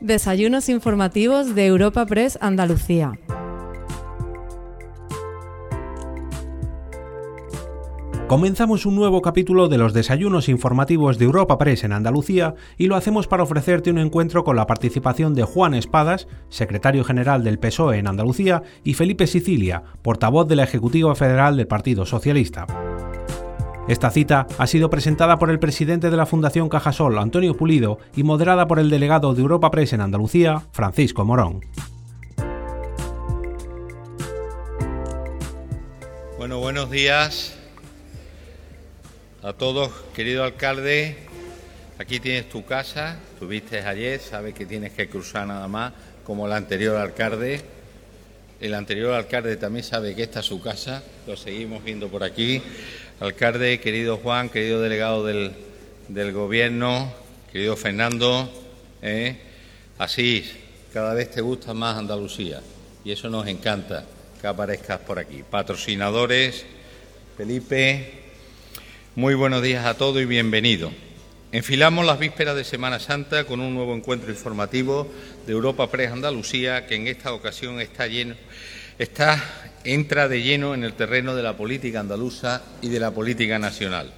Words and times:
Desayunos 0.00 0.68
informativos 0.68 1.56
de 1.56 1.66
Europa 1.66 2.06
Press 2.06 2.38
Andalucía. 2.40 3.18
Comenzamos 8.28 8.86
un 8.86 8.94
nuevo 8.94 9.22
capítulo 9.22 9.68
de 9.68 9.76
los 9.76 9.92
desayunos 9.92 10.48
informativos 10.48 11.18
de 11.18 11.24
Europa 11.24 11.58
Press 11.58 11.82
en 11.82 11.92
Andalucía 11.92 12.54
y 12.76 12.86
lo 12.86 12.94
hacemos 12.94 13.26
para 13.26 13.42
ofrecerte 13.42 13.90
un 13.90 13.98
encuentro 13.98 14.44
con 14.44 14.54
la 14.54 14.68
participación 14.68 15.34
de 15.34 15.42
Juan 15.42 15.74
Espadas, 15.74 16.28
secretario 16.48 17.02
general 17.02 17.42
del 17.42 17.58
PSOE 17.58 17.98
en 17.98 18.06
Andalucía, 18.06 18.62
y 18.84 18.94
Felipe 18.94 19.26
Sicilia, 19.26 19.82
portavoz 20.02 20.46
de 20.46 20.54
la 20.54 20.64
Ejecutiva 20.64 21.16
Federal 21.16 21.56
del 21.56 21.66
Partido 21.66 22.06
Socialista. 22.06 22.87
Esta 23.88 24.10
cita 24.10 24.46
ha 24.58 24.66
sido 24.66 24.90
presentada 24.90 25.38
por 25.38 25.48
el 25.48 25.58
presidente 25.58 26.10
de 26.10 26.16
la 26.18 26.26
Fundación 26.26 26.68
Cajasol, 26.68 27.16
Antonio 27.16 27.56
Pulido, 27.56 27.98
y 28.14 28.22
moderada 28.22 28.68
por 28.68 28.78
el 28.78 28.90
delegado 28.90 29.32
de 29.32 29.40
Europa 29.40 29.70
Press 29.70 29.94
en 29.94 30.02
Andalucía, 30.02 30.66
Francisco 30.72 31.24
Morón. 31.24 31.64
Bueno, 36.36 36.58
buenos 36.58 36.90
días 36.90 37.56
a 39.42 39.54
todos, 39.54 39.90
querido 40.14 40.44
alcalde. 40.44 41.16
Aquí 41.98 42.20
tienes 42.20 42.50
tu 42.50 42.66
casa, 42.66 43.18
tuviste 43.38 43.80
ayer, 43.80 44.20
sabes 44.20 44.52
que 44.52 44.66
tienes 44.66 44.92
que 44.92 45.08
cruzar 45.08 45.46
nada 45.46 45.66
más, 45.66 45.94
como 46.24 46.46
el 46.46 46.52
anterior 46.52 46.96
alcalde. 46.96 47.62
El 48.60 48.74
anterior 48.74 49.14
alcalde 49.14 49.56
también 49.56 49.84
sabe 49.84 50.14
que 50.14 50.24
esta 50.24 50.40
es 50.40 50.46
su 50.46 50.60
casa, 50.60 51.02
lo 51.26 51.38
seguimos 51.38 51.82
viendo 51.82 52.08
por 52.08 52.22
aquí. 52.22 52.60
Alcalde, 53.20 53.80
querido 53.80 54.18
Juan, 54.18 54.48
querido 54.48 54.80
delegado 54.80 55.26
del, 55.26 55.52
Gobierno, 56.32 57.12
querido 57.50 57.76
Fernando, 57.76 58.48
¿eh? 59.02 59.36
así 59.98 60.48
cada 60.92 61.14
vez 61.14 61.32
te 61.32 61.40
gusta 61.40 61.74
más 61.74 61.98
Andalucía 61.98 62.60
y 63.04 63.10
eso 63.10 63.28
nos 63.28 63.48
encanta 63.48 64.04
que 64.40 64.46
aparezcas 64.46 65.00
por 65.00 65.18
aquí. 65.18 65.42
Patrocinadores, 65.42 66.64
Felipe, 67.36 68.12
muy 69.16 69.34
buenos 69.34 69.62
días 69.62 69.84
a 69.84 69.94
todos 69.94 70.22
y 70.22 70.24
bienvenido. 70.24 70.92
Enfilamos 71.50 72.06
las 72.06 72.20
vísperas 72.20 72.54
de 72.54 72.62
Semana 72.62 73.00
Santa 73.00 73.42
con 73.42 73.58
un 73.58 73.74
nuevo 73.74 73.96
encuentro 73.96 74.30
informativo 74.30 75.10
de 75.44 75.54
Europa 75.54 75.90
Press 75.90 76.12
Andalucía 76.12 76.86
que 76.86 76.94
en 76.94 77.08
esta 77.08 77.32
ocasión 77.32 77.80
está 77.80 78.06
lleno, 78.06 78.36
está 78.96 79.67
entra 79.88 80.28
de 80.28 80.42
lleno 80.42 80.74
en 80.74 80.84
el 80.84 80.92
terreno 80.92 81.34
de 81.34 81.42
la 81.42 81.56
política 81.56 82.00
andaluza 82.00 82.62
y 82.82 82.88
de 82.88 83.00
la 83.00 83.10
política 83.10 83.58
nacional. 83.58 84.12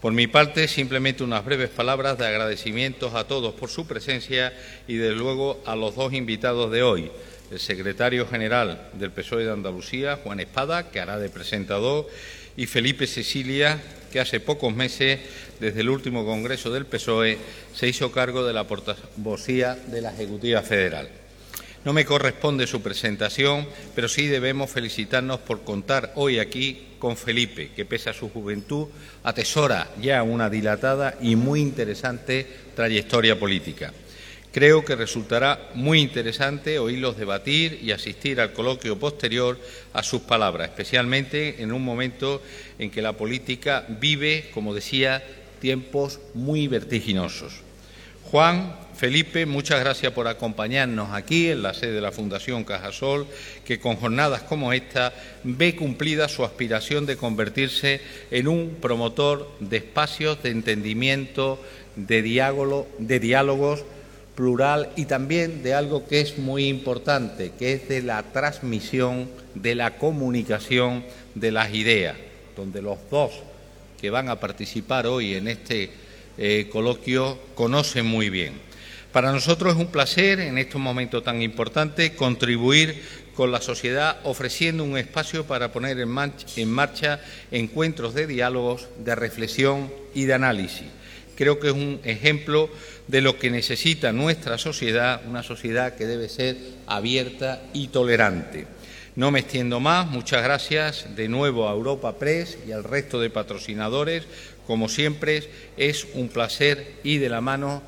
Por 0.00 0.14
mi 0.14 0.26
parte, 0.26 0.66
simplemente 0.66 1.22
unas 1.22 1.44
breves 1.44 1.68
palabras 1.68 2.16
de 2.16 2.26
agradecimientos 2.26 3.14
a 3.14 3.24
todos 3.24 3.52
por 3.52 3.68
su 3.68 3.86
presencia 3.86 4.54
y, 4.88 4.94
desde 4.94 5.14
luego, 5.14 5.62
a 5.66 5.76
los 5.76 5.94
dos 5.94 6.14
invitados 6.14 6.72
de 6.72 6.82
hoy, 6.82 7.10
el 7.50 7.60
secretario 7.60 8.26
general 8.26 8.88
del 8.94 9.10
PSOE 9.10 9.44
de 9.44 9.52
Andalucía, 9.52 10.18
Juan 10.24 10.40
Espada, 10.40 10.90
que 10.90 11.00
hará 11.00 11.18
de 11.18 11.28
presentador, 11.28 12.08
y 12.56 12.64
Felipe 12.64 13.06
Cecilia, 13.06 13.78
que 14.10 14.20
hace 14.20 14.40
pocos 14.40 14.74
meses, 14.74 15.20
desde 15.60 15.80
el 15.80 15.90
último 15.90 16.24
Congreso 16.24 16.70
del 16.72 16.86
PSOE, 16.86 17.36
se 17.74 17.86
hizo 17.86 18.10
cargo 18.10 18.46
de 18.46 18.54
la 18.54 18.66
portavocía 18.66 19.74
de 19.74 20.00
la 20.00 20.14
Ejecutiva 20.14 20.62
Federal. 20.62 21.19
No 21.82 21.94
me 21.94 22.04
corresponde 22.04 22.66
su 22.66 22.82
presentación, 22.82 23.66
pero 23.94 24.06
sí 24.06 24.26
debemos 24.26 24.70
felicitarnos 24.70 25.40
por 25.40 25.62
contar 25.62 26.12
hoy 26.16 26.38
aquí 26.38 26.88
con 26.98 27.16
Felipe, 27.16 27.70
que 27.74 27.86
pese 27.86 28.10
a 28.10 28.14
su 28.14 28.28
juventud 28.28 28.88
atesora 29.24 29.88
ya 30.00 30.22
una 30.22 30.50
dilatada 30.50 31.16
y 31.22 31.36
muy 31.36 31.60
interesante 31.60 32.46
trayectoria 32.76 33.38
política. 33.38 33.94
Creo 34.52 34.84
que 34.84 34.96
resultará 34.96 35.70
muy 35.74 36.00
interesante 36.00 36.78
oírlos 36.78 37.16
debatir 37.16 37.80
y 37.82 37.92
asistir 37.92 38.40
al 38.40 38.52
coloquio 38.52 38.98
posterior 38.98 39.58
a 39.94 40.02
sus 40.02 40.22
palabras, 40.22 40.68
especialmente 40.68 41.62
en 41.62 41.72
un 41.72 41.82
momento 41.82 42.42
en 42.78 42.90
que 42.90 43.00
la 43.00 43.14
política 43.14 43.86
vive, 43.88 44.50
como 44.52 44.74
decía, 44.74 45.22
tiempos 45.60 46.20
muy 46.34 46.68
vertiginosos. 46.68 47.62
Juan, 48.24 48.76
Felipe, 49.00 49.46
muchas 49.46 49.80
gracias 49.80 50.12
por 50.12 50.28
acompañarnos 50.28 51.14
aquí 51.14 51.48
en 51.48 51.62
la 51.62 51.72
sede 51.72 51.92
de 51.92 52.00
la 52.02 52.12
Fundación 52.12 52.64
Cajasol, 52.64 53.26
que 53.64 53.80
con 53.80 53.96
jornadas 53.96 54.42
como 54.42 54.74
esta 54.74 55.14
ve 55.42 55.74
cumplida 55.74 56.28
su 56.28 56.44
aspiración 56.44 57.06
de 57.06 57.16
convertirse 57.16 58.02
en 58.30 58.46
un 58.46 58.76
promotor 58.78 59.50
de 59.58 59.78
espacios 59.78 60.42
de 60.42 60.50
entendimiento, 60.50 61.58
de, 61.96 62.20
diálogo, 62.20 62.88
de 62.98 63.20
diálogos 63.20 63.84
plural 64.34 64.90
y 64.96 65.06
también 65.06 65.62
de 65.62 65.72
algo 65.72 66.06
que 66.06 66.20
es 66.20 66.36
muy 66.36 66.66
importante, 66.66 67.52
que 67.58 67.72
es 67.72 67.88
de 67.88 68.02
la 68.02 68.22
transmisión, 68.22 69.30
de 69.54 69.76
la 69.76 69.96
comunicación 69.96 71.06
de 71.34 71.52
las 71.52 71.72
ideas, 71.72 72.18
donde 72.54 72.82
los 72.82 72.98
dos 73.10 73.32
que 73.98 74.10
van 74.10 74.28
a 74.28 74.38
participar 74.38 75.06
hoy 75.06 75.36
en 75.36 75.48
este 75.48 75.88
eh, 76.36 76.68
coloquio 76.70 77.38
conoce 77.54 78.02
muy 78.02 78.28
bien. 78.28 78.68
Para 79.12 79.32
nosotros 79.32 79.74
es 79.74 79.80
un 79.80 79.90
placer, 79.90 80.40
en 80.40 80.56
estos 80.58 80.80
momentos 80.80 81.24
tan 81.24 81.42
importantes, 81.42 82.12
contribuir 82.12 83.02
con 83.34 83.50
la 83.50 83.60
sociedad 83.60 84.18
ofreciendo 84.24 84.84
un 84.84 84.96
espacio 84.96 85.44
para 85.46 85.72
poner 85.72 85.98
en, 85.98 86.68
marcha 86.68 87.20
encuentros 87.50 88.14
de 88.14 88.26
diálogos, 88.26 88.88
de 88.98 89.14
reflexión 89.14 89.92
y 90.14 90.24
de 90.24 90.34
análisis. 90.34 90.86
Creo 91.34 91.58
que 91.58 91.68
es 91.68 91.72
un 91.72 92.00
ejemplo 92.04 92.70
de 93.08 93.20
lo 93.22 93.38
que 93.38 93.50
necesita 93.50 94.12
nuestra 94.12 94.58
sociedad, 94.58 95.22
una 95.26 95.42
sociedad 95.42 95.96
que 95.96 96.06
debe 96.06 96.28
ser 96.28 96.56
abierta 96.86 97.62
y 97.72 97.88
tolerante. 97.88 98.66
No 99.16 99.32
me 99.32 99.40
extiendo 99.40 99.80
más, 99.80 100.06
muchas 100.06 100.42
gracias 100.42 101.16
de 101.16 101.28
nuevo 101.28 101.68
a 101.68 101.72
Europa 101.72 102.16
Press 102.16 102.58
y 102.68 102.72
al 102.72 102.84
resto 102.84 103.18
de 103.18 103.30
patrocinadores 103.30 104.24
como 104.70 104.88
siempre, 104.88 105.42
es 105.76 106.06
un 106.14 106.28
placer 106.28 106.92
y 107.02 107.18
de 107.18 107.28
la 107.28 107.40
mano 107.40 107.82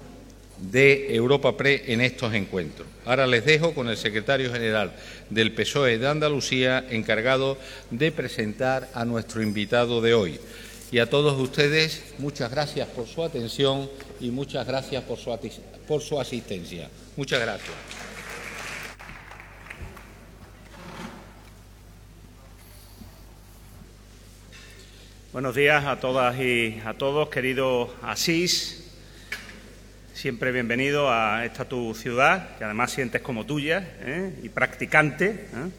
de 0.71 1.15
Europa 1.15 1.56
Pre 1.56 1.93
en 1.93 2.00
estos 2.00 2.33
encuentros. 2.34 2.87
Ahora 3.05 3.27
les 3.27 3.45
dejo 3.45 3.75
con 3.75 3.89
el 3.89 3.97
secretario 3.97 4.53
general 4.53 4.93
del 5.31 5.53
PSOE 5.53 5.99
de 5.99 6.09
Andalucía, 6.09 6.84
encargado 6.91 7.59
de 7.91 8.12
presentar 8.12 8.89
a 8.95 9.05
nuestro 9.05 9.43
invitado 9.43 10.01
de 10.01 10.15
hoy. 10.15 10.39
Y 10.93 10.99
a 10.99 11.09
todos 11.09 11.41
ustedes, 11.41 12.03
muchas 12.19 12.51
gracias 12.51 12.87
por 12.89 13.06
su 13.06 13.25
atención 13.25 13.91
y 14.21 14.31
muchas 14.31 14.67
gracias 14.67 15.03
por 15.05 15.19
su, 15.19 15.37
por 15.89 16.03
su 16.03 16.21
asistencia. 16.21 16.89
Muchas 17.17 17.41
gracias. 17.41 17.72
Buenos 25.33 25.55
días 25.55 25.87
a 25.87 25.99
todas 25.99 26.39
y 26.39 26.78
a 26.84 26.93
todos, 26.93 27.31
querido 27.31 27.95
Asís. 28.03 28.81
Siempre 30.15 30.53
bienvenido 30.53 31.11
a 31.11 31.45
esta 31.47 31.65
tu 31.65 31.95
ciudad, 31.95 32.56
que 32.59 32.65
además 32.65 32.93
sientes 32.93 33.23
como 33.23 33.47
tuya 33.47 33.89
¿eh? 34.03 34.31
y 34.43 34.50
practicante. 34.50 35.31
¿eh? 35.31 35.71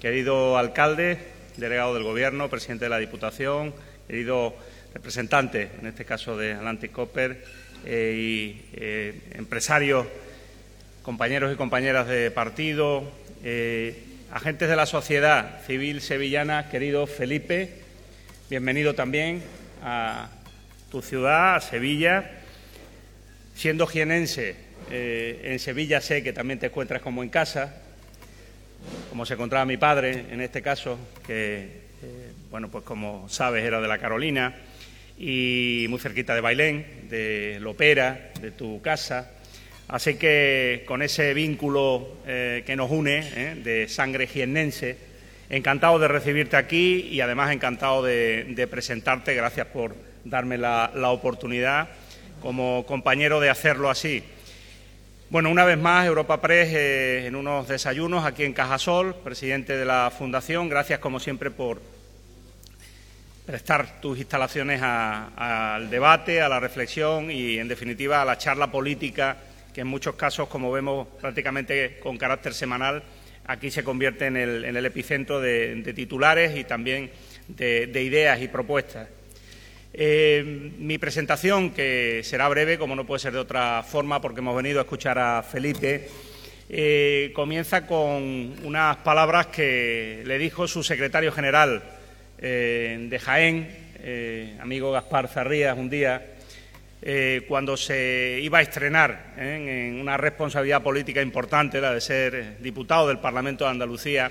Querido 0.00 0.56
alcalde, 0.56 1.18
delegado 1.58 1.94
del 1.94 2.02
Gobierno, 2.02 2.48
presidente 2.48 2.86
de 2.86 2.88
la 2.88 2.98
Diputación, 2.98 3.74
querido 4.06 4.56
representante, 4.94 5.70
en 5.80 5.86
este 5.86 6.06
caso 6.06 6.36
de 6.36 6.54
Atlantic 6.54 6.92
Copper, 6.92 7.44
eh, 7.84 8.14
y 8.16 9.36
empresarios, 9.36 10.06
compañeros 11.02 11.52
y 11.52 11.56
compañeras 11.56 12.08
de 12.08 12.30
partido, 12.30 13.04
agentes 14.32 14.68
de 14.68 14.76
la 14.76 14.86
sociedad 14.86 15.60
civil 15.66 16.00
sevillana, 16.00 16.70
querido 16.70 17.06
Felipe, 17.06 17.82
Bienvenido 18.48 18.94
también 18.94 19.42
a 19.84 20.30
tu 20.90 21.02
ciudad, 21.02 21.56
a 21.56 21.60
Sevilla. 21.60 22.37
Siendo 23.58 23.88
jienense, 23.88 24.54
eh, 24.88 25.40
en 25.42 25.58
Sevilla 25.58 26.00
sé 26.00 26.22
que 26.22 26.32
también 26.32 26.60
te 26.60 26.66
encuentras 26.66 27.02
como 27.02 27.24
en 27.24 27.28
casa, 27.28 27.74
como 29.10 29.26
se 29.26 29.34
encontraba 29.34 29.64
mi 29.64 29.76
padre, 29.76 30.26
en 30.30 30.40
este 30.40 30.62
caso, 30.62 30.96
que, 31.26 31.64
eh, 32.00 32.32
bueno, 32.52 32.68
pues 32.68 32.84
como 32.84 33.28
sabes, 33.28 33.64
era 33.64 33.80
de 33.80 33.88
la 33.88 33.98
Carolina, 33.98 34.54
y 35.18 35.86
muy 35.88 35.98
cerquita 35.98 36.36
de 36.36 36.40
Bailén, 36.40 37.08
de 37.10 37.58
Lopera, 37.60 38.30
de 38.40 38.52
tu 38.52 38.80
casa. 38.80 39.32
Así 39.88 40.14
que 40.14 40.84
con 40.86 41.02
ese 41.02 41.34
vínculo 41.34 42.18
eh, 42.28 42.62
que 42.64 42.76
nos 42.76 42.92
une, 42.92 43.56
de 43.56 43.88
sangre 43.88 44.28
jiennense, 44.28 45.08
Encantado 45.50 45.98
de 45.98 46.06
recibirte 46.06 46.56
aquí 46.56 47.08
y 47.10 47.22
además 47.22 47.50
encantado 47.50 48.04
de, 48.04 48.68
presentarte. 48.70 49.34
Gracias 49.34 49.66
por 49.66 49.96
darme 50.24 50.58
la, 50.58 50.92
oportunidad 51.10 51.88
como 52.40 52.84
compañero 52.86 53.40
de 53.40 53.50
hacerlo 53.50 53.90
así. 53.90 54.22
Bueno, 55.30 55.50
una 55.50 55.64
vez 55.64 55.76
más, 55.76 56.06
Europa 56.06 56.40
Press 56.40 56.68
eh, 56.72 57.26
en 57.26 57.36
unos 57.36 57.68
desayunos 57.68 58.24
aquí 58.24 58.44
en 58.44 58.54
Cajasol, 58.54 59.14
presidente 59.16 59.76
de 59.76 59.84
la 59.84 60.10
Fundación. 60.16 60.68
Gracias, 60.68 61.00
como 61.00 61.20
siempre, 61.20 61.50
por 61.50 61.82
prestar 63.44 64.00
tus 64.00 64.18
instalaciones 64.18 64.80
al 64.82 65.90
debate, 65.90 66.40
a 66.40 66.48
la 66.48 66.60
reflexión 66.60 67.30
y, 67.30 67.58
en 67.58 67.68
definitiva, 67.68 68.20
a 68.20 68.24
la 68.24 68.38
charla 68.38 68.70
política 68.70 69.36
que 69.72 69.82
en 69.82 69.86
muchos 69.86 70.16
casos, 70.16 70.48
como 70.48 70.72
vemos 70.72 71.08
prácticamente 71.20 71.98
con 72.00 72.18
carácter 72.18 72.52
semanal, 72.52 73.02
aquí 73.46 73.70
se 73.70 73.82
convierte 73.82 74.26
en 74.26 74.36
el, 74.36 74.84
epicentro 74.84 75.40
de, 75.40 75.92
titulares 75.94 76.56
y 76.56 76.64
también 76.64 77.10
de, 77.48 78.02
ideas 78.02 78.40
y 78.42 78.48
propuestas. 78.48 79.08
Eh, 79.92 80.72
mi 80.78 80.98
presentación, 80.98 81.70
que 81.70 82.20
será 82.22 82.48
breve, 82.48 82.78
como 82.78 82.94
no 82.94 83.06
puede 83.06 83.20
ser 83.20 83.32
de 83.32 83.38
otra 83.38 83.82
forma, 83.82 84.20
porque 84.20 84.40
hemos 84.40 84.54
venido 84.54 84.80
a 84.80 84.82
escuchar 84.82 85.18
a 85.18 85.42
Felipe, 85.42 86.08
eh, 86.68 87.32
comienza 87.34 87.86
con 87.86 88.54
unas 88.64 88.98
palabras 88.98 89.46
que 89.46 90.22
le 90.26 90.38
dijo 90.38 90.68
su 90.68 90.82
secretario 90.82 91.32
general 91.32 91.82
eh, 92.38 93.06
de 93.08 93.18
Jaén, 93.18 93.88
amigo 94.60 94.92
Gaspar 94.92 95.28
Zarrías, 95.28 95.76
un 95.76 95.90
día, 95.90 96.34
cuando 97.48 97.76
se 97.76 98.38
iba 98.40 98.58
a 98.58 98.62
estrenar 98.62 99.34
en 99.36 100.00
una 100.00 100.16
responsabilidad 100.16 100.82
política 100.82 101.20
importante, 101.20 101.80
la 101.80 101.92
de 101.92 102.00
ser 102.00 102.58
diputado 102.60 103.08
del 103.08 103.18
Parlamento 103.18 103.64
de 103.64 103.70
Andalucía, 103.70 104.30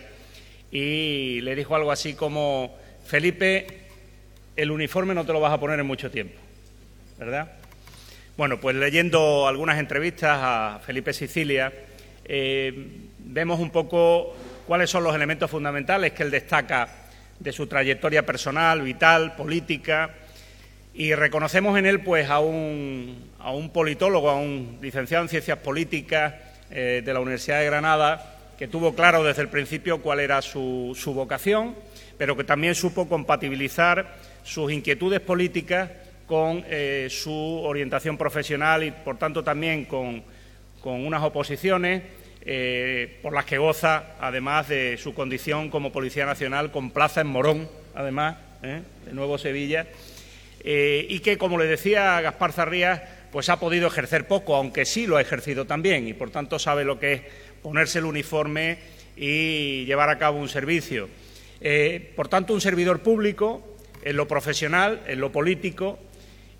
y 0.72 1.42
le 1.42 1.56
dijo 1.56 1.76
algo 1.76 1.92
así 1.92 2.14
como, 2.14 2.78
Felipe, 3.06 3.87
el 4.58 4.72
uniforme 4.72 5.14
no 5.14 5.26
te 5.26 5.32
lo 5.32 5.40
vas 5.40 5.54
a 5.54 5.60
poner 5.60 5.80
en 5.80 5.86
mucho 5.86 6.10
tiempo, 6.12 6.36
¿verdad? 7.18 7.52
Bueno, 8.36 8.60
pues 8.60 8.76
leyendo 8.76 9.48
algunas 9.48 9.80
entrevistas 9.80 10.38
a 10.42 10.80
Felipe 10.86 11.14
Sicilia, 11.14 11.72
eh, 12.26 12.88
vemos 13.20 13.60
un 13.60 13.70
poco 13.70 14.36
cuáles 14.66 14.90
son 14.90 15.04
los 15.04 15.16
elementos 15.16 15.50
fundamentales 15.50 16.12
que 16.12 16.24
él 16.24 16.32
destaca 16.32 16.90
de 17.40 17.52
su 17.52 17.68
trayectoria 17.68 18.26
personal, 18.26 18.82
vital, 18.82 19.36
política, 19.36 20.10
y 20.94 21.14
reconocemos 21.14 21.78
en 21.78 21.86
él 21.86 22.02
pues 22.02 22.28
a 22.28 22.40
un, 22.40 23.32
a 23.40 23.52
un 23.52 23.70
politólogo, 23.70 24.32
a 24.32 24.36
un 24.38 24.80
licenciado 24.82 25.24
en 25.24 25.30
Ciencias 25.30 25.60
Políticas 25.60 26.34
eh, 26.72 27.04
de 27.06 27.14
la 27.14 27.20
Universidad 27.20 27.60
de 27.60 27.68
Granada, 27.68 28.38
que 28.58 28.68
tuvo 28.68 28.96
claro 28.96 29.24
desde 29.24 29.44
el 29.44 29.50
principio 29.50 30.02
cuál 30.02 30.20
era 30.20 30.42
su, 30.42 30.98
su 31.00 31.14
vocación, 31.14 31.76
pero 32.18 32.36
que 32.36 32.44
también 32.44 32.74
supo 32.74 33.08
compatibilizar 33.08 34.16
sus 34.48 34.72
inquietudes 34.72 35.20
políticas 35.20 35.90
con 36.26 36.64
eh, 36.70 37.08
su 37.10 37.34
orientación 37.34 38.18
profesional 38.18 38.84
y, 38.84 38.92
por 38.92 39.18
tanto, 39.18 39.44
también 39.44 39.86
con, 39.86 40.24
unas 40.84 41.22
oposiciones 41.22 42.02
eh, 42.44 43.20
por 43.22 43.34
las 43.34 43.44
que 43.44 43.58
goza, 43.58 44.16
además 44.22 44.70
de 44.70 44.98
su 44.98 45.14
condición 45.14 45.70
como 45.70 45.92
Policía 45.92 46.26
Nacional, 46.26 46.72
con 46.72 46.92
plaza 46.92 47.20
en 47.20 47.28
Morón, 47.28 47.70
además, 47.94 48.38
¿eh? 48.64 48.84
de 49.06 49.14
Nuevo 49.14 49.38
Sevilla, 49.38 49.86
y 50.64 51.20
que, 51.20 51.38
como 51.38 51.58
le 51.58 51.66
decía 51.66 52.20
Gaspar 52.22 52.54
Zarrías, 52.54 53.02
pues 53.34 53.50
ha 53.50 53.60
podido 53.60 53.88
ejercer 53.88 54.28
poco, 54.28 54.56
aunque 54.56 54.86
sí 54.86 55.08
lo 55.08 55.18
ha 55.18 55.22
ejercido 55.22 55.66
también, 55.66 56.08
y 56.08 56.14
por 56.14 56.30
tanto 56.30 56.58
sabe 56.58 56.86
lo 56.86 57.00
que 57.00 57.14
es 57.14 57.22
ponerse 57.62 58.00
el 58.00 58.06
uniforme 58.06 58.78
y 59.18 59.84
llevar 59.86 60.10
a 60.10 60.18
cabo 60.18 60.40
un 60.40 60.48
servicio. 60.48 61.10
por 62.16 62.30
tanto, 62.30 62.54
un 62.54 62.62
servidor 62.62 63.02
público 63.02 63.77
en 64.08 64.16
lo 64.16 64.26
profesional, 64.26 65.02
en 65.06 65.20
lo 65.20 65.34
político, 65.34 66.00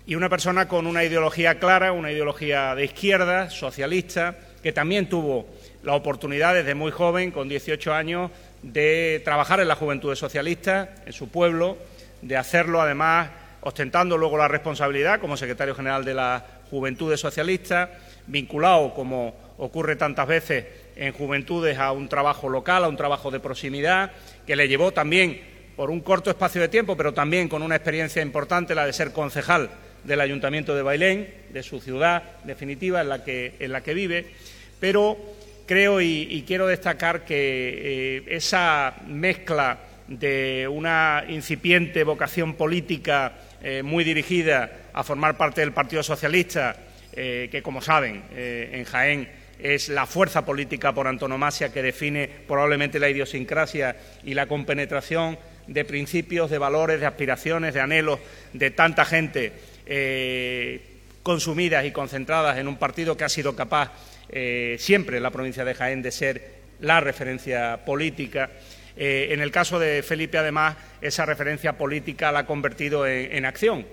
y 0.06 0.16
una 0.16 0.28
persona 0.28 0.68
con 0.68 0.86
una 0.86 1.02
ideología 1.02 1.58
clara, 1.58 1.92
una 1.92 2.12
ideología 2.12 2.74
de 2.74 2.84
izquierda, 2.84 3.48
socialista, 3.48 4.36
que 4.62 4.70
también 4.72 5.08
tuvo 5.08 5.46
la 5.82 5.94
oportunidad 5.94 6.52
desde 6.52 6.74
muy 6.74 6.90
joven, 6.90 7.30
con 7.30 7.48
18 7.48 7.94
años, 7.94 8.30
de 8.62 9.22
trabajar 9.24 9.60
en 9.60 9.68
la 9.68 9.76
Juventud 9.76 10.14
Socialista, 10.14 10.90
en 11.06 11.14
su 11.14 11.30
pueblo, 11.30 11.78
de 12.20 12.36
hacerlo 12.36 12.82
además 12.82 13.30
ostentando 13.62 14.18
luego 14.18 14.36
la 14.36 14.48
responsabilidad 14.48 15.18
como 15.18 15.38
secretario 15.38 15.74
general 15.74 16.04
de 16.04 16.14
la 16.14 16.44
Juventudes 16.68 17.18
Socialistas, 17.18 17.88
vinculado, 18.26 18.92
como 18.92 19.34
ocurre 19.56 19.96
tantas 19.96 20.26
veces 20.26 20.66
en 20.96 21.14
juventudes, 21.14 21.78
a 21.78 21.92
un 21.92 22.10
trabajo 22.10 22.50
local, 22.50 22.84
a 22.84 22.88
un 22.88 22.96
trabajo 22.98 23.30
de 23.30 23.40
proximidad, 23.40 24.12
que 24.46 24.54
le 24.54 24.68
llevó 24.68 24.92
también 24.92 25.57
por 25.78 25.92
un 25.92 26.00
corto 26.00 26.28
espacio 26.28 26.60
de 26.60 26.66
tiempo, 26.66 26.96
pero 26.96 27.14
también 27.14 27.48
con 27.48 27.62
una 27.62 27.76
experiencia 27.76 28.20
importante, 28.20 28.74
la 28.74 28.84
de 28.84 28.92
ser 28.92 29.12
concejal 29.12 29.70
del 30.02 30.20
Ayuntamiento 30.20 30.74
de 30.74 30.82
Bailén, 30.82 31.32
de 31.50 31.62
su 31.62 31.80
ciudad 31.80 32.20
definitiva 32.42 33.00
en 33.00 33.08
la 33.08 33.22
que, 33.22 33.94
vive, 33.94 34.26
pero 34.80 35.16
creo 35.66 36.00
y, 36.00 36.42
quiero 36.48 36.66
destacar 36.66 37.24
que 37.24 37.36
eh, 37.36 38.24
esa 38.26 38.96
mezcla 39.06 39.78
de 40.08 40.66
una 40.66 41.22
incipiente 41.28 42.02
vocación 42.02 42.54
política 42.54 43.34
eh, 43.62 43.84
muy 43.84 44.02
dirigida 44.02 44.88
a 44.92 45.04
formar 45.04 45.36
parte 45.36 45.60
del 45.60 45.70
Partido 45.70 46.02
Socialista, 46.02 46.74
eh, 47.12 47.46
que 47.52 47.62
como 47.62 47.80
saben 47.80 48.24
en 48.34 48.82
Jaén 48.82 49.28
es 49.60 49.88
la 49.88 50.06
fuerza 50.06 50.44
política 50.44 50.92
por 50.92 51.06
antonomasia 51.06 51.72
que 51.72 51.82
define 51.82 52.28
probablemente 52.48 52.98
la 52.98 53.10
idiosincrasia 53.10 53.94
y 54.24 54.34
la 54.34 54.46
compenetración 54.46 55.38
de 55.68 55.84
principios, 55.84 56.50
de 56.50 56.58
valores, 56.58 56.98
de 56.98 57.06
aspiraciones, 57.06 57.74
de 57.74 57.80
anhelos 57.80 58.18
de 58.52 58.70
tanta 58.70 59.04
gente 59.04 59.52
eh, 59.86 60.80
consumidas 61.22 61.84
y 61.84 61.92
concentradas 61.92 62.58
en 62.58 62.66
un 62.66 62.78
partido 62.78 63.16
que 63.16 63.24
ha 63.24 63.28
sido 63.28 63.54
capaz 63.54 63.92
eh, 64.30 64.76
siempre 64.78 65.18
en 65.18 65.22
la 65.22 65.30
provincia 65.30 65.64
de 65.64 65.74
Jaén 65.74 66.02
de 66.02 66.10
ser 66.10 66.58
la 66.80 67.00
referencia 67.00 67.84
política. 67.84 68.50
Eh, 68.96 69.28
en 69.30 69.40
el 69.40 69.50
caso 69.50 69.78
de 69.78 70.02
Felipe, 70.02 70.38
además, 70.38 70.76
esa 71.00 71.26
referencia 71.26 71.74
política 71.76 72.32
la 72.32 72.40
ha 72.40 72.46
convertido 72.46 73.06
en, 73.06 73.44
acción. 73.44 73.86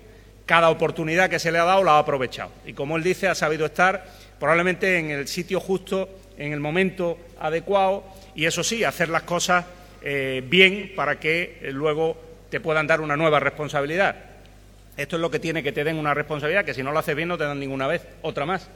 Cada 0.46 0.70
oportunidad 0.70 1.30
que 1.30 1.40
se 1.40 1.52
le 1.52 1.60
ha 1.60 1.66
dado 1.66 1.84
la 1.84 1.94
ha 1.94 2.00
aprovechado. 2.00 2.52
Y 2.66 2.74
como 2.74 2.98
él 2.98 3.04
dice, 3.04 3.28
ha 3.28 3.36
sabido 3.36 3.66
estar 3.66 4.06
probablemente 4.40 4.98
en 4.98 5.12
el 5.12 5.28
sitio 5.28 5.60
justo, 5.60 6.10
en 6.38 6.54
el 6.54 6.60
momento 6.60 7.18
adecuado 7.40 8.04
y, 8.36 8.46
eso 8.46 8.64
sí, 8.64 8.84
hacer 8.84 9.10
las 9.10 9.24
cosas 9.24 9.66
eh, 10.08 10.44
bien 10.48 10.94
para 10.96 11.20
que 11.20 11.58
eh, 11.62 11.72
luego 11.72 12.16
te 12.52 12.60
puedan 12.60 12.86
dar 12.86 13.02
una 13.02 13.18
nueva 13.18 13.40
responsabilidad. 13.40 14.16
Esto 14.96 15.16
es 15.16 15.22
lo 15.22 15.32
que 15.32 15.40
tiene 15.40 15.64
que 15.64 15.72
te 15.72 15.84
den 15.84 15.98
una 15.98 16.14
responsabilidad, 16.14 16.64
que 16.64 16.76
si 16.76 16.84
no 16.84 16.92
lo 16.92 17.00
haces 17.00 17.16
bien 17.16 17.28
no 17.28 17.40
te 17.40 17.44
dan 17.44 17.60
ninguna 17.60 17.88
vez, 17.88 18.04
otra 18.22 18.46
más. 18.46 18.70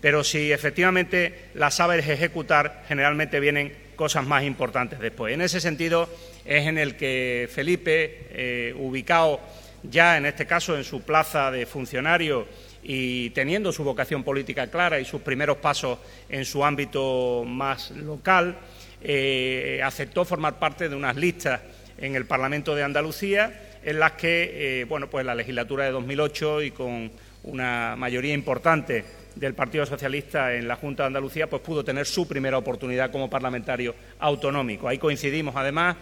Pero 0.00 0.24
si 0.24 0.50
efectivamente 0.50 1.50
la 1.54 1.70
sabes 1.70 2.08
ejecutar, 2.08 2.82
generalmente 2.88 3.38
vienen 3.38 3.72
cosas 3.94 4.26
más 4.26 4.42
importantes 4.42 4.98
después. 4.98 5.32
En 5.32 5.42
ese 5.42 5.60
sentido 5.60 6.08
es 6.44 6.66
en 6.66 6.76
el 6.76 6.96
que 6.96 7.48
Felipe, 7.52 8.26
eh, 8.30 8.74
ubicado 8.76 9.40
ya 9.84 10.16
en 10.16 10.26
este 10.26 10.44
caso 10.44 10.76
en 10.76 10.82
su 10.82 11.02
plaza 11.02 11.52
de 11.52 11.66
funcionario 11.66 12.48
y 12.82 13.30
teniendo 13.30 13.70
su 13.70 13.84
vocación 13.84 14.24
política 14.24 14.66
clara 14.66 14.98
y 14.98 15.04
sus 15.04 15.20
primeros 15.20 15.58
pasos 15.58 16.00
en 16.28 16.44
su 16.44 16.64
ámbito 16.64 17.44
más 17.46 17.92
local, 17.92 18.56
eh, 19.02 19.80
aceptó 19.84 20.24
formar 20.24 20.58
parte 20.58 20.88
de 20.88 20.96
unas 20.96 21.16
listas 21.16 21.60
en 21.98 22.14
el 22.16 22.26
Parlamento 22.26 22.74
de 22.74 22.82
Andalucía 22.82 23.78
en 23.82 23.98
las 23.98 24.12
que, 24.12 24.80
eh, 24.80 24.84
bueno, 24.84 25.08
pues 25.08 25.24
la 25.24 25.34
legislatura 25.34 25.84
de 25.84 25.92
2008 25.92 26.62
y 26.62 26.70
con 26.72 27.10
una 27.44 27.94
mayoría 27.96 28.34
importante 28.34 29.04
del 29.34 29.54
Partido 29.54 29.86
Socialista 29.86 30.54
en 30.54 30.66
la 30.66 30.76
Junta 30.76 31.04
de 31.04 31.08
Andalucía, 31.08 31.48
pues 31.48 31.62
pudo 31.62 31.84
tener 31.84 32.06
su 32.06 32.26
primera 32.26 32.58
oportunidad 32.58 33.10
como 33.10 33.30
parlamentario 33.30 33.94
autonómico. 34.18 34.88
Ahí 34.88 34.98
coincidimos, 34.98 35.54
además, 35.54 35.96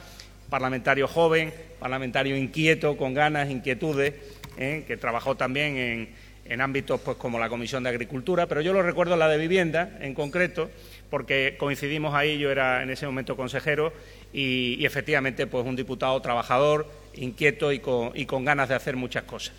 parlamentario 0.48 1.06
joven, 1.06 1.52
parlamentario 1.78 2.36
inquieto, 2.36 2.96
con 2.96 3.14
ganas, 3.14 3.50
inquietudes, 3.50 4.14
¿eh? 4.56 4.84
que 4.86 4.96
trabajó 4.96 5.36
también 5.36 5.76
en, 5.76 6.08
en 6.48 6.60
ámbitos 6.60 7.00
pues, 7.00 7.16
como 7.16 7.38
la 7.38 7.48
Comisión 7.48 7.82
de 7.82 7.90
Agricultura, 7.90 8.46
pero 8.46 8.60
yo 8.60 8.72
lo 8.72 8.82
recuerdo 8.82 9.16
la 9.16 9.28
de 9.28 9.38
Vivienda, 9.38 9.98
en 10.00 10.14
concreto, 10.14 10.70
porque 11.10 11.56
coincidimos 11.58 12.14
ahí, 12.14 12.38
yo 12.38 12.50
era 12.50 12.82
en 12.82 12.90
ese 12.90 13.06
momento 13.06 13.36
consejero 13.36 13.92
y, 14.32 14.84
efectivamente 14.84 15.46
pues 15.46 15.64
un 15.66 15.76
diputado 15.76 16.20
trabajador, 16.20 16.90
inquieto 17.14 17.72
y 17.72 17.78
con, 17.80 18.44
ganas 18.44 18.68
de 18.68 18.74
hacer 18.74 18.96
muchas 18.96 19.24
cosas. 19.24 19.54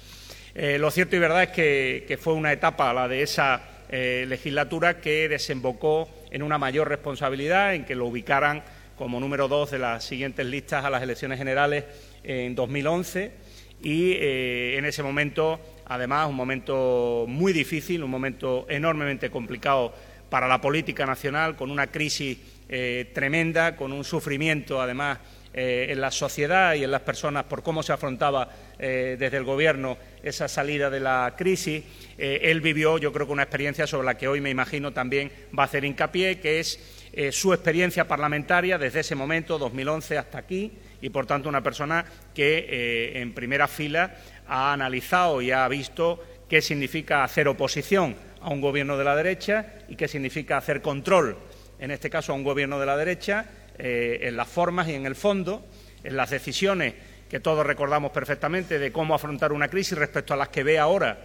Eh, 0.55 0.77
lo 0.79 0.91
cierto 0.91 1.15
y 1.15 1.19
verdad 1.19 1.43
es 1.43 1.49
que, 1.49 2.19
fue 2.19 2.33
una 2.33 2.51
etapa, 2.51 2.93
la 2.93 3.07
de 3.07 3.21
esa 3.21 3.61
eh, 3.89 4.25
legislatura, 4.27 4.99
que 4.99 5.29
desembocó 5.29 6.09
en 6.31 6.43
una 6.43 6.57
mayor 6.57 6.89
responsabilidad, 6.89 7.73
en 7.73 7.85
que 7.85 7.95
lo 7.95 8.05
ubicaran 8.05 8.63
como 8.97 9.19
número 9.19 9.47
dos 9.47 9.71
de 9.71 9.79
las 9.79 10.03
siguientes 10.03 10.45
listas 10.45 10.83
a 10.83 10.89
las 10.89 11.03
elecciones 11.03 11.37
generales 11.37 11.85
en 12.23 12.55
2011 12.55 13.31
y 13.81 14.13
eh, 14.13 14.77
en 14.77 14.85
ese 14.85 15.03
momento, 15.03 15.59
además, 15.87 16.27
un 16.29 16.35
momento 16.35 17.25
muy 17.27 17.53
difícil, 17.53 18.03
un 18.03 18.11
momento 18.11 18.65
enormemente 18.69 19.29
complicado 19.29 19.93
para 20.29 20.47
la 20.47 20.59
política 20.59 21.05
nacional, 21.05 21.55
con 21.55 21.71
una 21.71 21.87
crisis 21.87 22.37
eh, 22.69 23.11
tremenda, 23.13 23.75
con 23.75 23.93
un 23.93 24.03
sufrimiento, 24.03 24.81
además, 24.81 25.19
eh, 25.53 25.87
en 25.89 26.01
la 26.01 26.11
sociedad 26.11 26.75
y 26.75 26.83
en 26.83 26.91
las 26.91 27.01
personas 27.01 27.45
por 27.45 27.63
cómo 27.63 27.81
se 27.81 27.93
afrontaba 27.93 28.49
eh, 28.77 29.15
desde 29.17 29.37
el 29.37 29.45
Gobierno 29.45 29.97
esa 30.21 30.47
salida 30.47 30.89
de 30.89 30.99
la 30.99 31.33
crisis. 31.37 31.83
él 32.17 32.61
vivió, 32.61 32.97
yo 32.97 33.13
creo 33.13 33.25
que 33.25 33.33
una 33.33 33.43
experiencia 33.43 33.87
sobre 33.87 34.05
la 34.05 34.17
que 34.17 34.27
hoy 34.27 34.41
me 34.41 34.49
imagino 34.49 34.91
también 34.91 35.31
va 35.57 35.63
a 35.63 35.65
hacer 35.67 35.85
hincapié, 35.85 36.39
que 36.39 36.59
es 36.59 36.79
su 37.31 37.53
experiencia 37.53 38.07
parlamentaria 38.07 38.77
desde 38.77 38.99
ese 38.99 39.15
momento, 39.15 39.57
2011, 39.57 40.17
hasta 40.17 40.37
aquí, 40.37 40.73
y 41.01 41.09
por 41.09 41.25
tanto 41.25 41.49
una 41.49 41.63
persona 41.63 42.05
que 42.35 43.13
en 43.15 43.33
primera 43.33 43.67
fila 43.67 44.15
ha 44.47 44.73
analizado 44.73 45.41
y 45.41 45.51
ha 45.51 45.67
visto 45.67 46.23
qué 46.47 46.61
significa 46.61 47.23
hacer 47.23 47.47
oposición 47.47 48.15
a 48.41 48.49
un 48.49 48.61
gobierno 48.61 48.97
de 48.97 49.03
la 49.03 49.15
derecha 49.15 49.73
y 49.87 49.95
qué 49.95 50.07
significa 50.07 50.57
hacer 50.57 50.81
control, 50.81 51.37
en 51.79 51.91
este 51.91 52.09
caso 52.09 52.31
a 52.31 52.35
un 52.35 52.43
gobierno 52.43 52.79
de 52.79 52.85
la 52.85 52.97
derecha, 52.97 53.45
eh, 53.77 54.19
en 54.23 54.37
las 54.37 54.47
formas 54.47 54.87
y 54.87 54.93
en 54.93 55.05
el 55.05 55.15
fondo, 55.15 55.65
en 56.03 56.15
las 56.15 56.29
decisiones 56.29 56.93
que 57.29 57.39
todos 57.39 57.65
recordamos 57.65 58.11
perfectamente 58.11 58.79
de 58.79 58.91
cómo 58.91 59.13
afrontar 59.13 59.51
una 59.51 59.67
crisis 59.67 59.97
respecto 59.97 60.33
a 60.33 60.37
las 60.37 60.49
que 60.49 60.63
ve 60.63 60.79
ahora 60.79 61.19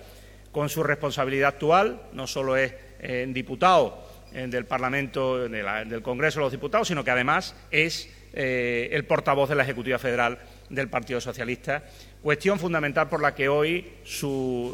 con 0.50 0.68
su 0.68 0.82
responsabilidad 0.82 1.50
actual, 1.50 2.02
no 2.12 2.26
solo 2.26 2.56
es 2.56 2.74
eh, 3.00 3.26
diputado 3.28 4.04
eh, 4.32 4.46
del 4.48 4.66
Parlamento, 4.66 5.48
del 5.48 6.02
Congreso 6.02 6.40
de 6.40 6.46
los 6.46 6.52
Diputados, 6.52 6.88
sino 6.88 7.04
que 7.04 7.10
además 7.10 7.54
es 7.70 8.10
el 8.34 9.04
portavoz 9.04 9.50
de 9.50 9.54
la 9.54 9.62
Ejecutiva 9.62 9.98
Federal 9.98 10.38
del 10.70 10.88
Partido 10.88 11.20
Socialista, 11.20 11.84
cuestión 12.22 12.58
fundamental 12.58 13.08
por 13.08 13.20
la 13.20 13.34
que 13.34 13.48
hoy 13.48 13.94
sus 14.04 14.72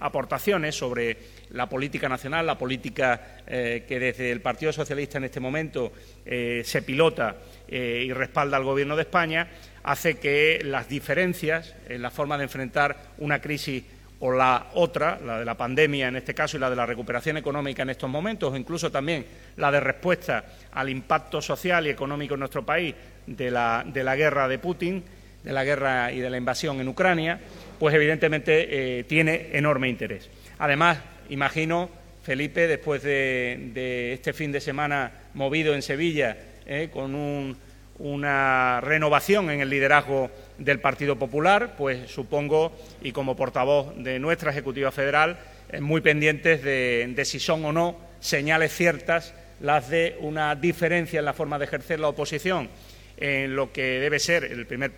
aportaciones 0.00 0.74
sobre 0.74 1.16
la 1.50 1.68
política 1.68 2.08
nacional, 2.08 2.46
la 2.46 2.58
política 2.58 3.38
que 3.46 3.98
desde 4.00 4.32
el 4.32 4.40
Partido 4.40 4.72
Socialista 4.72 5.18
en 5.18 5.24
este 5.24 5.40
momento 5.40 5.92
se 6.24 6.82
pilota 6.82 7.36
y 7.68 8.12
respalda 8.12 8.56
al 8.56 8.64
Gobierno 8.64 8.96
de 8.96 9.02
España, 9.02 9.48
hace 9.84 10.18
que 10.18 10.60
las 10.64 10.88
diferencias 10.88 11.74
en 11.88 12.02
la 12.02 12.10
forma 12.10 12.36
de 12.36 12.44
enfrentar 12.44 13.12
una 13.18 13.40
crisis 13.40 13.84
o 14.24 14.30
la 14.30 14.68
otra, 14.74 15.18
la 15.24 15.40
de 15.40 15.44
la 15.44 15.56
pandemia 15.56 16.06
en 16.06 16.14
este 16.14 16.32
caso 16.32 16.56
y 16.56 16.60
la 16.60 16.70
de 16.70 16.76
la 16.76 16.86
recuperación 16.86 17.36
económica 17.38 17.82
en 17.82 17.90
estos 17.90 18.08
momentos, 18.08 18.52
o 18.52 18.56
incluso 18.56 18.88
también 18.88 19.26
la 19.56 19.72
de 19.72 19.80
respuesta 19.80 20.44
al 20.72 20.88
impacto 20.88 21.42
social 21.42 21.88
y 21.88 21.90
económico 21.90 22.34
en 22.34 22.40
nuestro 22.40 22.64
país 22.64 22.94
de 23.26 23.50
la, 23.50 23.82
guerra 24.16 24.46
de 24.46 24.60
Putin, 24.60 25.02
de 25.42 25.52
la 25.52 25.64
guerra 25.64 26.12
y 26.12 26.20
de 26.20 26.30
la 26.30 26.36
invasión 26.36 26.80
en 26.80 26.88
Ucrania, 26.88 27.40
pues 27.78 27.94
evidentemente 27.94 28.98
eh, 29.00 29.04
tiene 29.04 29.50
enorme 29.52 29.88
interés. 29.88 30.30
Además, 30.58 30.98
imagino, 31.28 31.90
Felipe, 32.22 32.68
después 32.68 33.02
de, 33.02 34.12
este 34.12 34.32
fin 34.32 34.52
de 34.52 34.60
semana 34.60 35.12
movido 35.34 35.74
en 35.74 35.82
Sevilla 35.82 36.36
eh, 36.66 36.88
con 36.92 37.14
un 37.14 37.56
una 37.98 38.80
renovación 38.80 39.50
en 39.50 39.60
el 39.60 39.70
liderazgo 39.70 40.30
del 40.58 40.80
Partido 40.80 41.16
Popular, 41.16 41.74
pues 41.76 42.10
supongo, 42.10 42.72
y 43.00 43.12
como 43.12 43.36
portavoz 43.36 43.94
de 43.96 44.18
nuestra 44.18 44.50
Ejecutiva 44.50 44.90
Federal, 44.90 45.38
eh, 45.70 45.80
muy 45.80 46.00
pendientes 46.00 46.62
de, 46.62 47.22
si 47.24 47.38
son 47.38 47.64
o 47.64 47.72
no 47.72 47.96
señales 48.20 48.74
ciertas 48.74 49.34
las 49.60 49.88
de 49.88 50.16
una 50.20 50.56
diferencia 50.56 51.20
en 51.20 51.24
la 51.24 51.32
forma 51.32 51.58
de 51.58 51.66
ejercer 51.66 52.00
la 52.00 52.08
oposición 52.08 52.68
en 53.16 53.54
lo 53.54 53.72
que 53.72 54.00
debe 54.00 54.18
ser 54.18 54.44
el 54.44 54.66
primer, 54.66 54.92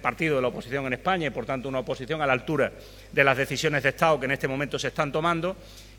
partido 0.00 0.36
de 0.36 0.42
la 0.42 0.48
oposición 0.48 0.86
en 0.86 0.94
España 0.94 1.28
y, 1.28 1.30
por 1.30 1.46
tanto, 1.46 1.68
una 1.68 1.80
oposición 1.80 2.20
a 2.22 2.26
la 2.26 2.32
altura 2.32 2.72
de 3.12 3.24
las 3.24 3.36
decisiones 3.36 3.82
de 3.82 3.90
Estado 3.90 4.18
que 4.20 4.26
en 4.26 4.32
este 4.32 4.48
momento 4.48 4.78
se 4.78 4.88
están 4.88 5.12
tomando, 5.12 5.56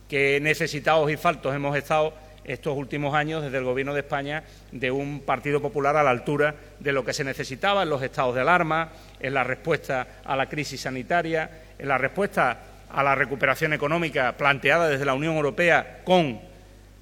que 0.07 0.39
necesitados 0.39 1.11
y 1.11 1.17
faltos 1.17 1.55
hemos 1.55 1.75
estado 1.75 2.13
estos 2.47 2.77
últimos 2.77 3.13
años 3.13 3.43
desde 3.43 3.57
el 3.57 3.65
Gobierno 3.65 3.93
de 3.93 3.99
España 3.99 4.43
de 4.71 4.89
un 4.89 5.21
Partido 5.21 5.61
Popular 5.61 5.97
a 5.97 6.03
la 6.03 6.11
altura 6.11 6.55
de 6.79 6.93
lo 6.93 7.03
que 7.03 7.13
se 7.13 7.23
necesitaba 7.23 7.83
en 7.83 7.89
los 7.89 8.01
estados 8.01 8.35
de 8.35 8.41
alarma, 8.41 8.89
en 9.19 9.33
la 9.33 9.43
respuesta 9.43 10.07
a 10.23 10.35
la 10.35 10.47
crisis 10.47 10.81
sanitaria, 10.81 11.49
en 11.77 11.87
la 11.87 11.97
respuesta 11.97 12.59
a 12.89 13.03
la 13.03 13.15
recuperación 13.15 13.73
económica 13.73 14.37
planteada 14.37 14.87
desde 14.87 15.05
la 15.05 15.13
Unión 15.13 15.35
Europea 15.35 15.99
con, 16.05 16.39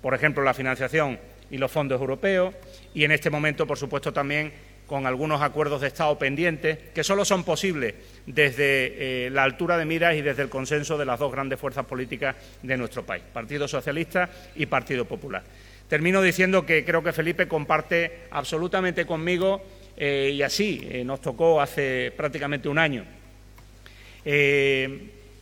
por 0.01 0.15
ejemplo, 0.15 0.43
la 0.43 0.55
financiación 0.55 1.19
y 1.51 1.57
los 1.57 1.71
fondos 1.71 2.01
europeos 2.01 2.55
y 2.95 3.03
en 3.03 3.11
este 3.11 3.29
momento, 3.29 3.67
por 3.67 3.77
supuesto, 3.77 4.13
también 4.13 4.53
con 4.87 5.05
algunos 5.05 5.41
acuerdos 5.41 5.81
de 5.81 5.87
Estado 5.87 6.17
pendientes 6.17 6.77
que 6.93 7.03
solo 7.03 7.25
son 7.25 7.43
posibles 7.43 7.93
desde 8.25 9.25
eh, 9.25 9.29
la 9.29 9.43
altura 9.43 9.77
de 9.77 9.83
miras 9.83 10.15
y 10.15 10.21
desde 10.21 10.43
el 10.43 10.49
consenso 10.49 10.97
de 10.97 11.05
las 11.05 11.19
dos 11.19 11.31
grandes 11.31 11.59
fuerzas 11.59 11.85
políticas 11.85 12.35
de 12.63 12.77
nuestro 12.77 13.05
país, 13.05 13.23
Partido 13.33 13.67
Socialista 13.67 14.29
y 14.55 14.65
Partido 14.67 15.03
Popular. 15.03 15.43
Termino 15.89 16.21
diciendo 16.21 16.65
que 16.65 16.85
creo 16.85 17.03
que 17.03 17.11
Felipe 17.11 17.49
comparte 17.49 18.27
absolutamente 18.31 19.05
conmigo, 19.05 19.61
eh, 19.97 20.31
y 20.33 20.41
así 20.41 20.87
eh, 20.89 21.03
nos 21.03 21.19
tocó 21.19 21.59
hace 21.61 22.13
prácticamente 22.15 22.69
un 22.69 22.79
año, 22.79 23.05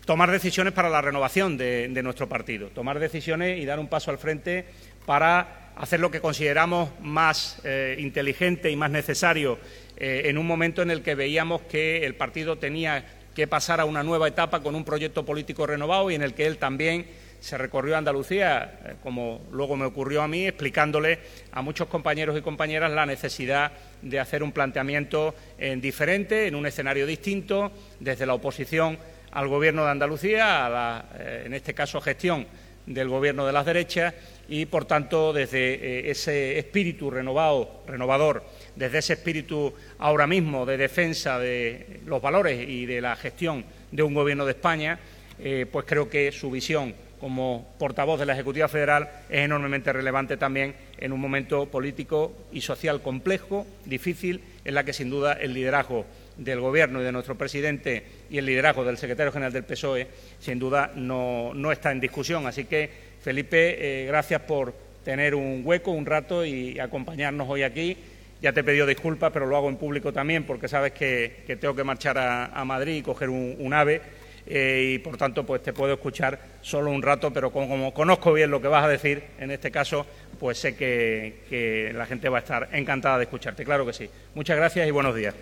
tomar 0.05 0.29
decisiones 0.31 0.73
para 0.73 0.89
la 0.89 1.01
renovación 1.01 1.57
de 1.57 2.03
nuestro 2.03 2.27
partido, 2.27 2.67
tomar 2.67 2.99
decisiones 2.99 3.59
y 3.59 3.65
dar 3.65 3.79
un 3.79 3.87
paso 3.87 4.11
al 4.11 4.17
frente 4.17 4.65
para 5.05 5.62
hacer 5.75 5.99
lo 5.99 6.11
que 6.11 6.21
consideramos 6.21 6.89
más 7.01 7.59
eh, 7.63 7.95
inteligente 7.99 8.69
y 8.69 8.75
más 8.75 8.91
necesario 8.91 9.57
eh, 9.97 10.23
en 10.25 10.37
un 10.37 10.45
momento 10.45 10.81
en 10.81 10.91
el 10.91 11.01
que 11.01 11.15
veíamos 11.15 11.61
que 11.63 12.05
el 12.05 12.15
partido 12.15 12.57
tenía 12.57 13.05
que 13.33 13.47
pasar 13.47 13.79
a 13.79 13.85
una 13.85 14.03
nueva 14.03 14.27
etapa 14.27 14.61
con 14.61 14.75
un 14.75 14.85
proyecto 14.85 15.25
político 15.25 15.65
renovado 15.65 16.11
y 16.11 16.15
en 16.15 16.21
el 16.21 16.33
que 16.33 16.45
él 16.45 16.57
también 16.57 17.07
se 17.39 17.57
recorrió 17.57 17.95
a 17.95 17.97
Andalucía, 17.97 18.79
eh, 18.85 18.93
como 19.01 19.41
luego 19.51 19.75
me 19.75 19.85
ocurrió 19.85 20.21
a 20.21 20.27
mí, 20.27 20.45
explicándole 20.45 21.19
a 21.51 21.61
muchos 21.61 21.87
compañeros 21.87 22.37
y 22.37 22.41
compañeras 22.41 22.91
la 22.91 23.05
necesidad 23.05 23.71
de 24.01 24.19
hacer 24.19 24.43
un 24.43 24.51
planteamiento 24.51 25.35
diferente, 25.77 26.47
en 26.47 26.55
un 26.55 26.65
escenario 26.65 27.05
distinto, 27.05 27.71
desde 27.99 28.25
la 28.25 28.33
oposición 28.33 28.97
al 29.31 29.47
Gobierno 29.47 29.83
de 29.83 29.91
Andalucía, 29.91 30.65
a 30.65 30.69
la, 30.69 31.05
en 31.45 31.53
este 31.53 31.73
caso, 31.73 31.99
gestión 31.99 32.45
del 32.85 33.09
Gobierno 33.09 33.45
de 33.45 33.53
las 33.53 33.65
derechas 33.65 34.13
y, 34.49 34.65
por 34.65 34.85
tanto, 34.85 35.33
desde 35.33 35.73
eh, 35.73 36.11
ese 36.11 36.57
espíritu 36.59 37.09
renovado, 37.09 37.83
renovador, 37.87 38.43
desde 38.75 38.99
ese 38.99 39.13
espíritu 39.13 39.73
ahora 39.99 40.27
mismo 40.27 40.65
de 40.65 40.77
defensa 40.77 41.39
de 41.39 42.01
los 42.05 42.21
valores 42.21 42.67
y 42.67 42.85
de 42.85 43.01
la 43.01 43.15
gestión 43.15 43.65
de 43.91 44.03
un 44.03 44.13
Gobierno 44.13 44.45
de 44.45 44.51
España, 44.51 44.99
eh, 45.39 45.65
pues 45.71 45.85
creo 45.85 46.09
que 46.09 46.31
su 46.31 46.51
visión 46.51 46.93
como 47.19 47.73
portavoz 47.79 48.19
de 48.19 48.25
la 48.25 48.33
Ejecutiva 48.33 48.67
Federal 48.67 49.09
es 49.29 49.45
enormemente 49.45 49.93
relevante 49.93 50.35
también 50.35 50.75
en 50.97 51.13
un 51.13 51.21
momento 51.21 51.67
político 51.67 52.33
y 52.51 52.59
social 52.59 53.01
complejo, 53.01 53.65
difícil, 53.85 54.41
en 54.65 54.75
la 54.75 54.83
que 54.83 54.93
sin 54.93 55.09
duda 55.09 55.33
el 55.33 55.53
liderazgo 55.53 56.05
del 56.37 56.59
Gobierno 56.59 57.01
y 57.01 57.03
de 57.03 57.11
nuestro 57.11 57.37
presidente 57.37 58.03
y 58.29 58.37
el 58.37 58.45
liderazgo 58.45 58.83
del 58.83 58.97
secretario 58.97 59.31
general 59.31 59.53
del 59.53 59.63
PSOE 59.63 60.07
sin 60.39 60.59
duda 60.59 60.91
no, 60.95 61.51
no 61.53 61.71
está 61.71 61.91
en 61.91 61.99
discusión. 61.99 62.47
Así 62.47 62.65
que 62.65 62.89
Felipe, 63.21 64.03
eh, 64.03 64.05
gracias 64.05 64.41
por 64.41 64.73
tener 65.03 65.35
un 65.35 65.61
hueco, 65.63 65.91
un 65.91 66.05
rato 66.05 66.45
y 66.45 66.79
acompañarnos 66.79 67.47
hoy 67.49 67.63
aquí. 67.63 67.97
Ya 68.41 68.51
te 68.51 68.61
he 68.61 68.63
pedido 68.63 68.85
disculpas, 68.85 69.31
pero 69.31 69.45
lo 69.45 69.55
hago 69.55 69.69
en 69.69 69.77
público 69.77 70.11
también 70.11 70.43
porque 70.43 70.67
sabes 70.67 70.91
que, 70.91 71.45
tengo 71.59 71.75
que 71.75 71.83
marchar 71.83 72.17
a, 72.17 72.65
Madrid 72.65 72.97
y 72.97 73.01
coger 73.01 73.29
un, 73.29 73.73
ave 73.73 74.01
eh, 74.45 74.95
y, 74.95 74.99
por 74.99 75.15
tanto, 75.15 75.45
pues 75.45 75.63
te 75.63 75.71
puedo 75.71 75.93
escuchar 75.93 76.39
solo 76.61 76.91
un 76.91 77.01
rato, 77.01 77.31
pero 77.31 77.51
como, 77.51 77.93
conozco 77.93 78.33
bien 78.33 78.51
lo 78.51 78.61
que 78.61 78.67
vas 78.67 78.83
a 78.83 78.89
decir 78.89 79.23
en 79.39 79.51
este 79.51 79.71
caso, 79.71 80.05
pues 80.43 80.57
sé 80.57 80.75
que 80.75 81.93
la 81.95 82.05
gente 82.05 82.27
va 82.27 82.39
a 82.39 82.41
estar 82.41 82.67
encantada 82.73 83.17
de 83.17 83.23
escucharte. 83.23 83.63
Claro 83.63 83.85
que 83.85 83.93
sí. 83.93 84.09
Muchas 84.35 84.57
gracias 84.57 84.85
y 84.85 84.91
buenos 84.91 85.15
días. 85.15 85.33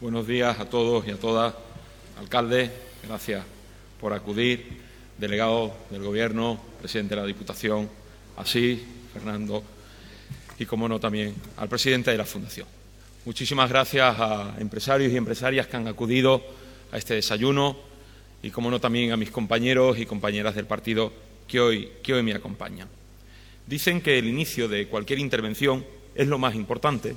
Buenos 0.00 0.28
días 0.28 0.60
a 0.60 0.70
todos 0.70 1.04
y 1.08 1.10
a 1.10 1.16
todas. 1.16 1.54
Alcalde, 2.20 2.70
gracias 3.04 3.44
por 4.00 4.12
acudir. 4.12 4.80
Delegado 5.18 5.74
del 5.90 6.04
Gobierno, 6.04 6.60
presidente 6.78 7.16
de 7.16 7.20
la 7.20 7.26
Diputación, 7.26 7.90
así, 8.36 8.86
Fernando, 9.12 9.64
y, 10.56 10.66
como 10.66 10.88
no, 10.88 11.00
también 11.00 11.34
al 11.56 11.68
presidente 11.68 12.12
de 12.12 12.18
la 12.18 12.24
Fundación. 12.24 12.83
Muchísimas 13.24 13.70
gracias 13.70 14.16
a 14.18 14.54
empresarios 14.58 15.12
y 15.12 15.16
empresarias 15.16 15.66
que 15.66 15.76
han 15.76 15.88
acudido 15.88 16.42
a 16.92 16.98
este 16.98 17.14
desayuno 17.14 17.76
y, 18.42 18.50
como 18.50 18.70
no, 18.70 18.80
también 18.80 19.12
a 19.12 19.16
mis 19.16 19.30
compañeros 19.30 19.98
y 19.98 20.06
compañeras 20.06 20.54
del 20.54 20.66
partido 20.66 21.12
que 21.48 21.60
hoy, 21.60 21.88
que 22.02 22.14
hoy 22.14 22.22
me 22.22 22.34
acompañan. 22.34 22.88
Dicen 23.66 24.02
que 24.02 24.18
el 24.18 24.26
inicio 24.26 24.68
de 24.68 24.88
cualquier 24.88 25.18
intervención 25.18 25.84
es 26.14 26.28
lo 26.28 26.38
más 26.38 26.54
importante 26.54 27.16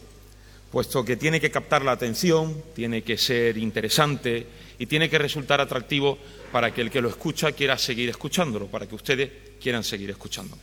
puesto 0.71 1.03
que 1.03 1.15
tiene 1.15 1.39
que 1.39 1.51
captar 1.51 1.83
la 1.83 1.93
atención, 1.93 2.61
tiene 2.75 3.01
que 3.01 3.17
ser 3.17 3.57
interesante 3.57 4.45
y 4.77 4.85
tiene 4.85 5.09
que 5.09 5.17
resultar 5.17 5.61
atractivo 5.61 6.17
para 6.51 6.73
que 6.73 6.81
el 6.81 6.91
que 6.91 7.01
lo 7.01 7.09
escucha 7.09 7.51
quiera 7.51 7.77
seguir 7.77 8.09
escuchándolo, 8.09 8.67
para 8.67 8.87
que 8.87 8.95
ustedes 8.95 9.31
quieran 9.61 9.83
seguir 9.83 10.09
escuchándolo. 10.09 10.61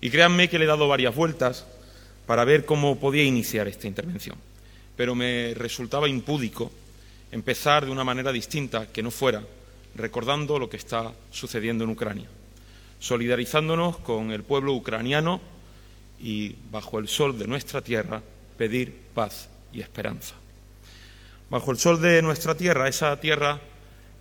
Y 0.00 0.10
créanme 0.10 0.48
que 0.48 0.58
le 0.58 0.64
he 0.64 0.68
dado 0.68 0.88
varias 0.88 1.14
vueltas 1.14 1.66
para 2.26 2.44
ver 2.44 2.64
cómo 2.64 2.98
podía 2.98 3.24
iniciar 3.24 3.68
esta 3.68 3.86
intervención, 3.86 4.36
pero 5.00 5.14
me 5.14 5.54
resultaba 5.54 6.10
impúdico 6.10 6.70
empezar 7.32 7.86
de 7.86 7.90
una 7.90 8.04
manera 8.04 8.30
distinta 8.32 8.92
que 8.92 9.02
no 9.02 9.10
fuera 9.10 9.42
recordando 9.94 10.58
lo 10.58 10.68
que 10.68 10.76
está 10.76 11.14
sucediendo 11.30 11.84
en 11.84 11.90
Ucrania, 11.90 12.28
solidarizándonos 12.98 13.96
con 13.96 14.30
el 14.30 14.42
pueblo 14.42 14.74
ucraniano 14.74 15.40
y 16.20 16.54
bajo 16.70 16.98
el 16.98 17.08
sol 17.08 17.38
de 17.38 17.46
nuestra 17.46 17.80
tierra 17.80 18.20
pedir 18.58 18.94
paz 19.14 19.48
y 19.72 19.80
esperanza. 19.80 20.34
Bajo 21.48 21.70
el 21.70 21.78
sol 21.78 21.98
de 22.02 22.20
nuestra 22.20 22.54
tierra, 22.54 22.86
esa 22.86 23.18
tierra 23.18 23.58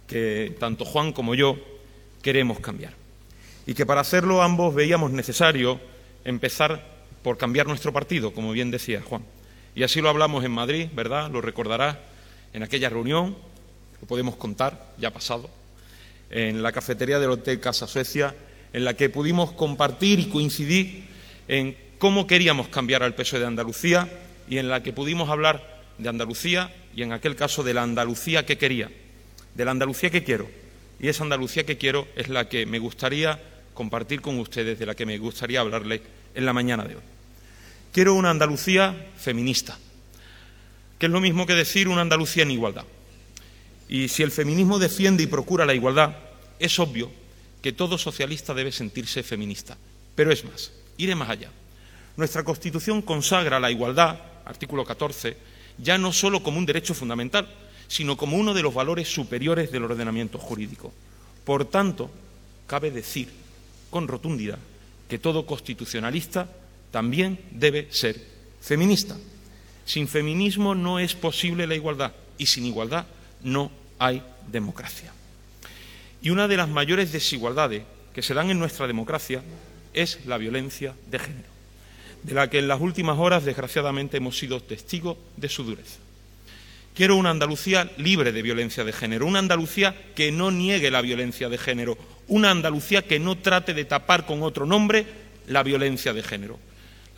que 0.08 0.56
tanto 0.62 0.86
Juan 0.86 1.12
como 1.12 1.36
yo 1.36 1.58
queremos 2.22 2.62
cambiar. 2.62 2.94
y 3.68 3.74
que 3.74 3.86
para 3.86 4.00
hacerlo 4.00 4.42
ambos 4.42 4.74
veíamos 4.74 5.12
necesario 5.12 5.78
empezar 6.24 6.82
por 7.22 7.38
cambiar 7.38 7.68
nuestro 7.68 7.92
partido, 7.92 8.32
como 8.32 8.54
bien 8.54 8.72
decía 8.72 9.02
Juan. 9.02 9.26
Y 9.80 9.84
así 9.84 10.02
lo 10.02 10.10
hablamos 10.10 10.44
en 10.44 10.52
Madrid, 10.52 10.90
¿verdad? 10.94 11.32
Lo 11.32 11.40
recordará 11.40 12.02
en 12.52 12.64
aquella 12.64 12.90
reunión, 12.90 13.38
lo 14.02 14.08
podemos 14.10 14.36
contar, 14.36 14.94
ya 14.98 15.08
ha 15.08 15.14
pasado, 15.14 15.50
en 16.30 16.62
la 16.62 16.74
cafetería 16.74 17.18
del 17.18 17.30
Hotel 17.30 17.62
Casa 17.62 17.88
Suecia, 17.88 18.36
en 18.74 18.84
la 18.84 18.96
que 18.96 19.10
pudimos 19.10 19.54
compartir 19.54 20.20
y 20.20 20.26
coincidir 20.26 21.06
en 21.48 21.78
cómo 21.98 22.28
queríamos 22.28 22.68
cambiar 22.68 23.04
al 23.04 23.16
peso 23.16 23.40
de 23.40 23.46
Andalucía 23.46 24.10
y 24.50 24.58
en 24.58 24.68
la 24.68 24.84
que 24.84 24.92
pudimos 24.92 25.30
hablar 25.30 25.82
de 25.98 26.10
Andalucía 26.10 26.76
y 26.94 27.04
en 27.04 27.14
aquel 27.14 27.38
caso 27.38 27.64
de 27.64 27.74
la 27.74 27.84
Andalucía 27.84 28.46
que 28.46 28.58
quería, 28.58 28.92
de 29.56 29.64
la 29.64 29.72
Andalucía 29.72 30.10
que 30.10 30.26
quiero. 30.26 30.50
Y 31.00 31.08
esa 31.08 31.24
Andalucía 31.24 31.66
que 31.66 31.78
quiero 31.78 32.06
es 32.18 32.28
la 32.28 32.50
que 32.50 32.66
me 32.66 32.80
gustaría 32.80 33.40
compartir 33.74 34.20
con 34.20 34.40
ustedes, 34.40 34.78
de 34.78 34.86
la 34.86 34.96
que 34.96 35.06
me 35.06 35.18
gustaría 35.20 35.62
hablarles 35.62 36.02
en 36.36 36.46
la 36.46 36.52
mañana 36.52 36.84
de 36.84 36.98
hoy. 36.98 37.19
Quiero 37.92 38.14
una 38.14 38.30
Andalucía 38.30 39.12
feminista, 39.18 39.78
que 40.98 41.08
es 41.08 41.12
lo 41.12 41.20
mismo 41.20 41.46
que 41.46 41.56
decir 41.56 41.88
una 41.88 42.02
Andalucía 42.02 42.44
en 42.44 42.52
igualdad. 42.52 42.86
Y 43.88 44.08
si 44.10 44.22
el 44.22 44.32
feminismo 44.32 44.78
defiende 44.78 45.24
y 45.24 45.28
procura 45.28 45.66
la 45.66 45.74
igualdad, 45.74 46.16
es 46.60 46.78
obvio 46.78 47.12
que 47.62 47.74
todo 47.74 47.98
socialista 47.98 48.54
debe 48.54 48.72
sentirse 48.72 49.24
feminista. 49.24 49.78
Pero 50.14 50.32
es 50.32 50.46
más, 50.46 50.72
iré 50.98 51.16
más 51.16 51.30
allá. 51.30 51.50
Nuestra 52.16 52.44
Constitución 52.44 53.02
consagra 53.02 53.60
la 53.60 53.72
igualdad, 53.72 54.20
artículo 54.46 54.86
14, 54.86 55.36
ya 55.78 55.98
no 55.98 56.14
solo 56.14 56.44
como 56.44 56.60
un 56.60 56.66
derecho 56.66 56.94
fundamental, 56.94 57.48
sino 57.88 58.18
como 58.18 58.38
uno 58.38 58.54
de 58.54 58.62
los 58.62 58.74
valores 58.74 59.08
superiores 59.12 59.72
del 59.72 59.86
ordenamiento 59.86 60.38
jurídico. 60.38 60.94
Por 61.44 61.66
tanto, 61.66 62.12
cabe 62.68 62.92
decir 62.92 63.30
con 63.90 64.08
rotundidad 64.08 64.60
que 65.08 65.18
todo 65.18 65.48
constitucionalista 65.48 66.48
también 66.92 67.40
debe 67.52 67.88
ser 67.92 68.22
feminista. 68.62 69.18
Sin 69.86 70.08
feminismo 70.08 70.76
no 70.76 71.00
es 71.00 71.16
posible 71.16 71.68
la 71.68 71.76
igualdad 71.76 72.14
y 72.38 72.46
sin 72.46 72.66
igualdad 72.66 73.06
no 73.44 73.72
hay 73.98 74.24
democracia. 74.48 75.12
Y 76.22 76.30
una 76.30 76.48
de 76.48 76.58
las 76.58 76.70
mayores 76.70 77.12
desigualdades 77.12 77.84
que 78.14 78.22
se 78.22 78.34
dan 78.34 78.50
en 78.50 78.60
nuestra 78.60 78.88
democracia 78.88 79.42
es 79.94 80.26
la 80.26 80.38
violencia 80.38 80.94
de 81.10 81.20
género, 81.20 81.48
de 82.24 82.34
la 82.34 82.50
que 82.50 82.60
en 82.60 82.68
las 82.68 82.82
últimas 82.82 83.18
horas 83.18 83.46
desgraciadamente 83.46 84.18
hemos 84.18 84.38
sido 84.38 84.62
testigos 84.62 85.18
de 85.38 85.50
su 85.50 85.64
dureza. 85.64 86.00
Quiero 86.94 87.16
una 87.16 87.30
Andalucía 87.30 87.90
libre 87.98 88.32
de 88.32 88.42
violencia 88.42 88.84
de 88.84 88.92
género, 88.92 89.26
una 89.26 89.40
Andalucía 89.40 89.96
que 90.16 90.32
no 90.32 90.52
niegue 90.52 90.92
la 90.92 91.02
violencia 91.02 91.48
de 91.48 91.58
género, 91.58 91.98
una 92.28 92.52
Andalucía 92.52 93.04
que 93.04 93.20
no 93.20 93.38
trate 93.38 93.74
de 93.74 93.86
tapar 93.86 94.26
con 94.26 94.44
otro 94.44 94.66
nombre 94.66 95.06
la 95.48 95.64
violencia 95.64 96.14
de 96.14 96.24
género. 96.24 96.60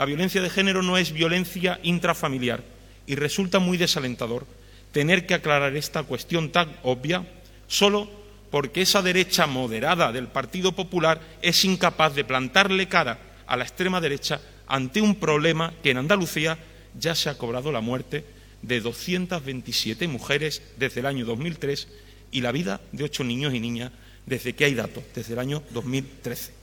La 0.01 0.07
violencia 0.07 0.41
de 0.41 0.49
género 0.49 0.81
no 0.81 0.97
es 0.97 1.11
violencia 1.11 1.79
intrafamiliar 1.83 2.63
y 3.05 3.13
resulta 3.13 3.59
muy 3.59 3.77
desalentador 3.77 4.47
tener 4.91 5.27
que 5.27 5.35
aclarar 5.35 5.75
esta 5.75 6.01
cuestión 6.01 6.51
tan 6.51 6.75
obvia 6.81 7.23
solo 7.67 8.09
porque 8.49 8.81
esa 8.81 9.03
derecha 9.03 9.45
moderada 9.45 10.11
del 10.11 10.27
Partido 10.27 10.71
Popular 10.71 11.21
es 11.43 11.63
incapaz 11.65 12.15
de 12.15 12.23
plantarle 12.23 12.87
cara 12.87 13.19
a 13.45 13.55
la 13.55 13.63
extrema 13.63 14.01
derecha 14.01 14.41
ante 14.65 15.03
un 15.03 15.13
problema 15.13 15.71
que 15.83 15.91
en 15.91 15.97
Andalucía 15.97 16.57
ya 16.99 17.13
se 17.13 17.29
ha 17.29 17.37
cobrado 17.37 17.71
la 17.71 17.81
muerte 17.81 18.25
de 18.63 18.81
227 18.81 20.07
mujeres 20.07 20.63
desde 20.77 21.01
el 21.01 21.05
año 21.05 21.25
2003 21.25 21.87
y 22.31 22.41
la 22.41 22.51
vida 22.51 22.81
de 22.91 23.03
ocho 23.03 23.23
niños 23.23 23.53
y 23.53 23.59
niñas 23.59 23.91
desde 24.25 24.53
que 24.53 24.65
hay 24.65 24.73
datos, 24.73 25.03
desde 25.13 25.33
el 25.33 25.39
año 25.39 25.61
2013. 25.69 26.60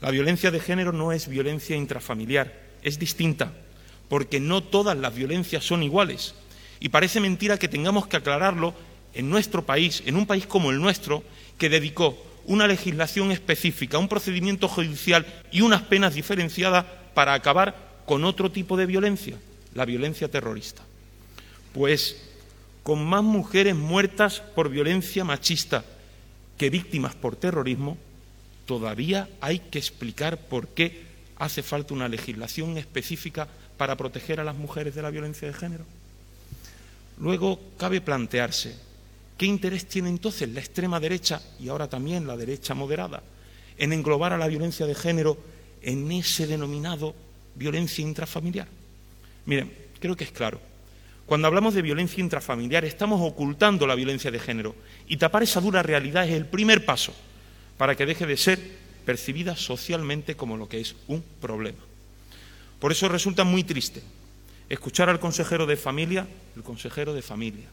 La 0.00 0.10
violencia 0.10 0.50
de 0.50 0.60
género 0.60 0.92
no 0.92 1.12
es 1.12 1.28
violencia 1.28 1.76
intrafamiliar, 1.76 2.52
es 2.82 2.98
distinta, 2.98 3.52
porque 4.08 4.40
no 4.40 4.62
todas 4.62 4.96
las 4.96 5.14
violencias 5.14 5.64
son 5.64 5.82
iguales. 5.82 6.34
Y 6.80 6.88
parece 6.88 7.20
mentira 7.20 7.58
que 7.58 7.68
tengamos 7.68 8.06
que 8.06 8.16
aclararlo 8.16 8.74
en 9.12 9.28
nuestro 9.28 9.66
país, 9.66 10.02
en 10.06 10.16
un 10.16 10.26
país 10.26 10.46
como 10.46 10.70
el 10.70 10.80
nuestro, 10.80 11.22
que 11.58 11.68
dedicó 11.68 12.16
una 12.46 12.66
legislación 12.66 13.30
específica, 13.30 13.98
un 13.98 14.08
procedimiento 14.08 14.68
judicial 14.68 15.26
y 15.52 15.60
unas 15.60 15.82
penas 15.82 16.14
diferenciadas 16.14 16.86
para 17.14 17.34
acabar 17.34 18.02
con 18.06 18.24
otro 18.24 18.50
tipo 18.50 18.76
de 18.76 18.86
violencia, 18.86 19.36
la 19.74 19.84
violencia 19.84 20.28
terrorista. 20.28 20.82
Pues 21.74 22.28
con 22.82 23.04
más 23.04 23.22
mujeres 23.22 23.76
muertas 23.76 24.40
por 24.54 24.70
violencia 24.70 25.24
machista 25.24 25.84
que 26.56 26.70
víctimas 26.70 27.14
por 27.14 27.36
terrorismo, 27.36 27.98
todavía 28.70 29.28
hay 29.40 29.58
que 29.58 29.80
explicar 29.80 30.38
por 30.46 30.68
qué 30.68 31.02
hace 31.38 31.60
falta 31.60 31.92
una 31.92 32.06
legislación 32.06 32.78
específica 32.78 33.48
para 33.76 33.96
proteger 33.96 34.38
a 34.38 34.44
las 34.44 34.54
mujeres 34.54 34.94
de 34.94 35.02
la 35.02 35.10
violencia 35.10 35.48
de 35.48 35.54
género. 35.54 35.84
Luego 37.18 37.58
cabe 37.76 38.00
plantearse 38.00 38.76
qué 39.36 39.46
interés 39.46 39.86
tiene 39.86 40.08
entonces 40.08 40.48
la 40.50 40.60
extrema 40.60 41.00
derecha 41.00 41.42
y 41.58 41.68
ahora 41.68 41.88
también 41.88 42.28
la 42.28 42.36
derecha 42.36 42.72
moderada 42.74 43.24
en 43.76 43.92
englobar 43.92 44.34
a 44.34 44.38
la 44.38 44.46
violencia 44.46 44.86
de 44.86 44.94
género 44.94 45.36
en 45.82 46.12
ese 46.12 46.46
denominado 46.46 47.16
violencia 47.56 48.02
intrafamiliar. 48.02 48.68
Miren, 49.46 49.72
creo 49.98 50.14
que 50.14 50.22
es 50.22 50.30
claro. 50.30 50.60
Cuando 51.26 51.48
hablamos 51.48 51.74
de 51.74 51.82
violencia 51.82 52.22
intrafamiliar 52.22 52.84
estamos 52.84 53.20
ocultando 53.20 53.84
la 53.88 53.96
violencia 53.96 54.30
de 54.30 54.38
género 54.38 54.76
y 55.08 55.16
tapar 55.16 55.42
esa 55.42 55.60
dura 55.60 55.82
realidad 55.82 56.28
es 56.28 56.34
el 56.34 56.46
primer 56.46 56.84
paso 56.84 57.12
para 57.80 57.96
que 57.96 58.04
deje 58.04 58.26
de 58.26 58.36
ser 58.36 58.60
percibida 59.06 59.56
socialmente 59.56 60.36
como 60.36 60.58
lo 60.58 60.68
que 60.68 60.82
es 60.82 60.96
un 61.08 61.24
problema. 61.40 61.78
Por 62.78 62.92
eso 62.92 63.08
resulta 63.08 63.42
muy 63.42 63.64
triste 63.64 64.02
escuchar 64.68 65.08
al 65.08 65.18
consejero 65.18 65.64
de 65.64 65.78
familia, 65.78 66.28
el 66.56 66.62
consejero 66.62 67.14
de 67.14 67.22
familia 67.22 67.68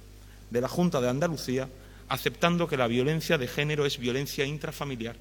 de 0.49 0.61
la 0.61 0.69
Junta 0.69 1.01
de 1.01 1.09
Andalucía, 1.09 1.67
aceptando 2.07 2.69
que 2.69 2.77
la 2.77 2.87
violencia 2.87 3.37
de 3.37 3.49
género 3.49 3.85
es 3.85 3.97
violencia 3.97 4.45
intrafamiliar. 4.45 5.17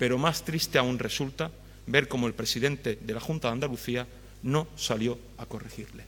Pero 0.00 0.18
más 0.18 0.42
triste 0.42 0.78
aún 0.78 0.98
resulta 0.98 1.52
ver 1.86 2.08
cómo 2.08 2.26
el 2.26 2.34
presidente 2.34 2.98
de 3.00 3.14
la 3.14 3.20
Junta 3.20 3.46
de 3.46 3.52
Andalucía 3.52 4.04
no 4.42 4.66
salió 4.74 5.16
a 5.36 5.46
corregirle. 5.46 6.02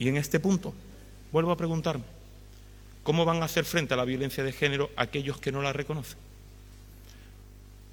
Y 0.00 0.08
en 0.08 0.16
este 0.16 0.40
punto, 0.40 0.74
vuelvo 1.30 1.52
a 1.52 1.56
preguntarme, 1.56 2.06
¿cómo 3.04 3.24
van 3.24 3.40
a 3.42 3.44
hacer 3.44 3.64
frente 3.64 3.94
a 3.94 3.96
la 3.96 4.04
violencia 4.04 4.42
de 4.42 4.50
género 4.50 4.90
aquellos 4.96 5.38
que 5.38 5.52
no 5.52 5.62
la 5.62 5.72
reconocen? 5.72 6.25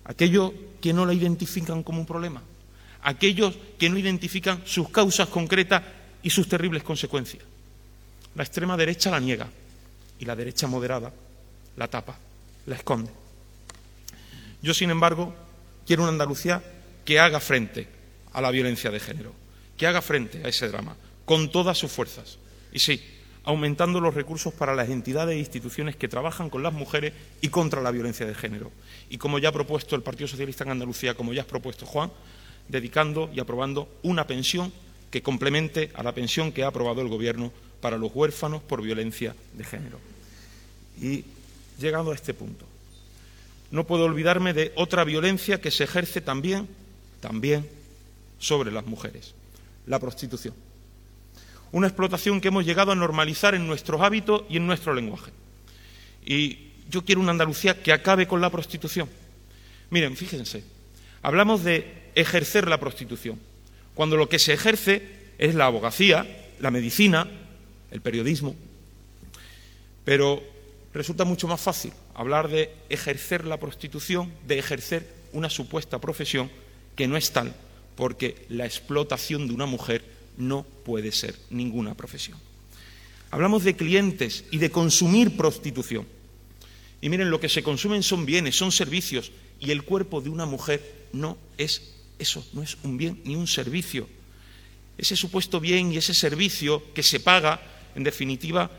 Aquellos 0.05 0.51
que 0.81 0.93
no 0.93 1.05
la 1.05 1.13
identifican 1.13 1.83
como 1.83 1.99
un 1.99 2.05
problema, 2.05 2.41
aquellos 3.01 3.55
que 3.77 3.89
no 3.89 3.97
identifican 3.97 4.61
sus 4.65 4.89
causas 4.89 5.29
concretas 5.29 5.83
y 6.21 6.29
sus 6.29 6.47
terribles 6.47 6.83
consecuencias. 6.83 7.43
La 8.35 8.43
extrema 8.43 8.77
derecha 8.77 9.11
la 9.11 9.19
niega 9.19 9.47
y 10.19 10.25
la 10.25 10.35
derecha 10.35 10.67
moderada 10.67 11.13
la 11.75 11.87
tapa, 11.87 12.17
la 12.65 12.75
esconde. 12.75 13.11
Yo, 14.61 14.73
sin 14.73 14.89
embargo, 14.89 15.35
quiero 15.85 16.03
una 16.03 16.11
Andalucía 16.11 16.63
que 17.03 17.19
haga 17.19 17.39
frente 17.39 17.87
a 18.31 18.41
la 18.41 18.51
violencia 18.51 18.91
de 18.91 18.99
género, 18.99 19.33
que 19.77 19.87
haga 19.87 20.01
frente 20.01 20.41
a 20.43 20.47
ese 20.47 20.67
drama, 20.69 20.95
con 21.25 21.51
todas 21.51 21.77
sus 21.77 21.91
fuerzas. 21.91 22.37
Y 22.71 22.79
sí, 22.79 23.03
aumentando 23.43 23.99
los 23.99 24.13
recursos 24.13 24.53
para 24.53 24.75
las 24.75 24.89
entidades 24.89 25.35
e 25.35 25.39
instituciones 25.39 25.95
que 25.95 26.07
trabajan 26.07 26.49
con 26.49 26.63
las 26.63 26.73
mujeres 26.73 27.13
y 27.41 27.49
contra 27.49 27.81
la 27.81 27.91
violencia 27.91 28.25
de 28.25 28.35
género. 28.35 28.71
Y 29.09 29.17
como 29.17 29.39
ya 29.39 29.49
ha 29.49 29.53
propuesto 29.53 29.95
el 29.95 30.03
Partido 30.03 30.27
Socialista 30.27 30.63
en 30.63 30.71
Andalucía, 30.71 31.13
como 31.13 31.33
ya 31.33 31.41
ha 31.41 31.47
propuesto 31.47 31.85
Juan, 31.85 32.11
dedicando 32.69 33.29
y 33.33 33.39
aprobando 33.39 33.89
una 34.03 34.25
pensión 34.25 34.71
que 35.11 35.21
complemente 35.21 35.91
a 35.93 36.03
la 36.03 36.13
pensión 36.13 36.51
que 36.51 36.63
ha 36.63 36.67
aprobado 36.67 37.01
el 37.01 37.09
Gobierno 37.09 37.51
para 37.81 37.97
los 37.97 38.11
huérfanos 38.15 38.63
por 38.63 38.81
violencia 38.81 39.35
de 39.53 39.63
género. 39.65 39.99
Y 41.01 41.25
llegado 41.79 42.11
a 42.11 42.15
este 42.15 42.33
punto, 42.33 42.65
no 43.71 43.85
puedo 43.85 44.05
olvidarme 44.05 44.53
de 44.53 44.71
otra 44.75 45.03
violencia 45.03 45.59
que 45.59 45.71
se 45.71 45.83
ejerce 45.83 46.21
también, 46.21 46.67
también 47.19 47.67
sobre 48.39 48.71
las 48.71 48.85
mujeres, 48.85 49.33
la 49.85 49.99
prostitución 49.99 50.53
una 51.73 51.87
explotación 51.87 52.39
que 52.39 52.49
hemos 52.49 52.65
llegado 52.65 52.91
a 52.91 52.95
normalizar 52.95 53.55
en 53.55 53.67
nuestros 53.67 53.99
hábitos 54.01 54.43
y 54.47 54.57
en 54.57 54.67
nuestro 54.67 54.93
lenguaje. 54.93 55.31
Y 56.23 56.69
yo 56.87 57.03
quiero 57.03 57.19
una 57.19 57.31
Andalucía 57.31 57.81
que 57.81 57.91
acabe 57.91 58.27
con 58.27 58.39
la 58.41 58.51
prostitución. 58.51 59.09
Miren, 59.89 60.15
fíjense, 60.15 60.63
hablamos 61.23 61.63
de 61.63 62.11
ejercer 62.13 62.67
la 62.67 62.79
prostitución, 62.79 63.39
cuando 63.95 64.17
lo 64.17 64.29
que 64.29 64.37
se 64.37 64.53
ejerce 64.53 65.31
es 65.39 65.55
la 65.55 65.65
abogacía, 65.65 66.27
la 66.59 66.69
medicina, 66.69 67.27
el 67.89 68.01
periodismo. 68.01 68.55
Pero 70.05 70.43
resulta 70.93 71.25
mucho 71.25 71.47
más 71.47 71.59
fácil 71.59 71.91
hablar 72.13 72.49
de 72.49 72.71
ejercer 72.89 73.45
la 73.45 73.57
prostitución, 73.57 74.31
de 74.45 74.59
ejercer 74.59 75.07
una 75.31 75.49
supuesta 75.49 75.99
profesión 75.99 76.51
que 76.95 77.07
no 77.07 77.17
es 77.17 77.31
tal, 77.31 77.55
porque 77.95 78.45
la 78.49 78.65
explotación 78.65 79.47
de 79.47 79.55
una 79.55 79.65
mujer 79.65 80.12
no 80.37 80.63
puede 80.63 81.11
ser 81.11 81.35
ninguna 81.49 81.95
profesión. 81.95 82.37
Hablamos 83.31 83.63
de 83.63 83.75
clientes 83.75 84.45
y 84.51 84.57
de 84.57 84.69
consumir 84.69 85.35
prostitución. 85.35 86.05
Y 87.01 87.09
miren, 87.09 87.29
lo 87.29 87.39
que 87.39 87.49
se 87.49 87.63
consumen 87.63 88.03
son 88.03 88.25
bienes, 88.25 88.55
son 88.55 88.71
servicios, 88.71 89.31
Y 89.59 89.71
el 89.71 89.83
cuerpo 89.83 90.19
de 90.19 90.29
una 90.29 90.45
mujer 90.45 91.07
no 91.13 91.37
es 91.57 91.93
eso, 92.19 92.45
no 92.51 92.61
es 92.61 92.77
un 92.83 92.97
bien 92.97 93.21
ni 93.23 93.35
un 93.35 93.47
servicio. 93.47 94.09
Ese 94.97 95.15
supuesto 95.15 95.59
bien 95.59 95.91
y 95.91 95.97
ese 95.97 96.13
servicio 96.13 96.83
que 96.93 97.01
se 97.01 97.21
paga, 97.21 97.61
en 97.95 98.03
definitiva, 98.03 98.69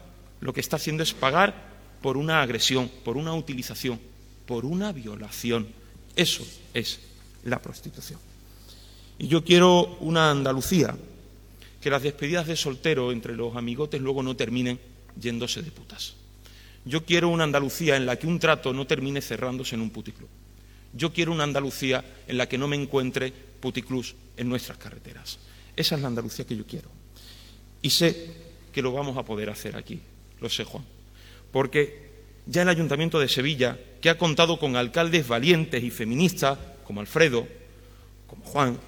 lo 0.40 0.52
que 0.52 0.60
está 0.60 0.76
haciendo 0.76 1.02
es 1.02 1.14
pagar 1.14 1.74
por 2.02 2.18
una 2.18 2.42
agresión, 2.42 2.90
por 3.02 3.16
una 3.16 3.32
utilización, 3.34 3.98
por 4.46 4.66
una 4.66 4.92
violación. 4.92 5.66
Eso 6.14 6.46
es 6.74 7.00
la 7.44 7.62
prostitución. 7.62 8.20
Y 9.18 9.28
yo 9.28 9.42
quiero 9.42 9.96
una 10.00 10.30
Andalucía, 10.30 10.96
que 11.84 11.90
las 11.90 12.02
despedidas 12.02 12.46
de 12.46 12.56
soltero 12.56 13.12
entre 13.12 13.36
los 13.36 13.56
amigotes 13.56 14.00
luego 14.00 14.22
no 14.22 14.34
terminen 14.34 14.80
yéndose 15.20 15.60
de 15.60 15.70
putas. 15.70 16.14
Yo 16.86 17.04
quiero 17.04 17.28
una 17.28 17.44
Andalucía 17.44 17.94
en 17.94 18.06
la 18.06 18.18
que 18.18 18.26
un 18.26 18.38
trato 18.38 18.72
no 18.72 18.86
termine 18.86 19.20
cerrándose 19.20 19.74
en 19.74 19.82
un 19.82 19.90
puticlub. 19.90 20.30
Yo 20.94 21.12
quiero 21.12 21.30
una 21.30 21.44
Andalucía 21.44 22.02
en 22.26 22.38
la 22.38 22.48
que 22.48 22.56
no 22.56 22.68
me 22.68 22.76
encuentre 22.76 23.34
puticlubs 23.60 24.14
en 24.34 24.48
nuestras 24.48 24.78
carreteras. 24.78 25.38
Esa 25.76 25.96
es 25.96 26.00
la 26.00 26.08
Andalucía 26.08 26.46
que 26.46 26.56
yo 26.56 26.64
quiero. 26.66 26.88
Y 27.82 27.90
sé 27.90 28.32
que 28.72 28.80
lo 28.80 28.90
vamos 28.90 29.18
a 29.18 29.22
poder 29.22 29.50
hacer 29.50 29.76
aquí, 29.76 30.00
lo 30.40 30.48
sé 30.48 30.64
Juan, 30.64 30.86
porque 31.52 32.12
ya 32.46 32.62
el 32.62 32.70
Ayuntamiento 32.70 33.20
de 33.20 33.28
Sevilla, 33.28 33.78
que 34.00 34.08
ha 34.08 34.16
contado 34.16 34.58
con 34.58 34.76
alcaldes 34.76 35.28
valientes 35.28 35.84
y 35.84 35.90
feministas 35.90 36.58
como 36.82 37.02
Alfredo, 37.02 37.46
como 38.26 38.42
Juan, 38.46 38.78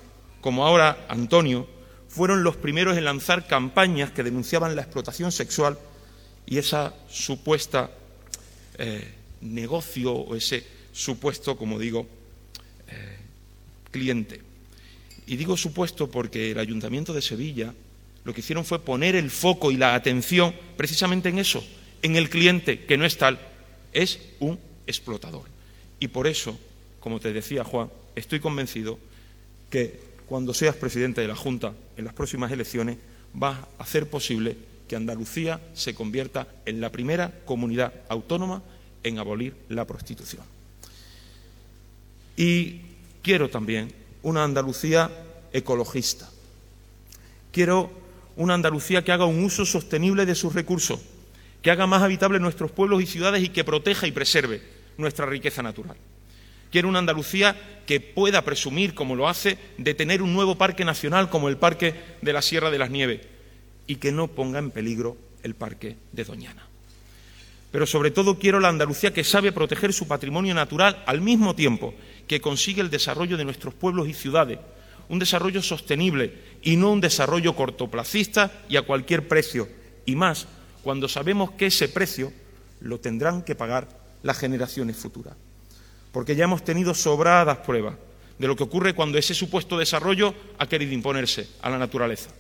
como 0.41 0.65
ahora 0.65 1.05
Antonio, 1.11 1.76
fueron 2.17 2.43
los 2.43 2.57
primeros 2.57 2.97
en 2.97 3.05
lanzar 3.05 3.47
campañas 3.47 4.11
que 4.11 4.23
denunciaban 4.23 4.75
la 4.75 4.81
explotación 4.81 5.31
sexual 5.31 5.79
y 6.47 6.57
esa 6.57 6.95
supuesta 7.11 7.91
eh, 8.79 9.13
negocio 9.43 10.15
o 10.15 10.35
ese 10.35 10.65
supuesto, 10.95 11.59
como 11.59 11.79
digo, 11.79 12.07
eh, 12.89 13.19
cliente. 13.91 14.41
Y 15.27 15.37
digo 15.37 15.59
supuesto 15.59 16.11
porque 16.11 16.53
el 16.53 16.59
Ayuntamiento 16.59 17.13
de 17.13 17.21
Sevilla 17.21 17.75
lo 18.25 18.33
que 18.33 18.41
hicieron 18.41 18.65
fue 18.65 18.81
poner 18.81 19.15
el 19.15 19.31
foco 19.31 19.71
y 19.71 19.77
la 19.77 19.95
atención 19.95 20.55
precisamente 20.79 21.29
en 21.29 21.39
eso, 21.39 21.63
en 22.01 22.17
el 22.17 22.31
cliente, 22.31 22.87
que 22.87 22.97
no 22.97 23.05
es 23.05 23.19
tal, 23.19 23.39
es 23.93 24.21
un 24.41 24.59
explotador. 24.87 25.45
Y 26.01 26.09
por 26.09 26.27
eso, 26.27 26.59
como 26.99 27.21
te 27.21 27.35
decía 27.35 27.63
Juan, 27.63 27.91
estoy 28.15 28.41
convencido 28.41 28.99
que 29.69 30.01
cuando 30.27 30.53
seas 30.53 30.77
presidente 30.77 31.21
de 31.21 31.29
la 31.29 31.37
Junta 31.37 31.73
en 31.97 32.05
las 32.05 32.15
próximas 32.15 32.51
elecciones, 32.51 32.99
vas 33.33 33.59
a 33.79 33.83
hacer 33.83 34.09
posible 34.11 34.57
que 34.89 34.97
Andalucía 34.97 35.61
se 35.75 35.95
convierta 35.95 36.47
en 36.65 36.81
la 36.81 36.91
primera 36.91 37.33
comunidad 37.45 37.93
autónoma 38.09 38.63
en 39.03 39.19
abolir 39.19 39.55
la 39.69 39.85
prostitución. 39.85 40.43
Y 42.37 42.81
quiero 43.23 43.49
también 43.49 43.93
una 44.23 44.45
Andalucía 44.45 45.11
ecologista. 45.53 46.29
Quiero 47.53 47.91
una 48.37 48.55
Andalucía 48.55 49.03
que 49.03 49.13
haga 49.13 49.25
un 49.25 49.43
uso 49.43 49.65
sostenible 49.65 50.27
de 50.27 50.35
sus 50.35 50.55
recursos, 50.55 51.01
que 51.63 51.71
haga 51.71 51.87
más 51.87 52.03
habitable 52.03 52.39
nuestros 52.39 52.71
pueblos 52.71 53.03
y 53.03 53.07
ciudades 53.07 53.43
y 53.43 53.49
que 53.49 53.65
proteja 53.65 54.07
y 54.07 54.13
preserve 54.13 54.63
nuestra 54.99 55.27
riqueza 55.27 55.63
natural. 55.63 55.97
Quiero 56.77 56.91
una 56.91 56.99
Andalucía 56.99 57.57
que 57.87 58.01
pueda 58.01 58.45
presumir, 58.45 58.93
como 58.93 59.17
lo 59.17 59.31
hace, 59.31 59.57
de 59.79 59.95
tener 59.95 60.21
un 60.21 60.35
nuevo 60.35 60.59
parque 60.59 60.85
nacional 60.85 61.31
como 61.31 61.49
el 61.49 61.57
Parque 61.57 61.95
de 62.21 62.35
la 62.35 62.43
Sierra 62.43 62.71
de 62.71 62.77
las 62.77 62.91
Nieves 62.91 63.23
y 63.87 63.97
que 63.97 64.13
no 64.13 64.29
ponga 64.29 64.59
en 64.59 64.71
peligro 64.71 65.17
el 65.43 65.55
Parque 65.55 65.97
de 66.13 66.25
Doñana. 66.25 66.67
Pero 67.73 67.87
sobre 67.87 68.11
todo 68.11 68.39
quiero 68.39 68.61
la 68.61 68.69
Andalucía 68.69 69.15
que 69.15 69.25
sabe 69.25 69.53
proteger 69.53 69.95
su 69.95 70.07
patrimonio 70.07 70.53
natural 70.53 71.03
al 71.07 71.23
mismo 71.23 71.55
tiempo 71.55 71.95
que 72.29 72.43
consigue 72.43 72.83
el 72.83 72.91
desarrollo 72.91 73.39
de 73.39 73.47
nuestros 73.47 73.73
pueblos 73.73 74.07
y 74.07 74.13
ciudades, 74.13 74.59
un 75.09 75.19
desarrollo 75.19 75.63
sostenible 75.63 76.35
y 76.61 76.77
no 76.77 76.93
un 76.93 77.01
desarrollo 77.01 77.57
cortoplacista 77.57 78.53
y 78.69 78.77
a 78.77 78.83
cualquier 78.83 79.27
precio, 79.27 79.67
y 80.05 80.15
más 80.15 80.47
cuando 80.83 81.09
sabemos 81.09 81.53
que 81.53 81.69
ese 81.69 81.89
precio 81.89 82.35
lo 82.81 83.01
tendrán 83.01 83.41
que 83.45 83.55
pagar 83.55 83.89
las 84.23 84.37
generaciones 84.37 84.99
futuras. 84.99 85.37
Porque 86.17 86.35
ya 86.35 86.45
hemos 86.45 86.65
tenido 86.65 86.95
sobradas 86.95 87.59
pruebas 87.59 87.95
de 88.39 88.47
lo 88.47 88.57
que 88.57 88.63
ocurre 88.63 88.95
cuando 88.95 89.19
ese 89.19 89.35
supuesto 89.35 89.77
desarrollo 89.77 90.33
ha 90.57 90.67
querido 90.67 90.95
imponerse 90.95 91.47
a 91.61 91.69
la 91.69 91.77
naturaleza. 91.77 92.31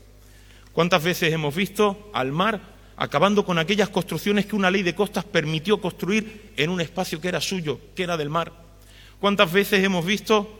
¿Cuántas 0.72 1.04
veces 1.04 1.30
hemos 1.30 1.54
visto 1.54 2.08
al 2.14 2.32
mar 2.32 2.58
acabando 2.96 3.44
con 3.44 3.58
aquellas 3.58 3.90
construcciones 3.90 4.46
que 4.46 4.56
una 4.56 4.70
ley 4.70 4.82
de 4.82 4.94
costas 4.94 5.24
permitió 5.24 5.78
construir 5.78 6.52
en 6.56 6.70
un 6.70 6.80
espacio 6.80 7.20
que 7.20 7.28
era 7.28 7.38
suyo, 7.42 7.78
que 7.94 8.04
era 8.04 8.16
del 8.16 8.30
mar? 8.30 8.50
¿Cuántas 9.20 9.52
veces 9.52 9.84
hemos 9.84 10.06
visto 10.06 10.58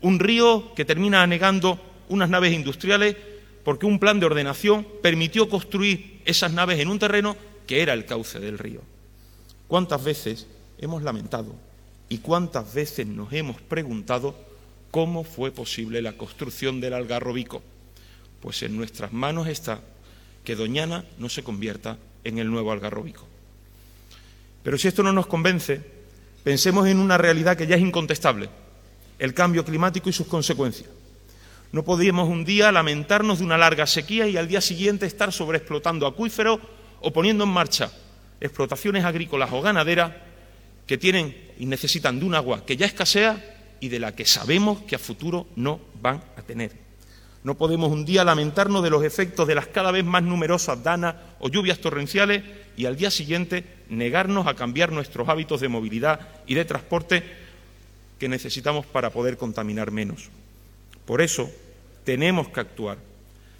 un 0.00 0.18
río 0.18 0.72
que 0.74 0.86
termina 0.86 1.22
anegando 1.22 1.78
unas 2.08 2.30
naves 2.30 2.54
industriales 2.54 3.14
porque 3.62 3.84
un 3.84 3.98
plan 3.98 4.18
de 4.20 4.24
ordenación 4.24 4.86
permitió 5.02 5.50
construir 5.50 6.22
esas 6.24 6.50
naves 6.50 6.80
en 6.80 6.88
un 6.88 6.98
terreno 6.98 7.36
que 7.66 7.82
era 7.82 7.92
el 7.92 8.06
cauce 8.06 8.40
del 8.40 8.56
río? 8.56 8.80
¿Cuántas 9.68 10.02
veces 10.02 10.46
hemos 10.78 11.02
lamentado 11.02 11.54
y 12.08 12.18
cuántas 12.18 12.74
veces 12.74 13.06
nos 13.06 13.32
hemos 13.32 13.60
preguntado 13.60 14.34
cómo 14.90 15.24
fue 15.24 15.50
posible 15.50 16.02
la 16.02 16.16
construcción 16.16 16.80
del 16.80 16.94
Algarrobico? 16.94 17.62
Pues 18.40 18.62
en 18.62 18.76
nuestras 18.76 19.12
manos 19.12 19.48
está 19.48 19.80
que 20.44 20.56
Doñana 20.56 21.04
no 21.18 21.28
se 21.28 21.42
convierta 21.42 21.98
en 22.24 22.38
el 22.38 22.50
nuevo 22.50 22.72
Algarrobico. 22.72 23.26
Pero 24.62 24.78
si 24.78 24.88
esto 24.88 25.02
no 25.02 25.12
nos 25.12 25.26
convence, 25.26 25.94
Pensemos 26.44 26.86
en 26.86 26.98
una 26.98 27.16
realidad 27.16 27.56
que 27.56 27.66
ya 27.66 27.76
es 27.76 27.80
incontestable, 27.80 28.50
el 29.18 29.32
cambio 29.32 29.64
climático 29.64 30.10
y 30.10 30.12
sus 30.12 30.26
consecuencias. 30.26 30.90
No 31.72 31.82
podríamos 31.84 32.28
un 32.28 32.44
día 32.44 32.70
lamentarnos 32.70 33.38
de 33.38 33.46
una 33.46 33.56
larga 33.56 33.86
sequía 33.86 34.28
y 34.28 34.36
al 34.36 34.46
día 34.46 34.60
siguiente 34.60 35.06
estar 35.06 35.32
sobreexplotando 35.32 36.06
acuíferos 36.06 36.60
o 37.00 37.12
poniendo 37.14 37.44
en 37.44 37.50
marcha 37.50 37.90
explotaciones 38.42 39.06
agrícolas 39.06 39.50
o 39.52 39.62
ganaderas 39.62 40.12
que 40.86 40.98
tienen 40.98 41.34
y 41.58 41.66
necesitan 41.66 42.18
de 42.18 42.26
un 42.26 42.34
agua 42.34 42.64
que 42.64 42.76
ya 42.76 42.86
escasea 42.86 43.76
y 43.80 43.88
de 43.88 43.98
la 43.98 44.14
que 44.14 44.24
sabemos 44.24 44.82
que 44.82 44.96
a 44.96 44.98
futuro 44.98 45.46
no 45.56 45.80
van 46.00 46.22
a 46.36 46.42
tener. 46.42 46.72
No 47.42 47.56
podemos 47.56 47.92
un 47.92 48.06
día 48.06 48.24
lamentarnos 48.24 48.82
de 48.82 48.88
los 48.88 49.04
efectos 49.04 49.46
de 49.46 49.54
las 49.54 49.66
cada 49.66 49.90
vez 49.90 50.04
más 50.04 50.22
numerosas 50.22 50.82
danas 50.82 51.16
o 51.40 51.50
lluvias 51.50 51.78
torrenciales 51.78 52.42
y 52.76 52.86
al 52.86 52.96
día 52.96 53.10
siguiente 53.10 53.64
negarnos 53.90 54.46
a 54.46 54.54
cambiar 54.54 54.92
nuestros 54.92 55.28
hábitos 55.28 55.60
de 55.60 55.68
movilidad 55.68 56.20
y 56.46 56.54
de 56.54 56.64
transporte 56.64 57.22
que 58.18 58.28
necesitamos 58.28 58.86
para 58.86 59.10
poder 59.10 59.36
contaminar 59.36 59.90
menos. 59.90 60.30
Por 61.04 61.20
eso 61.20 61.50
tenemos 62.04 62.48
que 62.48 62.60
actuar. 62.60 62.96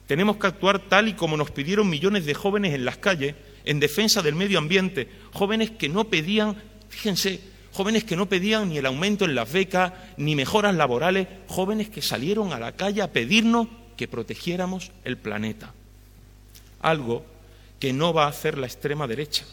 Tenemos 0.07 0.39
que 0.39 0.47
actuar 0.47 0.79
tal 0.79 1.09
y 1.09 1.13
como 1.13 1.37
nos 1.37 1.51
pidieron 1.51 1.89
millones 1.89 2.25
de 2.25 2.33
jóvenes 2.33 2.73
en 2.75 2.87
las 2.87 2.97
calles 2.97 3.35
en 3.67 3.81
defensa 3.81 4.23
del 4.23 4.35
medio 4.35 4.59
ambiente, 4.59 5.09
jóvenes 5.33 5.71
que 5.71 5.89
no 5.89 6.05
pedían, 6.05 6.57
fíjense, 6.89 7.41
jóvenes 7.75 8.05
que 8.05 8.17
no 8.17 8.29
pedían 8.29 8.69
ni 8.69 8.79
el 8.79 8.87
aumento 8.87 9.25
en 9.25 9.35
las 9.35 9.53
becas, 9.53 9.93
ni 10.17 10.37
mejoras 10.37 10.75
laborales, 10.77 11.27
jóvenes 11.49 11.91
que 11.91 12.03
salieron 12.03 12.53
a 12.53 12.61
la 12.61 12.73
calle 12.73 13.03
a 13.03 13.13
pedirnos 13.13 13.67
que 13.97 14.07
protegiéramos 14.07 14.93
el 15.05 15.19
planeta. 15.19 15.75
Algo 16.81 17.27
que 17.81 17.93
no 17.93 18.15
va 18.15 18.27
a 18.27 18.29
hacer 18.29 18.59
la 18.59 18.67
extrema 18.67 19.09
derecha. 19.09 19.45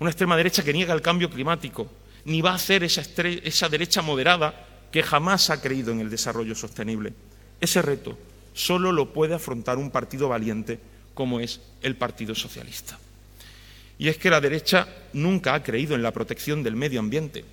Una 0.00 0.10
extrema 0.10 0.38
derecha 0.38 0.64
que 0.64 0.72
niega 0.72 0.94
el 0.94 1.02
cambio 1.02 1.28
climático, 1.28 1.86
ni 2.24 2.40
va 2.40 2.52
a 2.52 2.54
hacer 2.54 2.82
esa, 2.82 3.02
esa 3.22 3.68
derecha 3.68 4.00
moderada 4.00 4.66
que 4.90 5.02
jamás 5.02 5.50
ha 5.50 5.60
creído 5.60 5.92
en 5.92 6.00
el 6.00 6.08
desarrollo 6.08 6.54
sostenible. 6.54 7.12
Ese 7.60 7.82
reto 7.82 8.16
solo 8.54 8.90
lo 8.90 9.12
puede 9.12 9.34
afrontar 9.34 9.76
un 9.76 9.90
partido 9.90 10.30
valiente 10.30 10.80
como 11.12 11.40
es 11.40 11.60
el 11.82 11.96
Partido 11.96 12.34
Socialista. 12.34 12.98
Y 13.98 14.08
es 14.08 14.18
que 14.18 14.30
la 14.30 14.40
derecha 14.40 14.88
nunca 15.12 15.54
ha 15.54 15.62
creído 15.62 15.94
en 15.94 16.02
la 16.02 16.12
protección 16.12 16.62
del 16.62 16.76
medio 16.76 17.00
ambiente. 17.00 17.44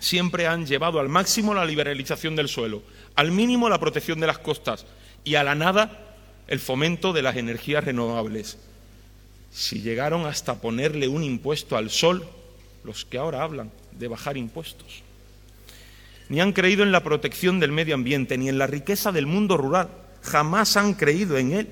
Siempre 0.00 0.46
han 0.46 0.66
llevado 0.66 0.98
al 0.98 1.08
máximo 1.08 1.54
la 1.54 1.64
liberalización 1.64 2.34
del 2.34 2.48
suelo, 2.48 2.82
al 3.14 3.30
mínimo 3.30 3.68
la 3.68 3.78
protección 3.78 4.18
de 4.18 4.26
las 4.26 4.38
costas 4.38 4.84
y 5.22 5.36
a 5.36 5.44
la 5.44 5.54
nada 5.54 6.16
el 6.48 6.58
fomento 6.58 7.12
de 7.12 7.22
las 7.22 7.36
energías 7.36 7.84
renovables. 7.84 8.58
Si 9.52 9.80
llegaron 9.80 10.26
hasta 10.26 10.60
ponerle 10.60 11.06
un 11.06 11.22
impuesto 11.22 11.76
al 11.76 11.90
sol, 11.90 12.26
los 12.82 13.04
que 13.04 13.18
ahora 13.18 13.42
hablan 13.42 13.70
de 13.92 14.08
bajar 14.08 14.36
impuestos. 14.36 15.02
Ni 16.28 16.40
han 16.40 16.52
creído 16.52 16.82
en 16.82 16.90
la 16.90 17.04
protección 17.04 17.60
del 17.60 17.70
medio 17.70 17.94
ambiente, 17.94 18.36
ni 18.36 18.48
en 18.48 18.58
la 18.58 18.66
riqueza 18.66 19.12
del 19.12 19.26
mundo 19.26 19.56
rural. 19.56 19.88
Jamás 20.22 20.76
han 20.76 20.94
creído 20.94 21.36
en 21.38 21.52
él. 21.52 21.68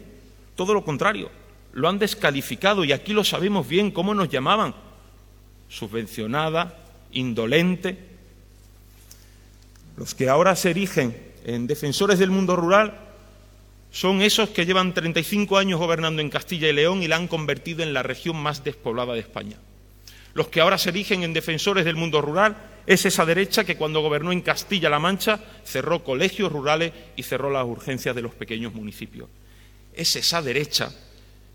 Todo 0.55 0.75
lo 0.75 0.85
contrario 0.85 1.40
lo 1.73 1.89
han 1.89 1.99
descalificado 1.99 2.85
y 2.85 2.93
aquí 2.93 3.13
lo 3.13 3.25
sabemos 3.25 3.69
bien 3.69 3.91
cómo 3.91 4.15
nos 4.15 4.29
llamaban. 4.29 4.75
Subvencionada, 5.69 6.79
indolente. 7.13 7.99
Los 9.97 10.15
que 10.15 10.29
ahora 10.29 10.57
se 10.57 10.71
erigen 10.71 11.17
en 11.45 11.67
defensores 11.67 12.19
del 12.19 12.31
mundo 12.31 12.57
rural 12.57 12.99
son 13.93 14.23
esos 14.23 14.51
que 14.51 14.67
llevan 14.67 14.95
35 14.95 15.59
años 15.59 15.81
gobernando 15.81 16.23
en 16.23 16.31
Castilla 16.31 16.69
y 16.69 16.73
León 16.73 17.03
y 17.03 17.09
la 17.09 17.17
han 17.17 17.29
convertido 17.29 17.83
en 17.83 17.93
la 17.93 18.03
región 18.03 18.37
más 18.37 18.63
despoblada 18.63 19.15
de 19.15 19.21
España. 19.21 19.57
Los 20.35 20.49
que 20.49 20.61
ahora 20.61 20.79
se 20.79 20.91
erigen 20.91 21.23
en 21.23 21.33
defensores 21.33 21.85
del 21.85 21.97
mundo 21.97 22.21
rural 22.21 22.57
Es 22.87 23.05
esa 23.05 23.27
derecha 23.27 23.63
que 23.63 23.77
cuando 23.77 24.01
gobernó 24.01 24.33
en 24.33 24.41
Castilla-La 24.41 24.99
Mancha 24.99 25.39
cerró 25.65 26.03
colegios 26.03 26.51
rurales 26.51 26.93
y 27.15 27.23
cerró 27.23 27.51
las 27.51 27.67
urgencias 27.67 28.17
de 28.17 28.23
los 28.23 28.35
pequeños 28.35 28.75
municipios. 28.75 29.29
Es 29.95 30.17
esa 30.17 30.41
derecha 30.41 30.91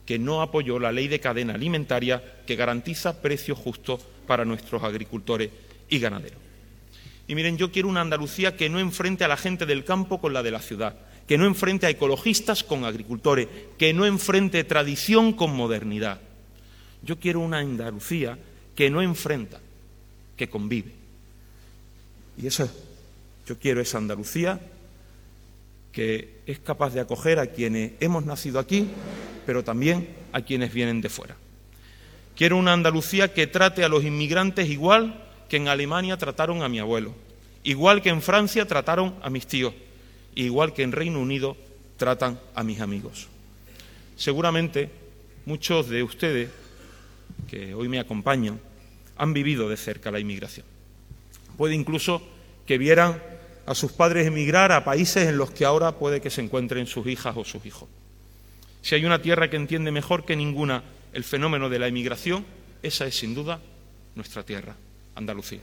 que 0.05 0.19
no 0.19 0.41
apoyó 0.41 0.79
la 0.79 0.91
ley 0.91 1.07
de 1.07 1.19
cadena 1.19 1.55
alimentaria 1.55 2.23
que 2.45 2.55
garantiza 2.55 3.21
precios 3.21 3.57
justos 3.57 4.01
para 4.27 4.45
nuestros 4.45 4.83
agricultores 4.83 5.49
y 5.89 5.99
ganaderos. 5.99 6.39
Y 7.27 7.35
miren, 7.35 7.57
yo 7.57 7.71
quiero 7.71 7.87
una 7.87 8.01
Andalucía 8.01 8.55
que 8.55 8.69
no 8.69 8.79
enfrente 8.79 9.23
a 9.23 9.27
la 9.27 9.37
gente 9.37 9.65
del 9.65 9.83
campo 9.83 10.21
con 10.21 10.33
la 10.33 10.43
de 10.43 10.51
la 10.51 10.59
ciudad, 10.59 10.95
que 11.27 11.37
no 11.37 11.45
enfrente 11.45 11.87
a 11.87 11.89
ecologistas 11.89 12.63
con 12.63 12.85
agricultores, 12.85 13.47
que 13.79 13.93
no 13.93 14.05
enfrente 14.05 14.63
tradición 14.63 15.33
con 15.33 15.55
modernidad. 15.55 16.21
Yo 17.01 17.19
quiero 17.19 17.39
una 17.39 17.59
Andalucía 17.59 18.37
que 18.75 18.91
no 18.91 19.01
enfrenta, 19.01 19.59
que 20.37 20.49
convive. 20.49 20.91
Y 22.37 22.45
eso 22.45 22.69
yo 23.47 23.57
quiero 23.57 23.81
esa 23.81 23.97
Andalucía 23.97 24.59
que 25.95 26.41
es 26.45 26.59
capaz 26.59 26.93
de 26.93 26.99
acoger 26.99 27.39
a 27.39 27.47
quienes 27.47 27.93
hemos 28.01 28.25
nacido 28.25 28.59
aquí, 28.59 28.89
pero 29.45 29.63
también 29.63 30.09
a 30.33 30.41
quienes 30.41 30.73
vienen 30.73 30.99
de 30.99 31.07
fuera. 31.07 31.37
Quiero 32.35 32.57
una 32.57 32.73
Andalucía 32.73 33.33
que 33.33 33.47
trate 33.47 33.85
a 33.85 33.87
los 33.87 34.03
inmigrantes 34.03 34.69
igual 34.69 35.23
que 35.47 35.55
en 35.55 35.69
Alemania 35.69 36.17
trataron 36.17 36.63
a 36.63 36.67
mi 36.67 36.79
abuelo, 36.79 37.15
igual 37.63 38.01
que 38.01 38.09
en 38.09 38.21
Francia 38.21 38.67
trataron 38.67 39.15
a 39.21 39.29
mis 39.29 39.47
tíos, 39.47 39.73
igual 40.35 40.73
que 40.73 40.83
en 40.83 40.91
Reino 40.91 41.21
Unido 41.21 41.55
tratan 41.95 42.41
a 42.53 42.63
mis 42.65 42.81
amigos. 42.81 43.29
Seguramente 44.17 44.89
muchos 45.45 45.87
de 45.87 46.03
ustedes 46.03 46.49
que 47.49 47.73
hoy 47.73 47.87
me 47.87 47.99
acompañan 47.99 48.59
han 49.17 49.31
vivido 49.31 49.69
de 49.69 49.77
cerca 49.77 50.11
la 50.11 50.19
inmigración. 50.19 50.65
Puede 51.55 51.73
incluso 51.73 52.21
que 52.65 52.77
vieran 52.77 53.21
a 53.65 53.75
sus 53.75 53.91
padres 53.91 54.27
emigrar 54.27 54.71
a 54.71 54.83
países 54.83 55.27
en 55.27 55.37
los 55.37 55.51
que 55.51 55.65
ahora 55.65 55.93
puede 55.93 56.21
que 56.21 56.29
se 56.29 56.41
encuentren 56.41 56.87
sus 56.87 57.07
hijas 57.07 57.35
o 57.37 57.43
sus 57.43 57.65
hijos. 57.65 57.89
Si 58.81 58.93
hay 58.95 59.05
una 59.05 59.21
tierra 59.21 59.49
que 59.49 59.57
entiende 59.57 59.91
mejor 59.91 60.25
que 60.25 60.35
ninguna 60.35 60.83
el 61.13 61.23
fenómeno 61.23 61.69
de 61.69 61.79
la 61.79 61.87
emigración, 61.87 62.45
esa 62.83 63.07
es 63.07 63.17
sin 63.17 63.33
duda 63.33 63.59
nuestra 64.13 64.43
tierra, 64.43 64.75
Andalucía. 65.15 65.61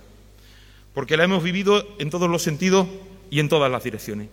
Porque 0.94 1.16
la 1.16 1.24
hemos 1.24 1.42
vivido 1.42 1.86
en 1.98 2.10
todos 2.10 2.28
los 2.28 2.42
sentidos 2.42 2.88
y 3.30 3.38
en 3.40 3.48
todas 3.48 3.70
las 3.70 3.84
direcciones. 3.84 4.28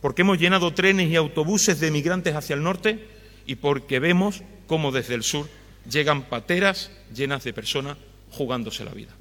Porque 0.00 0.22
hemos 0.22 0.38
llenado 0.38 0.74
trenes 0.74 1.10
y 1.10 1.16
autobuses 1.16 1.80
de 1.80 1.88
emigrantes 1.88 2.34
hacia 2.34 2.54
el 2.54 2.62
norte 2.62 3.06
y 3.46 3.56
porque 3.56 3.98
vemos 3.98 4.42
cómo 4.66 4.92
desde 4.92 5.14
el 5.14 5.22
sur 5.22 5.48
llegan 5.90 6.22
pateras 6.22 6.90
llenas 7.14 7.44
de 7.44 7.52
personas 7.52 7.96
jugándose 8.30 8.84
la 8.84 8.92
vida. 8.92 9.12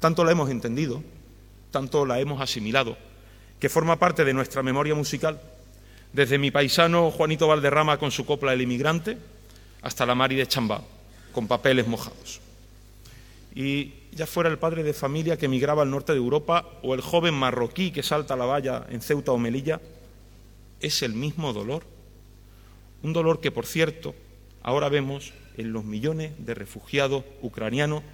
Tanto 0.00 0.24
la 0.24 0.32
hemos 0.32 0.50
entendido, 0.50 1.02
tanto 1.74 2.06
la 2.06 2.20
hemos 2.20 2.40
asimilado, 2.40 2.96
que 3.58 3.68
forma 3.68 3.98
parte 3.98 4.24
de 4.24 4.32
nuestra 4.32 4.62
memoria 4.62 4.94
musical, 4.94 5.40
desde 6.12 6.38
mi 6.38 6.52
paisano 6.52 7.10
Juanito 7.10 7.48
Valderrama 7.48 7.98
con 7.98 8.12
su 8.12 8.24
copla 8.24 8.52
El 8.52 8.62
inmigrante, 8.62 9.18
hasta 9.82 10.06
la 10.06 10.14
Mari 10.14 10.36
de 10.36 10.46
Chambao, 10.46 10.84
con 11.32 11.48
papeles 11.48 11.88
mojados. 11.88 12.40
Y 13.56 13.92
ya 14.12 14.24
fuera 14.24 14.48
el 14.48 14.58
padre 14.58 14.84
de 14.84 14.94
familia 14.94 15.36
que 15.36 15.46
emigraba 15.46 15.82
al 15.82 15.90
norte 15.90 16.12
de 16.12 16.18
Europa 16.18 16.64
o 16.84 16.94
el 16.94 17.00
joven 17.00 17.34
marroquí 17.34 17.90
que 17.90 18.04
salta 18.04 18.36
la 18.36 18.44
valla 18.44 18.86
en 18.88 19.00
Ceuta 19.00 19.32
o 19.32 19.38
Melilla, 19.38 19.80
es 20.78 21.02
el 21.02 21.14
mismo 21.14 21.52
dolor. 21.52 21.82
Un 23.02 23.12
dolor 23.12 23.40
que, 23.40 23.50
por 23.50 23.66
cierto, 23.66 24.14
ahora 24.62 24.88
vemos 24.88 25.32
en 25.56 25.72
los 25.72 25.84
millones 25.84 26.34
de 26.38 26.54
refugiados 26.54 27.24
ucranianos 27.42 28.04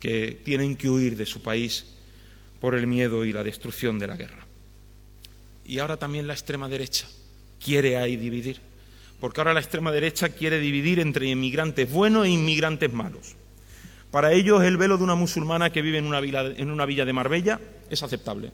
que 0.00 0.40
tienen 0.42 0.74
que 0.74 0.88
huir 0.88 1.18
de 1.18 1.26
su 1.26 1.42
país 1.42 1.98
por 2.62 2.76
el 2.76 2.86
miedo 2.86 3.24
y 3.24 3.32
la 3.32 3.42
destrucción 3.42 3.98
de 3.98 4.06
la 4.06 4.16
guerra. 4.16 4.46
Y 5.66 5.80
ahora 5.80 5.96
también 5.96 6.28
la 6.28 6.32
extrema 6.32 6.68
derecha 6.68 7.08
quiere 7.58 7.96
ahí 7.96 8.16
dividir, 8.16 8.60
porque 9.18 9.40
ahora 9.40 9.52
la 9.52 9.58
extrema 9.58 9.90
derecha 9.90 10.28
quiere 10.28 10.60
dividir 10.60 11.00
entre 11.00 11.26
inmigrantes 11.26 11.90
buenos 11.90 12.24
e 12.24 12.30
inmigrantes 12.30 12.92
malos. 12.92 13.34
Para 14.12 14.32
ellos 14.32 14.62
el 14.62 14.76
velo 14.76 14.96
de 14.96 15.02
una 15.02 15.16
musulmana 15.16 15.70
que 15.70 15.82
vive 15.82 15.98
en 15.98 16.06
una, 16.06 16.20
villa, 16.20 16.44
en 16.56 16.70
una 16.70 16.86
villa 16.86 17.04
de 17.04 17.12
Marbella 17.12 17.60
es 17.90 18.00
aceptable. 18.04 18.52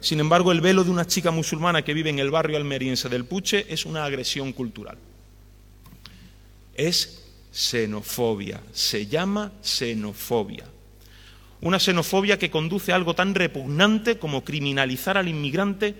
Sin 0.00 0.20
embargo, 0.20 0.52
el 0.52 0.60
velo 0.60 0.84
de 0.84 0.90
una 0.90 1.06
chica 1.06 1.30
musulmana 1.30 1.82
que 1.82 1.94
vive 1.94 2.10
en 2.10 2.18
el 2.18 2.30
barrio 2.30 2.58
almeriense 2.58 3.08
del 3.08 3.24
Puche 3.24 3.72
es 3.72 3.86
una 3.86 4.04
agresión 4.04 4.52
cultural. 4.52 4.98
Es 6.74 7.24
xenofobia, 7.50 8.60
se 8.74 9.06
llama 9.06 9.50
xenofobia. 9.62 10.75
Una 11.60 11.80
xenofobia 11.80 12.38
que 12.38 12.50
conduce 12.50 12.92
a 12.92 12.96
algo 12.96 13.14
tan 13.14 13.34
repugnante 13.34 14.18
como 14.18 14.44
criminalizar 14.44 15.16
al 15.16 15.28
inmigrante 15.28 15.94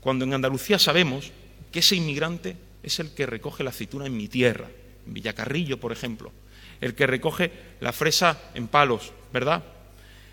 cuando 0.00 0.24
en 0.24 0.34
Andalucía 0.34 0.78
sabemos 0.78 1.32
que 1.72 1.80
ese 1.80 1.96
inmigrante 1.96 2.56
es 2.82 3.00
el 3.00 3.12
que 3.12 3.26
recoge 3.26 3.64
la 3.64 3.70
aceituna 3.70 4.06
en 4.06 4.16
mi 4.16 4.28
tierra, 4.28 4.68
en 5.06 5.14
Villacarrillo, 5.14 5.78
por 5.80 5.92
ejemplo, 5.92 6.32
el 6.80 6.94
que 6.94 7.06
recoge 7.06 7.50
la 7.80 7.92
fresa 7.92 8.40
en 8.54 8.68
palos, 8.68 9.12
¿verdad? 9.32 9.64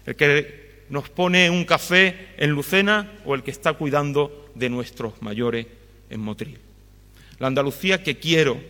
El 0.05 0.15
que 0.15 0.85
nos 0.89 1.09
pone 1.09 1.49
un 1.49 1.65
café 1.65 2.35
en 2.37 2.51
Lucena 2.51 3.19
o 3.25 3.33
el 3.33 3.43
que 3.43 3.51
está 3.51 3.73
cuidando 3.73 4.51
de 4.53 4.69
nuestros 4.69 5.21
mayores 5.21 5.65
en 6.09 6.19
Motril. 6.21 6.59
La 7.39 7.47
Andalucía 7.47 8.03
que 8.03 8.17
quiero 8.17 8.61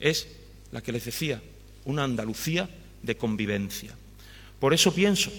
es 0.00 0.28
la 0.72 0.82
que 0.82 0.92
les 0.92 1.04
decía, 1.04 1.40
una 1.84 2.04
Andalucía 2.04 2.68
de 3.02 3.16
convivencia. 3.16 3.94
Por 4.60 4.74
eso 4.74 4.94
pienso, 4.94 5.32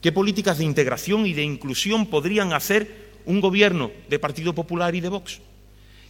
¿qué 0.00 0.12
políticas 0.12 0.58
de 0.58 0.64
integración 0.64 1.26
y 1.26 1.34
de 1.34 1.42
inclusión 1.42 2.06
podrían 2.06 2.52
hacer 2.52 3.08
un 3.26 3.40
gobierno 3.40 3.90
de 4.08 4.18
Partido 4.20 4.54
Popular 4.54 4.94
y 4.94 5.00
de 5.00 5.08
Vox? 5.08 5.40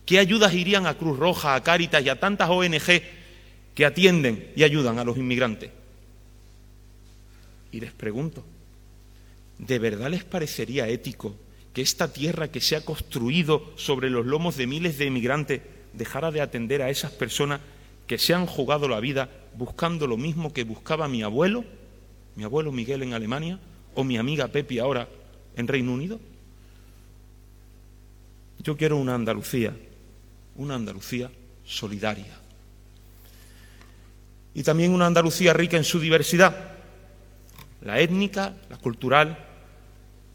¿Qué 0.04 0.18
ayudas 0.18 0.54
irían 0.54 0.86
a 0.86 0.94
Cruz 0.94 1.18
Roja, 1.18 1.54
a 1.54 1.62
Cáritas 1.62 2.04
y 2.04 2.10
a 2.10 2.20
tantas 2.20 2.50
ONG 2.50 3.02
que 3.74 3.84
atienden 3.84 4.52
y 4.54 4.62
ayudan 4.62 4.98
a 4.98 5.04
los 5.04 5.16
inmigrantes? 5.16 5.70
Y 7.72 7.80
les 7.80 7.92
pregunto, 7.92 8.44
¿de 9.58 9.78
verdad 9.78 10.10
les 10.10 10.24
parecería 10.24 10.88
ético 10.88 11.34
que 11.72 11.80
esta 11.80 12.12
tierra 12.12 12.48
que 12.48 12.60
se 12.60 12.76
ha 12.76 12.84
construido 12.84 13.72
sobre 13.76 14.10
los 14.10 14.26
lomos 14.26 14.56
de 14.56 14.66
miles 14.66 14.98
de 14.98 15.06
inmigrantes 15.06 15.62
dejara 15.94 16.30
de 16.30 16.42
atender 16.42 16.82
a 16.82 16.90
esas 16.90 17.10
personas 17.10 17.60
que 18.06 18.18
se 18.18 18.34
han 18.34 18.46
jugado 18.46 18.86
la 18.88 19.00
vida 19.00 19.30
buscando 19.54 20.06
lo 20.06 20.16
mismo 20.16 20.52
que 20.52 20.64
buscaba 20.64 21.08
mi 21.08 21.22
abuelo 21.22 21.64
mi 22.38 22.44
abuelo 22.44 22.70
Miguel 22.70 23.03
en 23.03 23.14
Alemania 23.14 23.59
o 23.96 24.05
mi 24.05 24.16
amiga 24.16 24.46
Pepi 24.46 24.79
ahora 24.79 25.09
en 25.57 25.66
Reino 25.66 25.92
Unido? 25.92 26.20
Yo 28.61 28.77
quiero 28.77 28.96
una 28.96 29.16
Andalucía, 29.16 29.74
una 30.55 30.77
Andalucía 30.77 31.33
solidaria. 31.64 32.38
Y 34.55 34.62
también 34.62 34.94
una 34.94 35.07
Andalucía 35.07 35.53
rica 35.53 35.77
en 35.79 35.83
su 35.83 35.98
diversidad, 35.98 36.77
la 37.81 37.98
étnica, 37.98 38.55
la 38.70 38.77
cultural 38.77 39.37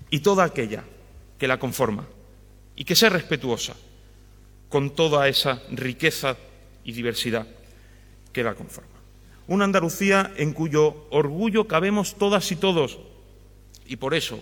y 0.09 0.19
toda 0.19 0.43
aquella 0.43 0.83
que 1.39 1.47
la 1.47 1.57
conforma, 1.57 2.05
y 2.75 2.83
que 2.83 2.97
sea 2.97 3.11
respetuosa 3.11 3.75
con 4.67 4.93
toda 4.93 5.29
esa 5.29 5.61
riqueza 5.71 6.35
y 6.83 6.91
diversidad 6.91 7.47
que 8.33 8.43
la 8.43 8.55
conforma 8.55 8.92
una 9.47 9.65
Andalucía 9.65 10.31
en 10.37 10.53
cuyo 10.53 11.07
orgullo 11.09 11.67
cabemos 11.67 12.15
todas 12.15 12.51
y 12.51 12.55
todos. 12.55 12.99
Y 13.85 13.97
por 13.97 14.13
eso 14.13 14.41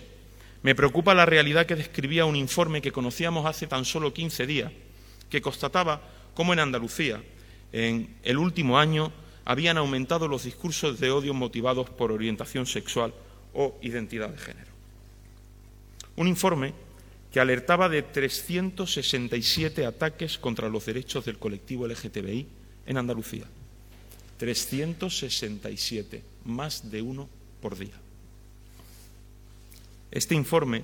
me 0.62 0.74
preocupa 0.74 1.14
la 1.14 1.26
realidad 1.26 1.66
que 1.66 1.74
describía 1.74 2.24
un 2.24 2.36
informe 2.36 2.82
que 2.82 2.92
conocíamos 2.92 3.46
hace 3.46 3.66
tan 3.66 3.84
solo 3.84 4.14
15 4.14 4.46
días, 4.46 4.72
que 5.28 5.42
constataba 5.42 6.02
cómo 6.34 6.52
en 6.52 6.60
Andalucía, 6.60 7.22
en 7.72 8.14
el 8.22 8.38
último 8.38 8.78
año, 8.78 9.12
habían 9.44 9.76
aumentado 9.76 10.28
los 10.28 10.44
discursos 10.44 11.00
de 11.00 11.10
odio 11.10 11.34
motivados 11.34 11.90
por 11.90 12.12
orientación 12.12 12.66
sexual 12.66 13.12
o 13.54 13.76
identidad 13.82 14.28
de 14.28 14.38
género. 14.38 14.70
Un 16.14 16.28
informe 16.28 16.74
que 17.32 17.40
alertaba 17.40 17.88
de 17.88 18.02
367 18.02 19.86
ataques 19.86 20.38
contra 20.38 20.68
los 20.68 20.86
derechos 20.86 21.24
del 21.24 21.38
colectivo 21.38 21.88
LGTBI 21.88 22.46
en 22.86 22.96
Andalucía. 22.96 23.46
367, 24.38 26.22
más 26.44 26.90
de 26.90 27.02
uno 27.02 27.28
por 27.60 27.78
día. 27.78 27.94
Este 30.10 30.34
informe, 30.34 30.82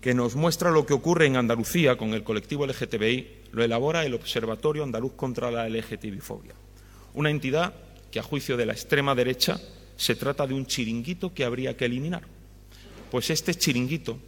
que 0.00 0.14
nos 0.14 0.34
muestra 0.34 0.70
lo 0.70 0.86
que 0.86 0.94
ocurre 0.94 1.26
en 1.26 1.36
Andalucía 1.36 1.96
con 1.96 2.14
el 2.14 2.22
colectivo 2.22 2.66
LGTBI, 2.66 3.40
lo 3.52 3.62
elabora 3.62 4.06
el 4.06 4.14
Observatorio 4.14 4.82
Andaluz 4.82 5.12
contra 5.12 5.50
la 5.50 5.68
LGTBI-fobia, 5.68 6.54
una 7.14 7.30
entidad 7.30 7.74
que, 8.10 8.18
a 8.18 8.22
juicio 8.22 8.56
de 8.56 8.66
la 8.66 8.72
extrema 8.72 9.14
derecha, 9.14 9.60
se 9.96 10.14
trata 10.14 10.46
de 10.46 10.54
un 10.54 10.64
chiringuito 10.66 11.34
que 11.34 11.44
habría 11.44 11.76
que 11.76 11.84
eliminar. 11.84 12.22
Pues 13.10 13.28
este 13.28 13.54
chiringuito, 13.54 14.18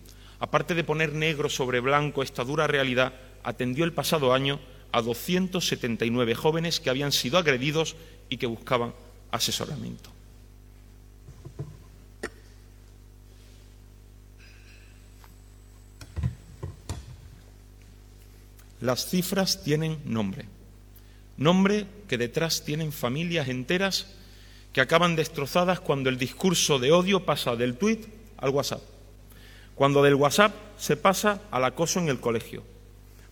aparte 0.40 0.74
de 0.74 0.84
poner 0.84 1.14
negro 1.14 1.48
sobre 1.48 1.80
blanco 1.80 2.22
esta 2.22 2.44
dura 2.44 2.66
realidad, 2.66 3.14
atendió 3.42 3.84
el 3.84 3.94
pasado 3.94 4.34
año 4.34 4.60
a 4.92 5.00
279 5.00 6.34
jóvenes 6.34 6.80
que 6.80 6.90
habían 6.90 7.12
sido 7.12 7.38
agredidos 7.38 7.96
y 8.32 8.38
que 8.38 8.46
buscaban 8.46 8.94
asesoramiento. 9.30 10.08
Las 18.80 19.06
cifras 19.06 19.62
tienen 19.62 20.00
nombre, 20.06 20.46
nombre 21.36 21.86
que 22.08 22.16
detrás 22.16 22.64
tienen 22.64 22.90
familias 22.90 23.48
enteras 23.48 24.06
que 24.72 24.80
acaban 24.80 25.14
destrozadas 25.14 25.80
cuando 25.80 26.08
el 26.08 26.16
discurso 26.16 26.78
de 26.78 26.90
odio 26.90 27.26
pasa 27.26 27.54
del 27.54 27.76
tuit 27.76 28.06
al 28.38 28.48
WhatsApp, 28.48 28.80
cuando 29.74 30.02
del 30.02 30.14
WhatsApp 30.14 30.54
se 30.78 30.96
pasa 30.96 31.42
al 31.50 31.66
acoso 31.66 32.00
en 32.00 32.08
el 32.08 32.18
colegio, 32.18 32.64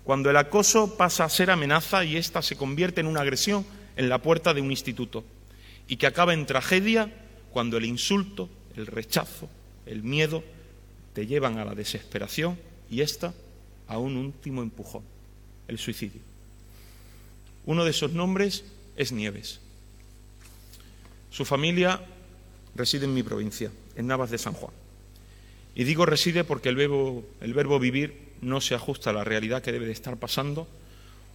cuando 0.05 0.29
el 0.29 0.37
acoso 0.37 0.99
pasa 0.99 1.25
a 1.25 1.31
ser 1.31 1.51
amenaza 1.51 2.05
y 2.05 2.19
ésta 2.19 2.43
se 2.43 2.59
convierte 2.59 3.01
en 3.01 3.07
una 3.07 3.23
agresión 3.23 3.65
en 4.01 4.09
la 4.09 4.23
puerta 4.23 4.55
de 4.55 4.63
un 4.63 4.71
instituto, 4.71 5.25
y 5.87 5.97
que 5.97 6.07
acaba 6.07 6.33
en 6.33 6.47
tragedia 6.47 7.13
cuando 7.51 7.77
el 7.77 7.85
insulto, 7.85 8.49
el 8.75 8.87
rechazo, 8.87 9.47
el 9.85 10.03
miedo 10.03 10.43
te 11.13 11.27
llevan 11.27 11.59
a 11.59 11.67
la 11.67 11.75
desesperación 11.75 12.59
y 12.91 13.03
ésta 13.03 13.35
a 13.89 13.99
un 13.99 14.17
último 14.17 14.63
empujón, 14.63 15.03
el 15.69 15.79
suicidio. 15.79 16.23
Uno 17.67 17.85
de 17.85 17.91
esos 17.91 18.13
nombres 18.13 18.65
es 18.97 19.13
Nieves. 19.13 19.61
Su 21.31 21.45
familia 21.45 22.01
reside 22.75 23.05
en 23.05 23.13
mi 23.13 23.23
provincia, 23.23 23.71
en 23.97 24.07
Navas 24.07 24.31
de 24.31 24.39
San 24.39 24.55
Juan. 24.55 24.73
Y 25.75 25.85
digo 25.85 26.07
reside 26.07 26.43
porque 26.43 26.71
el 26.71 26.77
verbo 26.77 27.79
vivir 27.79 28.31
no 28.41 28.63
se 28.63 28.75
ajusta 28.75 29.11
a 29.11 29.13
la 29.13 29.25
realidad 29.25 29.61
que 29.61 29.73
debe 29.73 29.85
de 29.85 29.93
estar 29.93 30.17
pasando 30.17 30.67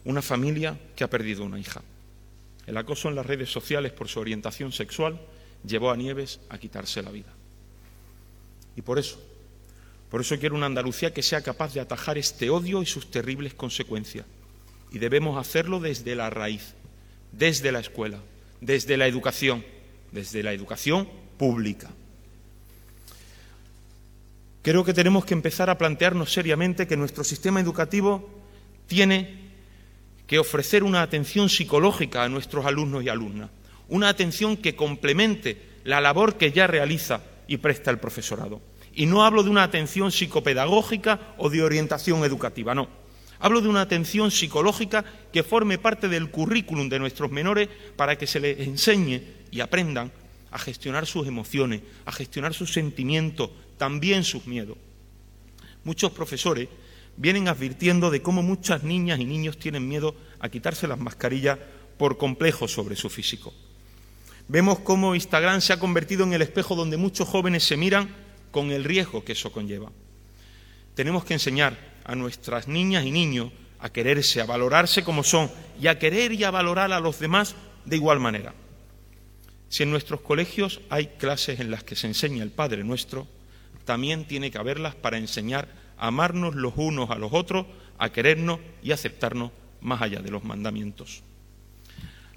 una 0.04 0.24
familia 0.24 0.80
que 0.96 1.04
ha 1.04 1.12
perdido 1.12 1.44
una 1.44 1.60
hija. 1.60 1.84
El 2.68 2.78
acoso 2.78 3.10
en 3.10 3.16
las 3.16 3.26
redes 3.26 3.52
sociales 3.52 3.92
por 3.92 4.08
su 4.08 4.20
orientación 4.20 4.72
sexual 4.72 5.20
llevó 5.66 5.92
a 5.92 5.98
Nieves 5.98 6.40
a 6.50 6.58
quitarse 6.58 7.02
la 7.02 7.12
vida. 7.12 7.34
Y 8.76 8.82
por 8.82 9.00
eso, 9.00 9.22
por 10.10 10.22
eso 10.22 10.38
quiero 10.40 10.56
una 10.56 10.66
Andalucía 10.66 11.14
que 11.14 11.24
sea 11.24 11.42
capaz 11.42 11.74
de 11.74 11.80
atajar 11.80 12.18
este 12.18 12.50
odio 12.50 12.82
y 12.82 12.86
sus 12.86 13.12
terribles 13.12 13.54
consecuencias. 13.54 14.26
Y 14.92 15.00
debemos 15.00 15.38
hacerlo 15.38 15.80
desde 15.80 16.16
la 16.16 16.30
raíz, 16.30 16.74
desde 17.32 17.72
la 17.72 17.80
escuela, 17.80 18.20
desde 18.62 18.98
la 18.98 19.08
educación, 19.08 19.64
desde 20.12 20.44
la 20.44 20.54
educación 20.54 21.10
pública. 21.38 21.92
Creo 24.62 24.84
que 24.84 24.94
tenemos 24.94 25.26
que 25.26 25.36
empezar 25.36 25.70
a 25.70 25.78
plantearnos 25.78 26.34
seriamente 26.34 26.88
que 26.88 26.98
nuestro 26.98 27.24
sistema 27.24 27.60
educativo 27.60 28.28
tiene 28.88 29.45
que 30.28 30.40
ofrecer 30.40 30.84
una 30.84 31.02
atención 31.02 31.50
psicológica 31.50 32.24
a 32.24 32.30
nuestros 32.30 32.66
alumnos 32.66 33.04
y 33.04 33.10
alumnas, 33.10 33.50
una 33.88 34.10
atención 34.10 34.58
que 34.58 34.76
complemente 34.76 35.62
la 35.84 36.02
labor 36.02 36.38
que 36.38 36.52
ya 36.52 36.68
realiza 36.68 37.22
y 37.48 37.58
presta 37.58 37.92
el 37.92 38.00
profesorado. 38.00 38.62
Y 38.94 39.06
no 39.06 39.24
hablo 39.24 39.44
de 39.44 39.50
una 39.50 39.64
atención 39.64 40.12
psicopedagógica 40.12 41.36
o 41.38 41.50
de 41.50 41.62
orientación 41.62 42.24
educativa, 42.24 42.74
no. 42.74 42.88
Hablo 43.40 43.62
de 43.62 43.68
una 43.68 43.82
atención 43.82 44.32
psicológica 44.32 45.04
que 45.32 45.44
forme 45.44 45.78
parte 45.78 46.08
del 46.08 46.32
currículum 46.32 46.88
de 46.88 47.00
nuestros 47.00 47.32
menores 47.32 47.68
para 47.96 48.18
que 48.18 48.28
se 48.28 48.40
les 48.40 48.60
enseñe 48.60 49.22
y 49.52 49.60
aprendan 49.60 50.12
a 50.52 50.58
gestionar 50.58 51.06
sus 51.06 51.28
emociones, 51.28 51.82
a 52.06 52.12
gestionar 52.14 52.54
sus 52.54 52.72
sentimientos, 52.72 53.50
también 53.78 54.24
sus 54.24 54.48
miedos. 54.48 54.78
Muchos 55.84 56.12
profesores 56.14 56.70
vienen 57.18 57.48
advirtiendo 57.48 58.12
de 58.12 58.22
cómo 58.22 58.44
muchas 58.44 58.84
niñas 58.84 59.20
y 59.20 59.26
niños 59.26 59.58
tienen 59.58 59.88
miedo 59.88 60.16
a 60.40 60.50
quitarse 60.50 60.88
las 60.88 61.00
mascarillas 61.00 61.60
por 61.98 62.18
complejos 62.18 62.72
sobre 62.72 62.96
su 62.96 63.10
físico. 63.10 63.54
Vemos 64.48 64.80
cómo 64.80 65.16
Instagram 65.16 65.62
se 65.62 65.74
ha 65.74 65.80
convertido 65.80 66.24
en 66.24 66.34
el 66.34 66.42
espejo 66.42 66.76
donde 66.76 66.98
muchos 66.98 67.28
jóvenes 67.28 67.64
se 67.64 67.78
miran 67.78 68.10
con 68.52 68.72
el 68.72 68.84
riesgo 68.84 69.24
que 69.24 69.32
eso 69.32 69.52
conlleva. 69.52 69.92
Tenemos 70.94 71.26
que 71.26 71.34
enseñar 71.34 71.78
a 72.04 72.16
nuestras 72.16 72.68
niñas 72.68 73.06
y 73.06 73.12
niños 73.12 73.52
a 73.80 73.90
quererse, 73.90 74.42
a 74.42 74.46
valorarse 74.46 75.04
como 75.04 75.24
son 75.24 75.50
y 75.82 75.88
a 75.88 76.00
querer 76.00 76.32
y 76.32 76.44
a 76.44 76.52
valorar 76.52 76.92
a 76.92 77.00
los 77.00 77.20
demás 77.20 77.56
de 77.86 77.96
igual 77.96 78.20
manera. 78.20 78.54
Si 79.70 79.84
en 79.84 79.92
nuestros 79.92 80.22
colegios 80.22 80.82
hay 80.90 81.08
clases 81.18 81.60
en 81.60 81.72
las 81.72 81.84
que 81.84 81.96
se 81.96 82.08
enseña 82.08 82.44
el 82.44 82.52
Padre 82.52 82.84
Nuestro, 82.84 83.28
también 83.84 84.26
tiene 84.26 84.52
que 84.52 84.58
haberlas 84.58 84.96
para 84.96 85.18
enseñar 85.18 85.68
amarnos 85.98 86.56
los 86.56 86.74
unos 86.76 87.10
a 87.10 87.16
los 87.16 87.34
otros, 87.34 87.66
a 87.98 88.12
querernos 88.12 88.60
y 88.84 88.92
aceptarnos 88.92 89.52
más 89.82 90.02
allá 90.02 90.22
de 90.22 90.32
los 90.32 90.44
mandamientos. 90.44 91.24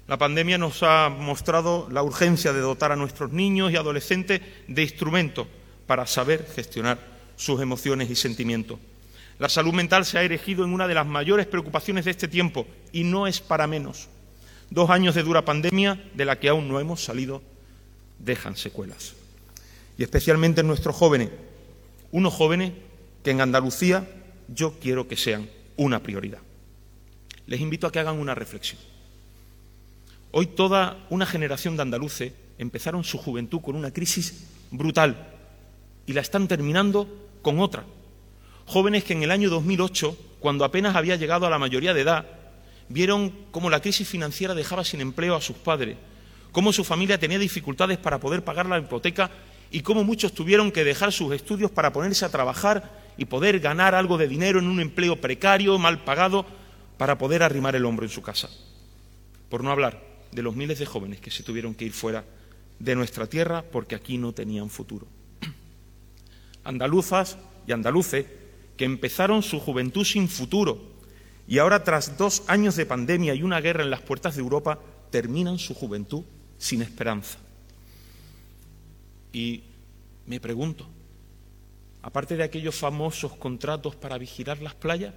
La 0.07 0.17
pandemia 0.17 0.57
nos 0.57 0.81
ha 0.81 1.09
mostrado 1.09 1.87
la 1.91 2.01
urgencia 2.01 2.51
de 2.51 2.61
dotar 2.61 2.91
a 2.91 2.95
nuestros 2.95 3.31
niños 3.31 3.71
y 3.71 3.75
adolescentes 3.75 4.41
de 4.67 4.81
instrumentos 4.81 5.47
para 5.85 6.07
saber 6.07 6.47
gestionar 6.55 6.99
sus 7.35 7.61
emociones 7.61 8.09
y 8.09 8.15
sentimientos. 8.15 8.79
La 9.37 9.49
salud 9.49 9.73
mental 9.73 10.05
se 10.05 10.17
ha 10.17 10.23
erigido 10.23 10.65
en 10.65 10.73
una 10.73 10.87
de 10.87 10.95
las 10.95 11.05
mayores 11.05 11.47
preocupaciones 11.47 12.05
de 12.05 12.11
este 12.11 12.27
tiempo 12.27 12.67
y 12.91 13.03
no 13.03 13.27
es 13.27 13.39
para 13.39 13.67
menos. 13.67 14.09
Dos 14.69 14.89
años 14.89 15.15
de 15.15 15.23
dura 15.23 15.45
pandemia 15.45 16.03
de 16.13 16.25
la 16.25 16.39
que 16.39 16.49
aún 16.49 16.67
no 16.67 16.79
hemos 16.79 17.03
salido 17.03 17.41
dejan 18.19 18.57
secuelas. 18.57 19.13
Y 19.97 20.03
especialmente 20.03 20.61
en 20.61 20.67
nuestros 20.67 20.95
jóvenes, 20.95 21.29
unos 22.11 22.33
jóvenes 22.33 22.73
que 23.23 23.31
en 23.31 23.41
Andalucía 23.41 24.07
yo 24.47 24.79
quiero 24.79 25.07
que 25.07 25.17
sean 25.17 25.49
una 25.77 26.01
prioridad. 26.01 26.39
Les 27.47 27.61
invito 27.61 27.87
a 27.87 27.91
que 27.91 27.99
hagan 27.99 28.19
una 28.19 28.35
reflexión. 28.35 28.79
Hoy 30.31 30.47
toda 30.47 30.97
una 31.09 31.25
generación 31.25 31.75
de 31.75 31.81
andaluces 31.81 32.33
empezaron 32.57 33.03
su 33.03 33.17
juventud 33.17 33.61
con 33.61 33.75
una 33.75 33.91
crisis 33.91 34.47
brutal 34.69 35.33
y 36.05 36.13
la 36.13 36.21
están 36.21 36.47
terminando 36.47 37.07
con 37.41 37.59
otra. 37.59 37.83
Jóvenes 38.65 39.03
que 39.03 39.13
en 39.13 39.23
el 39.23 39.31
año 39.31 39.49
2008, 39.49 40.15
cuando 40.39 40.65
apenas 40.65 40.95
había 40.95 41.15
llegado 41.15 41.47
a 41.47 41.49
la 41.49 41.57
mayoría 41.57 41.93
de 41.93 42.01
edad, 42.01 42.25
vieron 42.89 43.33
cómo 43.51 43.69
la 43.69 43.81
crisis 43.81 44.07
financiera 44.07 44.53
dejaba 44.53 44.83
sin 44.83 45.01
empleo 45.01 45.35
a 45.35 45.41
sus 45.41 45.55
padres, 45.55 45.97
cómo 46.51 46.71
su 46.73 46.83
familia 46.83 47.17
tenía 47.17 47.39
dificultades 47.39 47.97
para 47.97 48.19
poder 48.19 48.43
pagar 48.43 48.67
la 48.67 48.77
hipoteca 48.77 49.31
y 49.71 49.81
cómo 49.81 50.03
muchos 50.03 50.33
tuvieron 50.33 50.71
que 50.71 50.83
dejar 50.83 51.11
sus 51.11 51.33
estudios 51.33 51.71
para 51.71 51.93
ponerse 51.93 52.25
a 52.25 52.29
trabajar 52.29 52.99
y 53.17 53.25
poder 53.25 53.59
ganar 53.59 53.95
algo 53.95 54.17
de 54.17 54.27
dinero 54.27 54.59
en 54.59 54.67
un 54.67 54.79
empleo 54.79 55.19
precario, 55.19 55.77
mal 55.77 56.03
pagado, 56.03 56.45
para 56.97 57.17
poder 57.17 57.43
arrimar 57.43 57.75
el 57.75 57.85
hombro 57.85 58.05
en 58.05 58.11
su 58.11 58.21
casa. 58.21 58.49
Por 59.49 59.63
no 59.63 59.71
hablar 59.71 60.01
de 60.31 60.41
los 60.41 60.55
miles 60.55 60.79
de 60.79 60.85
jóvenes 60.85 61.21
que 61.21 61.31
se 61.31 61.43
tuvieron 61.43 61.73
que 61.73 61.85
ir 61.85 61.93
fuera 61.93 62.25
de 62.79 62.95
nuestra 62.95 63.27
tierra 63.27 63.63
porque 63.63 63.95
aquí 63.95 64.17
no 64.17 64.33
tenían 64.33 64.69
futuro. 64.69 65.07
Andaluzas 66.63 67.37
y 67.67 67.71
andaluces 67.71 68.25
que 68.77 68.85
empezaron 68.85 69.43
su 69.43 69.59
juventud 69.59 70.05
sin 70.05 70.29
futuro 70.29 70.79
y 71.47 71.57
ahora 71.57 71.83
tras 71.83 72.17
dos 72.17 72.43
años 72.47 72.75
de 72.75 72.85
pandemia 72.85 73.33
y 73.33 73.43
una 73.43 73.59
guerra 73.59 73.83
en 73.83 73.89
las 73.89 74.01
puertas 74.01 74.35
de 74.35 74.41
Europa 74.41 74.79
terminan 75.09 75.59
su 75.59 75.73
juventud 75.73 76.23
sin 76.57 76.81
esperanza. 76.81 77.39
Y 79.31 79.63
me 80.25 80.39
pregunto, 80.39 80.87
aparte 82.01 82.35
de 82.35 82.43
aquellos 82.43 82.75
famosos 82.75 83.35
contratos 83.35 83.95
para 83.95 84.17
vigilar 84.17 84.61
las 84.61 84.75
playas, 84.75 85.13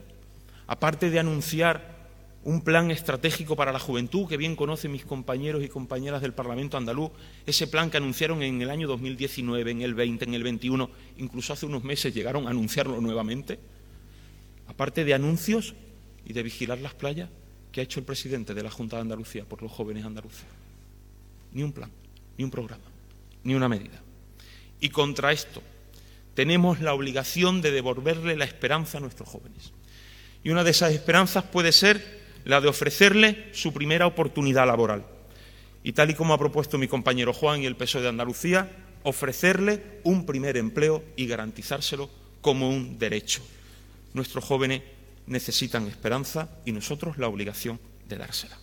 aparte 0.67 1.11
de 1.11 1.19
anunciar 1.19 2.03
un 2.45 2.61
plan 2.63 2.91
estratégico 2.91 3.55
para 3.55 3.73
la 3.73 3.79
juventud 3.79 4.27
que 4.29 4.37
bien 4.37 4.57
conocen 4.57 4.91
mis 4.91 5.05
compañeros 5.05 5.63
y 5.63 5.69
compañeras 5.69 6.23
del 6.23 6.35
Parlamento 6.35 6.77
andaluz, 6.77 7.13
ese 7.47 7.69
plan 7.69 7.91
que 7.91 7.99
anunciaron 7.99 8.43
en 8.43 8.61
el 8.61 8.71
año 8.71 8.89
2019, 8.89 9.71
en 9.71 9.83
el 9.83 9.95
20, 9.95 10.25
en 10.25 10.35
el 10.35 10.43
21, 10.43 10.91
incluso 11.19 11.53
hace 11.53 11.67
unos 11.67 11.85
meses 11.85 12.13
llegaron 12.13 12.47
a 12.47 12.51
anunciarlo 12.51 13.01
nuevamente, 13.01 13.61
aparte 14.67 15.05
de 15.05 15.15
anuncios 15.15 15.75
y 16.27 16.33
de 16.33 16.43
vigilar 16.43 16.79
las 16.79 16.95
playas, 16.95 17.31
¿qué 17.71 17.81
ha 17.81 17.85
hecho 17.85 18.01
el 18.01 18.07
presidente 18.07 18.55
de 18.55 18.63
la 18.63 18.71
Junta 18.71 18.97
de 18.97 19.03
Andalucía 19.03 19.45
por 19.45 19.63
los 19.63 19.71
jóvenes 19.71 20.05
andaluces? 20.05 20.45
Ni 21.53 21.63
un 21.63 21.73
plan, 21.73 21.91
ni 22.37 22.45
un 22.45 22.51
programa, 22.51 22.85
ni 23.45 23.55
una 23.55 23.69
medida. 23.69 24.02
Y 24.83 24.91
contra 24.91 25.31
esto 25.31 25.63
tenemos 26.35 26.81
la 26.81 26.93
obligación 26.93 27.63
de 27.63 27.71
devolverle 27.71 28.37
la 28.37 28.45
esperanza 28.45 28.99
a 28.99 29.01
nuestros 29.01 29.29
jóvenes. 29.29 29.73
Y 30.43 30.51
una 30.51 30.65
de 30.65 30.73
esas 30.73 30.93
esperanzas 30.93 31.45
puede 31.45 31.71
ser 31.71 32.21
la 32.45 32.61
de 32.61 32.67
ofrecerle 32.67 33.49
su 33.53 33.73
primera 33.73 34.09
oportunidad 34.09 34.67
laboral. 34.67 35.07
Y 35.85 35.93
tal 35.93 36.11
y 36.11 36.15
como 36.15 36.35
ha 36.35 36.39
propuesto 36.39 36.79
mi 36.79 36.89
compañero 36.89 37.33
Juan 37.33 37.63
y 37.63 37.67
el 37.67 37.77
PSOE 37.77 38.03
de 38.03 38.09
Andalucía, 38.09 38.73
ofrecerle 39.05 40.01
un 40.03 40.27
primer 40.27 40.57
empleo 40.57 41.05
y 41.15 41.29
garantizárselo 41.29 42.11
como 42.41 42.69
un 42.69 42.99
derecho. 42.99 43.41
Nuestros 44.15 44.45
jóvenes 44.45 44.83
necesitan 45.29 45.87
esperanza 45.87 46.49
y 46.65 46.73
nosotros 46.73 47.19
la 47.19 47.29
obligación 47.29 47.79
de 48.09 48.17
dársela. 48.17 48.59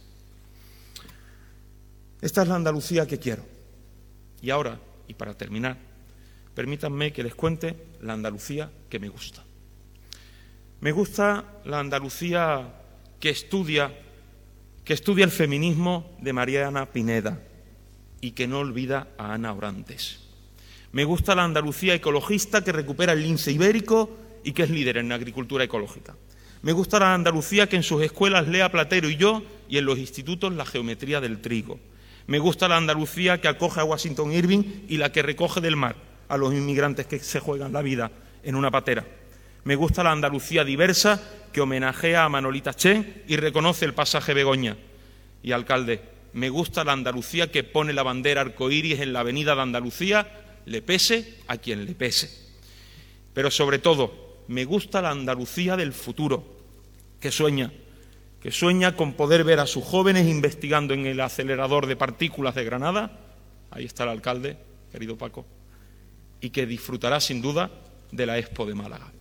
Esta 2.19 2.41
es 2.41 2.47
la 2.49 2.55
Andalucía 2.55 3.07
que 3.07 3.19
quiero. 3.19 3.45
Y 4.41 4.49
ahora, 4.49 4.81
y 5.07 5.13
para 5.13 5.33
terminar, 5.33 5.88
permítanme 6.59 7.13
que 7.13 7.23
les 7.23 7.35
cuente 7.35 7.73
la 8.01 8.11
Andalucía 8.11 8.69
que 8.89 8.99
me 8.99 9.07
gusta. 9.07 9.45
Me 10.81 10.91
gusta 10.91 11.45
la 11.63 11.79
Andalucía 11.79 12.73
que 13.17 13.29
estudia, 13.29 13.97
que 14.83 14.91
estudia 14.91 15.23
el 15.23 15.31
feminismo 15.31 16.17
de 16.19 16.33
Mariana 16.33 16.87
Pineda 16.87 17.41
y 18.19 18.31
que 18.31 18.45
no 18.45 18.59
olvida 18.59 19.07
a 19.17 19.35
Ana 19.35 19.53
Orantes. 19.53 20.19
Me 20.91 21.05
gusta 21.05 21.33
la 21.33 21.45
Andalucía 21.45 21.93
ecologista 21.93 22.61
que 22.61 22.73
recupera 22.73 23.13
el 23.13 23.23
lince 23.23 23.53
ibérico 23.53 24.09
y 24.43 24.51
que 24.51 24.63
es 24.63 24.69
líder 24.69 24.97
en 24.97 25.13
agricultura 25.13 25.63
ecológica. 25.63 26.17
Me 26.61 26.73
gusta 26.73 26.99
la 26.99 27.13
Andalucía 27.13 27.69
que 27.69 27.77
en 27.77 27.83
sus 27.83 28.03
escuelas 28.03 28.49
lea 28.49 28.69
Platero 28.69 29.09
y 29.09 29.15
yo 29.15 29.43
y 29.69 29.77
en 29.77 29.85
los 29.85 29.97
institutos 29.97 30.51
la 30.51 30.65
geometría 30.65 31.21
del 31.21 31.39
trigo. 31.39 31.79
Me 32.27 32.37
gusta 32.37 32.67
la 32.67 32.75
Andalucía 32.75 33.39
que 33.39 33.47
acoge 33.47 33.79
a 33.79 33.85
Washington 33.85 34.33
Irving 34.33 34.63
y 34.89 34.97
la 34.97 35.13
que 35.13 35.21
recoge 35.21 35.61
del 35.61 35.77
mar 35.77 36.08
a 36.29 36.37
los 36.37 36.53
inmigrantes 36.53 37.07
que 37.07 37.19
se 37.19 37.39
juegan 37.39 37.73
la 37.73 37.81
vida 37.81 38.11
en 38.43 38.55
una 38.55 38.71
patera. 38.71 39.05
Me 39.65 39.75
gusta 39.75 40.03
la 40.03 40.11
Andalucía 40.11 40.63
diversa 40.63 41.21
que 41.51 41.61
homenajea 41.61 42.23
a 42.23 42.29
Manolita 42.29 42.73
Chen 42.73 43.23
y 43.27 43.35
reconoce 43.35 43.85
el 43.85 43.93
pasaje 43.93 44.33
Begoña. 44.33 44.77
Y 45.43 45.51
alcalde, 45.51 46.01
me 46.33 46.49
gusta 46.49 46.83
la 46.83 46.93
Andalucía 46.93 47.51
que 47.51 47.63
pone 47.63 47.93
la 47.93 48.03
bandera 48.03 48.41
arcoíris 48.41 48.99
en 48.99 49.13
la 49.13 49.21
avenida 49.21 49.55
de 49.55 49.61
Andalucía, 49.61 50.27
le 50.65 50.81
pese 50.81 51.39
a 51.47 51.57
quien 51.57 51.85
le 51.85 51.95
pese. 51.95 52.49
Pero 53.33 53.51
sobre 53.51 53.79
todo, 53.79 54.43
me 54.47 54.65
gusta 54.65 55.01
la 55.01 55.11
Andalucía 55.11 55.75
del 55.75 55.93
futuro, 55.93 56.43
que 57.19 57.31
sueña, 57.31 57.71
que 58.41 58.51
sueña 58.51 58.95
con 58.95 59.13
poder 59.13 59.43
ver 59.43 59.59
a 59.59 59.67
sus 59.67 59.83
jóvenes 59.83 60.27
investigando 60.27 60.93
en 60.93 61.05
el 61.05 61.19
acelerador 61.19 61.85
de 61.87 61.95
partículas 61.95 62.55
de 62.55 62.63
Granada, 62.63 63.19
ahí 63.71 63.85
está 63.85 64.03
el 64.03 64.09
alcalde, 64.09 64.57
querido 64.91 65.17
Paco, 65.17 65.45
y 66.41 66.49
que 66.49 66.65
disfrutará 66.65 67.19
sin 67.19 67.41
duda 67.41 67.69
de 68.11 68.25
la 68.25 68.37
Expo 68.37 68.65
de 68.65 68.75
Málaga. 68.75 69.11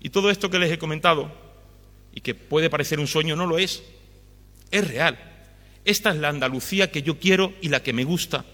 Y 0.00 0.10
todo 0.10 0.30
esto 0.30 0.50
que 0.50 0.58
les 0.58 0.72
he 0.72 0.78
comentado, 0.78 1.30
y 2.12 2.20
que 2.20 2.34
puede 2.34 2.70
parecer 2.70 2.98
un 2.98 3.06
sueño, 3.06 3.36
no 3.36 3.46
lo 3.46 3.58
es, 3.58 3.82
es 4.70 4.88
real. 4.88 5.18
Esta 5.84 6.10
es 6.10 6.16
la 6.16 6.28
Andalucía 6.28 6.90
que 6.90 7.02
yo 7.02 7.18
quiero 7.18 7.52
y 7.60 7.68
la 7.68 7.82
que 7.82 7.92
me 7.92 8.04
gusta, 8.04 8.44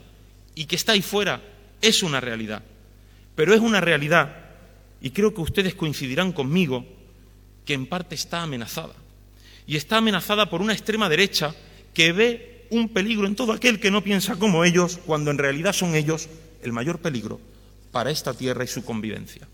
y 0.55 0.67
que 0.67 0.77
está 0.77 0.93
ahí 0.93 1.03
fuera, 1.03 1.43
es 1.81 2.03
una 2.03 2.21
realidad. 2.21 2.63
Pero 3.35 3.55
es 3.55 3.61
una 3.61 3.81
realidad, 3.81 4.35
y 5.01 5.11
creo 5.11 5.35
que 5.35 5.41
ustedes 5.41 5.75
coincidirán 5.75 6.33
conmigo, 6.33 6.85
que 7.65 7.75
en 7.75 7.87
parte 7.87 8.15
está 8.15 8.43
amenazada. 8.43 8.95
Y 9.67 9.77
está 9.77 9.99
amenazada 9.99 10.49
por 10.49 10.63
una 10.63 10.73
extrema 10.73 11.09
derecha 11.09 11.55
que 11.93 12.13
ve 12.13 12.67
un 12.71 12.89
peligro 12.89 13.27
en 13.27 13.37
todo 13.37 13.53
aquel 13.53 13.81
que 13.81 13.91
no 13.91 14.03
piensa 14.03 14.37
como 14.37 14.65
ellos, 14.65 14.99
cuando 15.05 15.31
en 15.31 15.39
realidad 15.39 15.73
son 15.73 15.95
ellos 15.95 16.29
el 16.63 16.73
mayor 16.73 16.99
peligro 16.99 17.41
para 17.93 18.11
esta 18.11 18.35
tierra 18.35 18.65
y 18.65 18.69
su 18.69 18.85
convivencia. 18.85 19.49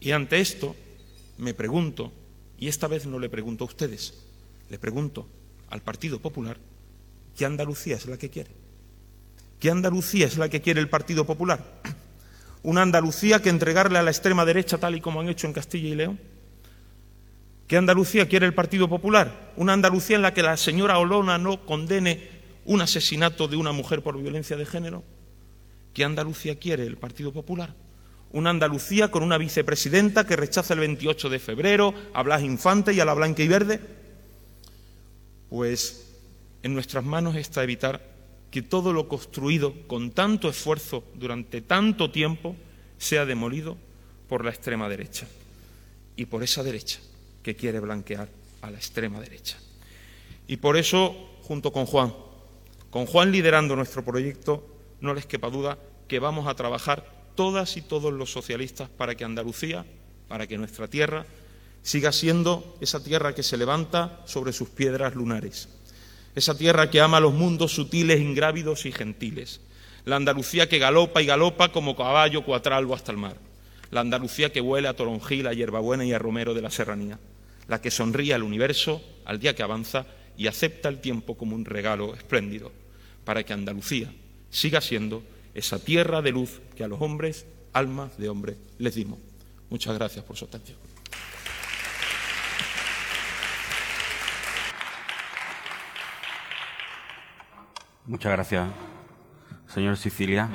Y 0.00 0.12
ante 0.12 0.40
esto 0.40 0.76
me 1.38 1.54
pregunto, 1.54 2.12
y 2.58 2.68
esta 2.68 2.86
vez 2.86 3.06
no 3.06 3.18
le 3.18 3.28
pregunto 3.28 3.64
a 3.64 3.66
ustedes, 3.66 4.14
le 4.70 4.78
pregunto 4.78 5.26
al 5.70 5.82
Partido 5.82 6.20
Popular, 6.20 6.58
¿qué 7.36 7.44
Andalucía 7.44 7.96
es 7.96 8.06
la 8.06 8.16
que 8.16 8.30
quiere? 8.30 8.50
¿Qué 9.58 9.70
Andalucía 9.70 10.26
es 10.26 10.36
la 10.36 10.48
que 10.48 10.60
quiere 10.60 10.80
el 10.80 10.88
Partido 10.88 11.26
Popular? 11.26 11.80
¿Una 12.62 12.82
Andalucía 12.82 13.40
que 13.40 13.48
entregarle 13.48 13.98
a 13.98 14.02
la 14.02 14.10
extrema 14.10 14.44
derecha 14.44 14.78
tal 14.78 14.94
y 14.94 15.00
como 15.00 15.20
han 15.20 15.28
hecho 15.28 15.46
en 15.46 15.52
Castilla 15.52 15.88
y 15.88 15.94
León? 15.94 16.20
¿Qué 17.66 17.76
Andalucía 17.76 18.28
quiere 18.28 18.46
el 18.46 18.54
Partido 18.54 18.88
Popular? 18.88 19.52
¿Una 19.56 19.72
Andalucía 19.72 20.16
en 20.16 20.22
la 20.22 20.34
que 20.34 20.42
la 20.42 20.56
señora 20.56 20.98
Olona 20.98 21.36
no 21.38 21.64
condene 21.66 22.28
un 22.64 22.80
asesinato 22.80 23.48
de 23.48 23.56
una 23.56 23.72
mujer 23.72 24.02
por 24.02 24.20
violencia 24.20 24.56
de 24.56 24.66
género? 24.66 25.02
¿Qué 25.96 26.04
Andalucía 26.04 26.58
quiere 26.58 26.84
el 26.84 26.98
Partido 26.98 27.32
Popular? 27.32 27.74
Una 28.32 28.50
Andalucía 28.50 29.10
con 29.10 29.22
una 29.22 29.38
vicepresidenta 29.38 30.26
que 30.26 30.36
rechaza 30.36 30.74
el 30.74 30.80
28 30.80 31.30
de 31.30 31.38
febrero 31.38 31.94
a 32.12 32.22
Blas 32.22 32.42
Infante 32.42 32.92
y 32.92 33.00
a 33.00 33.06
la 33.06 33.14
Blanca 33.14 33.42
y 33.42 33.48
Verde. 33.48 33.80
Pues 35.48 36.06
en 36.62 36.74
nuestras 36.74 37.02
manos 37.02 37.34
está 37.36 37.62
evitar 37.62 38.06
que 38.50 38.60
todo 38.60 38.92
lo 38.92 39.08
construido 39.08 39.72
con 39.86 40.10
tanto 40.10 40.50
esfuerzo 40.50 41.02
durante 41.14 41.62
tanto 41.62 42.10
tiempo 42.10 42.56
sea 42.98 43.24
demolido 43.24 43.78
por 44.28 44.44
la 44.44 44.50
extrema 44.50 44.90
derecha 44.90 45.26
y 46.14 46.26
por 46.26 46.42
esa 46.42 46.62
derecha 46.62 46.98
que 47.42 47.56
quiere 47.56 47.80
blanquear 47.80 48.28
a 48.60 48.70
la 48.70 48.76
extrema 48.76 49.18
derecha. 49.18 49.56
Y 50.46 50.58
por 50.58 50.76
eso, 50.76 51.38
junto 51.44 51.72
con 51.72 51.86
Juan, 51.86 52.12
con 52.90 53.06
Juan 53.06 53.32
liderando 53.32 53.74
nuestro 53.74 54.04
proyecto, 54.04 54.75
no 55.00 55.14
les 55.14 55.26
quepa 55.26 55.50
duda 55.50 55.78
que 56.08 56.18
vamos 56.18 56.46
a 56.46 56.54
trabajar 56.54 57.04
todas 57.34 57.76
y 57.76 57.82
todos 57.82 58.12
los 58.12 58.32
socialistas 58.32 58.88
para 58.88 59.14
que 59.14 59.24
Andalucía, 59.24 59.84
para 60.28 60.46
que 60.46 60.58
nuestra 60.58 60.88
tierra, 60.88 61.26
siga 61.82 62.10
siendo 62.10 62.76
esa 62.80 63.02
tierra 63.02 63.34
que 63.34 63.42
se 63.42 63.56
levanta 63.56 64.20
sobre 64.26 64.52
sus 64.52 64.68
piedras 64.68 65.14
lunares, 65.14 65.68
esa 66.34 66.56
tierra 66.56 66.90
que 66.90 67.00
ama 67.00 67.20
los 67.20 67.32
mundos 67.32 67.72
sutiles, 67.72 68.20
ingrávidos 68.20 68.86
y 68.86 68.92
gentiles, 68.92 69.60
la 70.04 70.16
Andalucía 70.16 70.68
que 70.68 70.78
galopa 70.78 71.22
y 71.22 71.26
galopa 71.26 71.70
como 71.70 71.96
caballo 71.96 72.44
cuatralbo 72.44 72.94
hasta 72.94 73.12
el 73.12 73.18
mar, 73.18 73.36
la 73.90 74.00
Andalucía 74.00 74.50
que 74.50 74.60
huele 74.60 74.88
a 74.88 74.96
toronjil, 74.96 75.46
a 75.46 75.52
hierbabuena 75.52 76.04
y 76.04 76.12
a 76.12 76.18
romero 76.18 76.54
de 76.54 76.62
la 76.62 76.70
serranía, 76.70 77.18
la 77.68 77.80
que 77.80 77.90
sonríe 77.90 78.34
al 78.34 78.42
universo 78.42 79.02
al 79.24 79.38
día 79.38 79.54
que 79.54 79.62
avanza 79.62 80.06
y 80.36 80.46
acepta 80.46 80.88
el 80.88 81.00
tiempo 81.00 81.36
como 81.36 81.54
un 81.54 81.64
regalo 81.64 82.14
espléndido, 82.14 82.72
para 83.24 83.44
que 83.44 83.52
Andalucía 83.52 84.12
siga 84.50 84.80
siendo 84.80 85.22
esa 85.54 85.78
tierra 85.78 86.22
de 86.22 86.32
luz 86.32 86.60
que 86.74 86.84
a 86.84 86.88
los 86.88 87.00
hombres, 87.00 87.46
almas 87.72 88.18
de 88.18 88.28
hombre, 88.28 88.56
les 88.78 88.94
dimos. 88.94 89.18
Muchas 89.70 89.94
gracias 89.94 90.24
por 90.24 90.36
su 90.36 90.44
atención. 90.44 90.78
Muchas 98.06 98.30
gracias, 98.30 98.68
señor 99.66 99.96
Sicilia. 99.96 100.48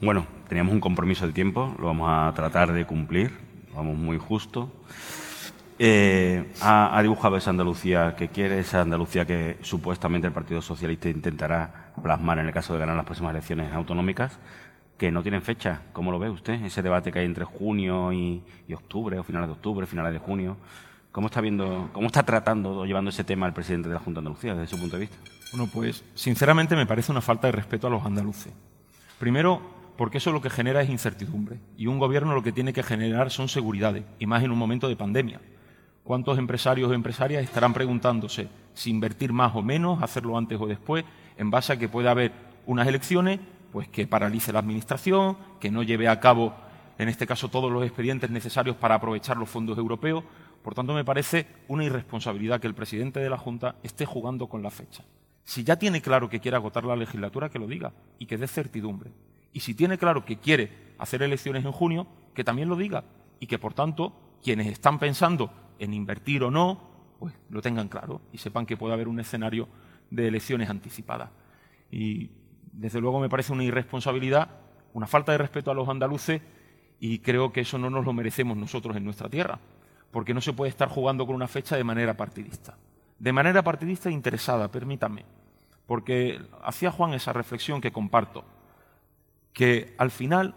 Bueno, 0.00 0.28
teníamos 0.48 0.72
un 0.72 0.80
compromiso 0.80 1.26
de 1.26 1.32
tiempo, 1.32 1.74
lo 1.78 1.86
vamos 1.86 2.08
a 2.08 2.32
tratar 2.36 2.72
de 2.72 2.86
cumplir, 2.86 3.32
vamos 3.74 3.96
muy 3.96 4.16
justo. 4.18 4.70
Eh, 5.80 6.52
ha, 6.60 6.96
ha, 6.96 7.02
dibujado 7.02 7.36
esa 7.36 7.50
Andalucía 7.50 8.14
que 8.16 8.28
quiere, 8.28 8.60
esa 8.60 8.82
Andalucía 8.82 9.24
que 9.26 9.58
supuestamente 9.62 10.28
el 10.28 10.32
Partido 10.32 10.62
Socialista 10.62 11.08
intentará 11.08 11.87
plasmar 12.02 12.38
en 12.38 12.46
el 12.46 12.52
caso 12.52 12.72
de 12.72 12.80
ganar 12.80 12.96
las 12.96 13.04
próximas 13.04 13.30
elecciones 13.30 13.72
autonómicas, 13.72 14.38
que 14.96 15.10
no 15.12 15.22
tienen 15.22 15.42
fecha. 15.42 15.82
¿Cómo 15.92 16.10
lo 16.10 16.18
ve 16.18 16.28
usted? 16.28 16.62
Ese 16.64 16.82
debate 16.82 17.12
que 17.12 17.20
hay 17.20 17.26
entre 17.26 17.44
junio 17.44 18.12
y, 18.12 18.42
octubre, 18.74 19.18
o 19.18 19.22
finales 19.22 19.48
de 19.48 19.52
octubre, 19.52 19.86
finales 19.86 20.12
de 20.12 20.18
junio. 20.18 20.56
¿Cómo 21.12 21.28
está 21.28 21.40
viendo, 21.40 21.88
cómo 21.92 22.08
está 22.08 22.22
tratando 22.22 22.80
o 22.80 22.84
llevando 22.84 23.10
ese 23.10 23.24
tema 23.24 23.46
el 23.46 23.52
presidente 23.52 23.88
de 23.88 23.94
la 23.94 24.00
Junta 24.00 24.20
de 24.20 24.26
Andalucía 24.26 24.54
desde 24.54 24.66
su 24.66 24.80
punto 24.80 24.96
de 24.96 25.00
vista? 25.00 25.16
Bueno, 25.52 25.70
pues 25.72 26.04
sinceramente 26.14 26.76
me 26.76 26.86
parece 26.86 27.10
una 27.12 27.20
falta 27.20 27.46
de 27.46 27.52
respeto 27.52 27.86
a 27.86 27.90
los 27.90 28.04
andaluces. 28.04 28.52
Primero, 29.18 29.62
porque 29.96 30.18
eso 30.18 30.30
lo 30.30 30.42
que 30.42 30.50
genera 30.50 30.82
es 30.82 30.90
incertidumbre. 30.90 31.58
Y 31.76 31.86
un 31.86 31.98
gobierno 31.98 32.34
lo 32.34 32.42
que 32.42 32.52
tiene 32.52 32.72
que 32.72 32.82
generar 32.82 33.30
son 33.30 33.48
seguridades, 33.48 34.04
y 34.18 34.26
más 34.26 34.42
en 34.44 34.50
un 34.50 34.58
momento 34.58 34.88
de 34.88 34.96
pandemia. 34.96 35.40
¿Cuántos 36.04 36.38
empresarios 36.38 36.90
o 36.90 36.94
empresarias 36.94 37.42
estarán 37.42 37.74
preguntándose 37.74 38.48
si 38.74 38.90
invertir 38.90 39.32
más 39.32 39.54
o 39.56 39.62
menos, 39.62 40.02
hacerlo 40.02 40.38
antes 40.38 40.58
o 40.60 40.66
después, 40.66 41.04
en 41.38 41.50
base 41.50 41.72
a 41.72 41.78
que 41.78 41.88
pueda 41.88 42.10
haber 42.10 42.32
unas 42.66 42.86
elecciones 42.86 43.40
pues 43.72 43.88
que 43.88 44.06
paralice 44.06 44.52
la 44.52 44.58
Administración, 44.58 45.36
que 45.60 45.70
no 45.70 45.82
lleve 45.82 46.08
a 46.08 46.20
cabo, 46.20 46.54
en 46.98 47.08
este 47.08 47.26
caso, 47.26 47.48
todos 47.48 47.70
los 47.70 47.84
expedientes 47.84 48.30
necesarios 48.30 48.76
para 48.76 48.96
aprovechar 48.96 49.36
los 49.36 49.48
fondos 49.48 49.78
europeos? 49.78 50.24
Por 50.62 50.74
tanto, 50.74 50.92
me 50.92 51.04
parece 51.04 51.46
una 51.68 51.84
irresponsabilidad 51.84 52.60
que 52.60 52.66
el 52.66 52.74
presidente 52.74 53.20
de 53.20 53.30
la 53.30 53.38
Junta 53.38 53.76
esté 53.82 54.04
jugando 54.04 54.48
con 54.48 54.62
la 54.62 54.70
fecha. 54.70 55.04
Si 55.44 55.64
ya 55.64 55.76
tiene 55.76 56.02
claro 56.02 56.28
que 56.28 56.40
quiere 56.40 56.56
agotar 56.56 56.84
la 56.84 56.96
legislatura, 56.96 57.48
que 57.48 57.58
lo 57.58 57.66
diga 57.66 57.92
y 58.18 58.26
que 58.26 58.36
dé 58.36 58.48
certidumbre. 58.48 59.12
Y 59.52 59.60
si 59.60 59.74
tiene 59.74 59.96
claro 59.96 60.24
que 60.24 60.38
quiere 60.38 60.72
hacer 60.98 61.22
elecciones 61.22 61.64
en 61.64 61.72
junio, 61.72 62.06
que 62.34 62.44
también 62.44 62.68
lo 62.68 62.76
diga 62.76 63.04
y 63.40 63.46
que, 63.46 63.58
por 63.58 63.74
tanto, 63.74 64.12
quienes 64.42 64.66
están 64.66 64.98
pensando 64.98 65.52
en 65.78 65.94
invertir 65.94 66.42
o 66.42 66.50
no, 66.50 66.80
pues 67.18 67.34
lo 67.50 67.62
tengan 67.62 67.88
claro 67.88 68.20
y 68.32 68.38
sepan 68.38 68.66
que 68.66 68.76
puede 68.76 68.94
haber 68.94 69.08
un 69.08 69.20
escenario 69.20 69.68
de 70.10 70.28
elecciones 70.28 70.70
anticipadas. 70.70 71.30
Y 71.90 72.30
desde 72.72 73.00
luego 73.00 73.20
me 73.20 73.28
parece 73.28 73.52
una 73.52 73.64
irresponsabilidad, 73.64 74.48
una 74.92 75.06
falta 75.06 75.32
de 75.32 75.38
respeto 75.38 75.70
a 75.70 75.74
los 75.74 75.88
andaluces 75.88 76.40
y 77.00 77.20
creo 77.20 77.52
que 77.52 77.60
eso 77.60 77.78
no 77.78 77.90
nos 77.90 78.04
lo 78.04 78.12
merecemos 78.12 78.56
nosotros 78.56 78.96
en 78.96 79.04
nuestra 79.04 79.28
tierra, 79.28 79.58
porque 80.10 80.34
no 80.34 80.40
se 80.40 80.52
puede 80.52 80.70
estar 80.70 80.88
jugando 80.88 81.26
con 81.26 81.34
una 81.34 81.48
fecha 81.48 81.76
de 81.76 81.84
manera 81.84 82.16
partidista. 82.16 82.76
De 83.18 83.32
manera 83.32 83.62
partidista 83.62 84.08
e 84.08 84.12
interesada, 84.12 84.70
permítame, 84.70 85.24
porque 85.86 86.40
hacía 86.62 86.90
Juan 86.90 87.14
esa 87.14 87.32
reflexión 87.32 87.80
que 87.80 87.92
comparto, 87.92 88.44
que 89.52 89.94
al 89.98 90.10
final, 90.10 90.54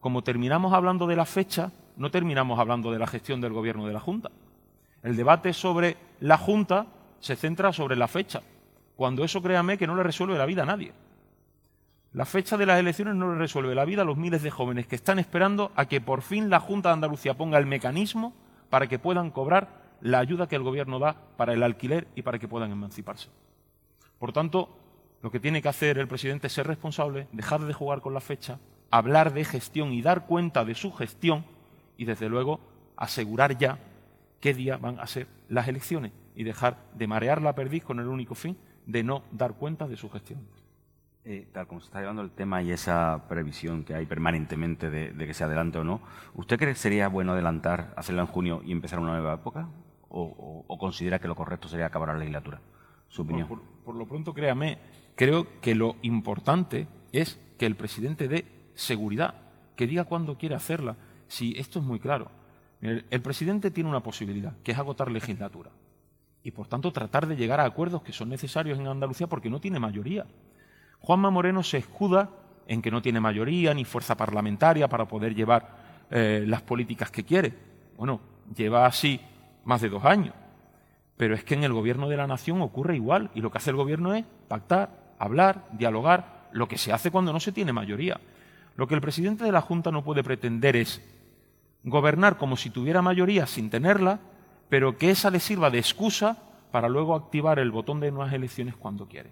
como 0.00 0.22
terminamos 0.22 0.72
hablando 0.72 1.06
de 1.06 1.16
la 1.16 1.24
fecha, 1.24 1.72
no 1.96 2.10
terminamos 2.10 2.58
hablando 2.58 2.92
de 2.92 2.98
la 2.98 3.06
gestión 3.06 3.40
del 3.40 3.52
gobierno 3.52 3.86
de 3.86 3.92
la 3.92 4.00
Junta. 4.00 4.30
El 5.02 5.16
debate 5.16 5.52
sobre 5.52 5.96
la 6.20 6.38
Junta 6.38 6.86
se 7.20 7.36
centra 7.36 7.72
sobre 7.72 7.96
la 7.96 8.06
fecha, 8.06 8.42
cuando 8.96 9.24
eso 9.24 9.42
créame 9.42 9.78
que 9.78 9.86
no 9.86 9.94
le 9.94 10.02
resuelve 10.02 10.38
la 10.38 10.46
vida 10.46 10.62
a 10.62 10.66
nadie. 10.66 10.92
La 12.12 12.24
fecha 12.24 12.56
de 12.56 12.64
las 12.64 12.80
elecciones 12.80 13.14
no 13.14 13.32
le 13.32 13.38
resuelve 13.38 13.74
la 13.74 13.84
vida 13.84 14.02
a 14.02 14.04
los 14.06 14.16
miles 14.16 14.42
de 14.42 14.50
jóvenes 14.50 14.86
que 14.86 14.96
están 14.96 15.18
esperando 15.18 15.70
a 15.76 15.84
que 15.84 16.00
por 16.00 16.22
fin 16.22 16.48
la 16.48 16.60
Junta 16.60 16.88
de 16.88 16.94
Andalucía 16.94 17.34
ponga 17.34 17.58
el 17.58 17.66
mecanismo 17.66 18.32
para 18.70 18.86
que 18.86 18.98
puedan 18.98 19.30
cobrar 19.30 19.84
la 20.00 20.18
ayuda 20.18 20.48
que 20.48 20.56
el 20.56 20.62
Gobierno 20.62 20.98
da 20.98 21.14
para 21.36 21.52
el 21.52 21.62
alquiler 21.62 22.08
y 22.14 22.22
para 22.22 22.38
que 22.38 22.48
puedan 22.48 22.72
emanciparse. 22.72 23.28
Por 24.18 24.32
tanto, 24.32 24.74
lo 25.22 25.30
que 25.30 25.40
tiene 25.40 25.60
que 25.60 25.68
hacer 25.68 25.98
el 25.98 26.08
presidente 26.08 26.46
es 26.46 26.54
ser 26.54 26.66
responsable, 26.66 27.28
dejar 27.32 27.60
de 27.60 27.74
jugar 27.74 28.00
con 28.00 28.14
la 28.14 28.20
fecha, 28.20 28.58
hablar 28.90 29.34
de 29.34 29.44
gestión 29.44 29.92
y 29.92 30.00
dar 30.00 30.26
cuenta 30.26 30.64
de 30.64 30.74
su 30.74 30.92
gestión 30.92 31.44
y, 31.98 32.06
desde 32.06 32.30
luego, 32.30 32.60
asegurar 32.96 33.58
ya 33.58 33.78
qué 34.40 34.54
día 34.54 34.78
van 34.78 34.98
a 35.00 35.06
ser 35.06 35.26
las 35.48 35.68
elecciones 35.68 36.12
y 36.34 36.44
dejar 36.44 36.78
de 36.94 37.06
marear 37.06 37.42
la 37.42 37.54
perdiz 37.54 37.84
con 37.84 38.00
el 38.00 38.06
único 38.06 38.34
fin 38.34 38.56
de 38.86 39.02
no 39.02 39.22
dar 39.32 39.54
cuenta 39.54 39.86
de 39.86 39.96
su 39.96 40.08
gestión. 40.08 40.40
Eh, 41.24 41.48
tal 41.52 41.66
como 41.66 41.80
se 41.80 41.86
está 41.86 41.98
llevando 42.00 42.22
el 42.22 42.30
tema 42.30 42.62
y 42.62 42.70
esa 42.70 43.26
previsión 43.28 43.82
que 43.82 43.94
hay 43.94 44.06
permanentemente 44.06 44.90
de, 44.90 45.12
que 45.12 45.34
se 45.34 45.42
adelante 45.42 45.78
o 45.78 45.84
no, 45.84 46.00
¿usted 46.34 46.56
cree 46.56 46.72
que 46.72 46.78
sería 46.78 47.08
bueno 47.08 47.32
adelantar, 47.32 47.92
hacerlo 47.96 48.20
en 48.20 48.28
junio 48.28 48.62
y 48.64 48.70
empezar 48.70 49.00
una 49.00 49.10
nueva 49.10 49.34
época? 49.34 49.68
¿O, 50.08 50.64
considera 50.78 51.18
que 51.18 51.26
lo 51.26 51.34
correcto 51.34 51.66
sería 51.66 51.86
acabar 51.86 52.10
la 52.10 52.18
legislatura? 52.18 52.60
Su 53.08 53.22
opinión. 53.22 53.48
por, 53.84 53.94
lo 53.96 54.06
pronto, 54.06 54.32
créame, 54.32 54.78
creo 55.16 55.60
que 55.60 55.74
lo 55.74 55.96
importante 56.02 56.86
es 57.12 57.40
que 57.58 57.66
el 57.66 57.74
presidente 57.74 58.28
dé 58.28 58.44
seguridad, 58.74 59.34
que 59.74 59.88
diga 59.88 60.04
cuándo 60.04 60.38
quiere 60.38 60.54
hacerla. 60.54 60.96
Si 61.26 61.58
esto 61.58 61.80
es 61.80 61.84
muy 61.84 61.98
claro. 61.98 62.30
el 62.80 63.20
presidente 63.20 63.72
tiene 63.72 63.90
una 63.90 64.00
posibilidad, 64.00 64.56
que 64.62 64.70
es 64.72 64.78
agotar 64.78 65.10
legislatura. 65.10 65.72
Y 66.46 66.52
por 66.52 66.68
tanto 66.68 66.92
tratar 66.92 67.26
de 67.26 67.34
llegar 67.34 67.58
a 67.58 67.64
acuerdos 67.64 68.02
que 68.02 68.12
son 68.12 68.28
necesarios 68.28 68.78
en 68.78 68.86
Andalucía 68.86 69.26
porque 69.26 69.50
no 69.50 69.60
tiene 69.60 69.80
mayoría. 69.80 70.26
Juanma 71.00 71.28
Moreno 71.28 71.64
se 71.64 71.78
escuda 71.78 72.30
en 72.68 72.80
que 72.80 72.92
no 72.92 73.02
tiene 73.02 73.18
mayoría 73.18 73.74
ni 73.74 73.84
fuerza 73.84 74.16
parlamentaria 74.16 74.86
para 74.86 75.08
poder 75.08 75.34
llevar 75.34 76.06
eh, 76.08 76.44
las 76.46 76.62
políticas 76.62 77.10
que 77.10 77.24
quiere. 77.24 77.52
Bueno, 77.96 78.20
lleva 78.54 78.86
así 78.86 79.20
más 79.64 79.80
de 79.80 79.88
dos 79.88 80.04
años. 80.04 80.34
Pero 81.16 81.34
es 81.34 81.42
que 81.42 81.54
en 81.54 81.64
el 81.64 81.72
gobierno 81.72 82.08
de 82.08 82.16
la 82.16 82.28
nación 82.28 82.62
ocurre 82.62 82.94
igual 82.94 83.28
y 83.34 83.40
lo 83.40 83.50
que 83.50 83.58
hace 83.58 83.70
el 83.70 83.76
gobierno 83.76 84.14
es 84.14 84.24
pactar, 84.46 84.90
hablar, 85.18 85.66
dialogar, 85.72 86.48
lo 86.52 86.68
que 86.68 86.78
se 86.78 86.92
hace 86.92 87.10
cuando 87.10 87.32
no 87.32 87.40
se 87.40 87.50
tiene 87.50 87.72
mayoría. 87.72 88.20
Lo 88.76 88.86
que 88.86 88.94
el 88.94 89.00
presidente 89.00 89.42
de 89.42 89.50
la 89.50 89.62
Junta 89.62 89.90
no 89.90 90.04
puede 90.04 90.22
pretender 90.22 90.76
es 90.76 91.02
gobernar 91.82 92.36
como 92.36 92.56
si 92.56 92.70
tuviera 92.70 93.02
mayoría 93.02 93.48
sin 93.48 93.68
tenerla, 93.68 94.20
pero 94.68 94.98
que 94.98 95.10
esa 95.10 95.30
le 95.30 95.40
sirva 95.40 95.70
de 95.70 95.78
excusa 95.78 96.38
para 96.70 96.88
luego 96.88 97.14
activar 97.14 97.58
el 97.58 97.70
botón 97.70 98.00
de 98.00 98.10
nuevas 98.10 98.32
elecciones 98.32 98.76
cuando 98.76 99.06
quiere. 99.06 99.30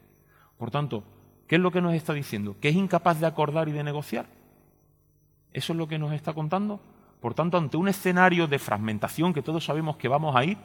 Por 0.57 0.71
tanto, 0.71 1.05
¿Qué 1.47 1.57
es 1.57 1.61
lo 1.61 1.71
que 1.71 1.81
nos 1.81 1.95
está 1.95 2.13
diciendo? 2.15 2.57
¿Que 2.61 2.71
es 2.71 2.75
incapaz 2.75 3.21
de 3.21 3.27
acordar 3.27 3.69
y 3.69 3.73
de 3.73 3.85
negociar? 3.85 4.27
¿Eso 5.53 5.73
es 5.73 5.79
lo 5.79 5.87
que 5.87 5.99
nos 5.99 6.13
está 6.13 6.33
contando? 6.33 6.81
Por 7.21 7.35
tanto, 7.35 7.59
ante 7.59 7.77
un 7.77 7.89
escenario 7.89 8.47
de 8.47 8.59
fragmentación 8.59 9.33
que 9.33 9.43
todos 9.43 9.65
sabemos 9.65 9.97
que 9.97 10.09
vamos 10.09 10.35
a 10.37 10.45
ir, 10.45 10.59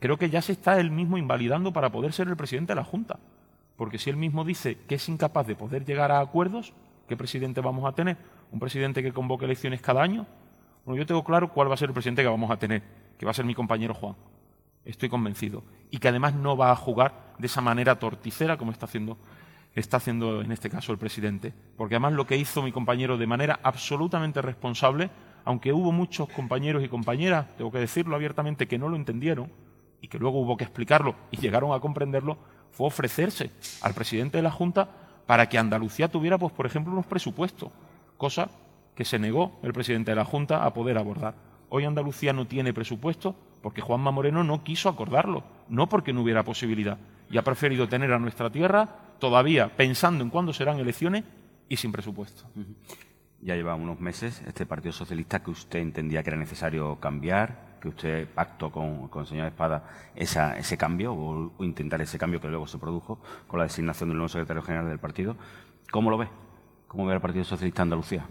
creo 0.00 0.16
que 0.16 0.30
ya 0.30 0.42
se 0.42 0.52
está 0.52 0.80
él 0.80 0.90
mismo 0.90 1.18
invalidando 1.18 1.72
para 1.72 1.90
poder 1.90 2.12
ser 2.12 2.28
el 2.28 2.36
presidente 2.36 2.72
de 2.72 2.76
la 2.76 2.84
Junta. 2.84 3.18
Porque 3.76 3.98
si 3.98 4.10
él 4.10 4.16
mismo 4.16 4.44
dice 4.44 4.78
que 4.88 4.96
es 4.96 5.08
incapaz 5.08 5.46
de 5.46 5.54
poder 5.54 5.84
llegar 5.84 6.10
a 6.10 6.20
acuerdos, 6.20 6.72
¿qué 7.06 7.16
presidente 7.16 7.60
vamos 7.60 7.84
a 7.84 7.92
tener? 7.92 8.16
¿Un 8.50 8.58
presidente 8.58 9.02
que 9.02 9.12
convoque 9.12 9.44
elecciones 9.44 9.80
cada 9.80 10.02
año? 10.02 10.26
Bueno, 10.84 10.98
yo 10.98 11.06
tengo 11.06 11.22
claro 11.22 11.52
cuál 11.52 11.70
va 11.70 11.74
a 11.74 11.76
ser 11.76 11.90
el 11.90 11.94
presidente 11.94 12.22
que 12.22 12.28
vamos 12.28 12.50
a 12.50 12.56
tener, 12.56 12.82
que 13.18 13.26
va 13.26 13.32
a 13.32 13.34
ser 13.34 13.44
mi 13.44 13.54
compañero 13.54 13.94
Juan. 13.94 14.16
Estoy 14.84 15.08
convencido. 15.08 15.64
Y 15.90 15.98
que 15.98 16.08
además 16.08 16.34
no 16.34 16.56
va 16.56 16.70
a 16.70 16.76
jugar 16.76 17.34
de 17.38 17.46
esa 17.46 17.60
manera 17.60 17.98
torticera 17.98 18.56
como 18.56 18.72
está 18.72 18.86
haciendo 18.86 19.18
está 19.74 19.98
haciendo 19.98 20.42
en 20.42 20.52
este 20.52 20.70
caso 20.70 20.92
el 20.92 20.98
presidente. 20.98 21.52
Porque 21.76 21.94
además 21.94 22.14
lo 22.14 22.26
que 22.26 22.36
hizo 22.36 22.62
mi 22.62 22.72
compañero 22.72 23.16
de 23.16 23.26
manera 23.26 23.60
absolutamente 23.62 24.42
responsable, 24.42 25.10
aunque 25.44 25.72
hubo 25.72 25.92
muchos 25.92 26.28
compañeros 26.28 26.84
y 26.84 26.88
compañeras, 26.88 27.46
tengo 27.56 27.70
que 27.70 27.78
decirlo 27.78 28.16
abiertamente, 28.16 28.66
que 28.66 28.78
no 28.78 28.88
lo 28.88 28.96
entendieron 28.96 29.50
y 30.00 30.08
que 30.08 30.18
luego 30.18 30.40
hubo 30.40 30.56
que 30.56 30.64
explicarlo 30.64 31.14
y 31.30 31.38
llegaron 31.38 31.72
a 31.72 31.80
comprenderlo, 31.80 32.38
fue 32.70 32.86
ofrecerse 32.86 33.50
al 33.82 33.94
presidente 33.94 34.38
de 34.38 34.42
la 34.42 34.50
Junta 34.50 34.88
para 35.26 35.48
que 35.48 35.58
Andalucía 35.58 36.08
tuviera, 36.08 36.38
pues, 36.38 36.52
por 36.52 36.66
ejemplo, 36.66 36.92
unos 36.92 37.06
presupuestos, 37.06 37.70
cosa 38.16 38.50
que 38.94 39.04
se 39.04 39.18
negó 39.18 39.58
el 39.62 39.72
presidente 39.72 40.10
de 40.10 40.16
la 40.16 40.24
Junta 40.24 40.64
a 40.64 40.72
poder 40.72 40.98
abordar. 40.98 41.34
Hoy 41.70 41.84
Andalucía 41.84 42.32
no 42.32 42.46
tiene 42.46 42.72
presupuesto 42.72 43.36
porque 43.62 43.80
Juanma 43.80 44.10
Moreno 44.10 44.44
no 44.44 44.64
quiso 44.64 44.88
acordarlo, 44.88 45.44
no 45.68 45.88
porque 45.88 46.12
no 46.12 46.22
hubiera 46.22 46.44
posibilidad, 46.44 46.98
y 47.30 47.38
ha 47.38 47.42
preferido 47.42 47.88
tener 47.88 48.12
a 48.12 48.18
nuestra 48.18 48.50
tierra 48.50 48.88
todavía 49.18 49.76
pensando 49.76 50.24
en 50.24 50.30
cuándo 50.30 50.52
serán 50.52 50.78
elecciones 50.78 51.24
y 51.68 51.76
sin 51.76 51.92
presupuesto. 51.92 52.44
Ya 53.40 53.54
lleva 53.54 53.74
unos 53.74 54.00
meses 54.00 54.42
este 54.46 54.66
Partido 54.66 54.92
Socialista 54.92 55.42
que 55.42 55.50
usted 55.50 55.80
entendía 55.80 56.22
que 56.22 56.30
era 56.30 56.38
necesario 56.38 56.96
cambiar, 56.96 57.78
que 57.80 57.88
usted 57.88 58.28
pactó 58.28 58.72
con, 58.72 59.08
con 59.08 59.22
el 59.22 59.28
señor 59.28 59.46
Espada 59.46 59.84
ese 60.14 60.76
cambio 60.76 61.12
o, 61.12 61.64
intentar 61.64 62.00
ese 62.00 62.18
cambio 62.18 62.40
que 62.40 62.48
luego 62.48 62.66
se 62.66 62.78
produjo 62.78 63.20
con 63.46 63.58
la 63.58 63.64
designación 63.64 64.08
del 64.08 64.18
nuevo 64.18 64.28
secretario 64.28 64.62
general 64.62 64.88
del 64.88 64.98
partido. 64.98 65.36
¿Cómo 65.90 66.10
lo 66.10 66.18
ve? 66.18 66.28
¿Cómo 66.88 67.06
ve 67.06 67.14
el 67.14 67.20
Partido 67.20 67.44
Socialista 67.44 67.82
Andalucía? 67.82 68.26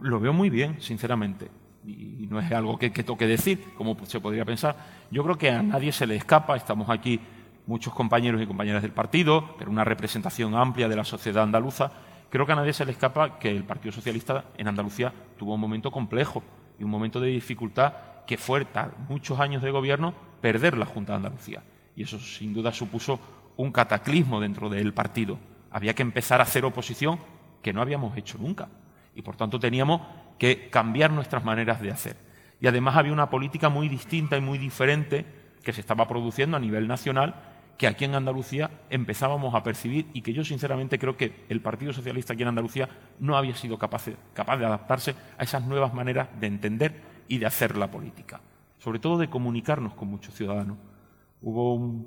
Lo 0.00 0.20
veo 0.20 0.32
muy 0.32 0.50
bien, 0.50 0.80
sinceramente. 0.80 1.50
Y 1.84 2.28
no 2.30 2.38
es 2.38 2.50
algo 2.52 2.78
que, 2.78 2.92
que 2.92 3.02
toque 3.02 3.26
decir, 3.26 3.74
como 3.76 3.96
se 4.06 4.20
podría 4.20 4.44
pensar. 4.44 4.76
Yo 5.10 5.24
creo 5.24 5.36
que 5.36 5.50
a 5.50 5.62
nadie 5.62 5.92
se 5.92 6.06
le 6.06 6.16
escapa, 6.16 6.56
estamos 6.56 6.88
aquí 6.90 7.20
muchos 7.66 7.92
compañeros 7.94 8.40
y 8.40 8.46
compañeras 8.46 8.82
del 8.82 8.92
partido, 8.92 9.54
pero 9.58 9.70
una 9.70 9.84
representación 9.84 10.54
amplia 10.54 10.88
de 10.88 10.96
la 10.96 11.04
sociedad 11.04 11.42
andaluza, 11.42 11.92
creo 12.30 12.46
que 12.46 12.52
a 12.52 12.56
nadie 12.56 12.72
se 12.72 12.84
le 12.84 12.92
escapa 12.92 13.38
que 13.38 13.50
el 13.50 13.64
Partido 13.64 13.92
Socialista 13.92 14.44
en 14.56 14.68
Andalucía 14.68 15.12
tuvo 15.38 15.54
un 15.54 15.60
momento 15.60 15.90
complejo 15.90 16.42
y 16.78 16.84
un 16.84 16.90
momento 16.90 17.20
de 17.20 17.28
dificultad 17.28 17.92
que 18.26 18.36
fue, 18.36 18.64
tras 18.64 18.88
muchos 19.08 19.38
años 19.40 19.62
de 19.62 19.70
gobierno, 19.70 20.14
perder 20.40 20.78
la 20.78 20.86
Junta 20.86 21.12
de 21.12 21.16
Andalucía. 21.18 21.62
Y 21.94 22.04
eso 22.04 22.18
sin 22.18 22.54
duda 22.54 22.72
supuso 22.72 23.20
un 23.56 23.70
cataclismo 23.70 24.40
dentro 24.40 24.68
del 24.68 24.94
partido. 24.94 25.38
Había 25.70 25.94
que 25.94 26.02
empezar 26.02 26.40
a 26.40 26.44
hacer 26.44 26.64
oposición 26.64 27.18
que 27.62 27.72
no 27.72 27.82
habíamos 27.82 28.16
hecho 28.16 28.38
nunca. 28.38 28.68
Y 29.14 29.22
por 29.22 29.36
tanto 29.36 29.60
teníamos 29.60 30.00
que 30.42 30.70
cambiar 30.70 31.12
nuestras 31.12 31.44
maneras 31.44 31.80
de 31.80 31.92
hacer. 31.92 32.16
Y 32.60 32.66
además 32.66 32.96
había 32.96 33.12
una 33.12 33.30
política 33.30 33.68
muy 33.68 33.88
distinta 33.88 34.36
y 34.36 34.40
muy 34.40 34.58
diferente 34.58 35.24
que 35.62 35.72
se 35.72 35.80
estaba 35.80 36.08
produciendo 36.08 36.56
a 36.56 36.60
nivel 36.60 36.88
nacional 36.88 37.36
que 37.78 37.86
aquí 37.86 38.06
en 38.06 38.16
Andalucía 38.16 38.68
empezábamos 38.90 39.54
a 39.54 39.62
percibir 39.62 40.08
y 40.12 40.20
que 40.20 40.32
yo 40.32 40.42
sinceramente 40.42 40.98
creo 40.98 41.16
que 41.16 41.46
el 41.48 41.60
Partido 41.60 41.92
Socialista 41.92 42.32
aquí 42.32 42.42
en 42.42 42.48
Andalucía 42.48 42.88
no 43.20 43.36
había 43.36 43.54
sido 43.54 43.78
capaz 43.78 44.06
de, 44.06 44.16
adaptarse 44.34 45.14
a 45.38 45.44
esas 45.44 45.62
nuevas 45.64 45.94
maneras 45.94 46.28
de 46.40 46.48
entender 46.48 47.00
y 47.28 47.38
de 47.38 47.46
hacer 47.46 47.76
la 47.76 47.88
política, 47.88 48.40
sobre 48.78 48.98
todo 48.98 49.18
de 49.18 49.30
comunicarnos 49.30 49.94
con 49.94 50.08
muchos 50.08 50.34
ciudadanos. 50.34 50.76
Hubo 51.40 52.04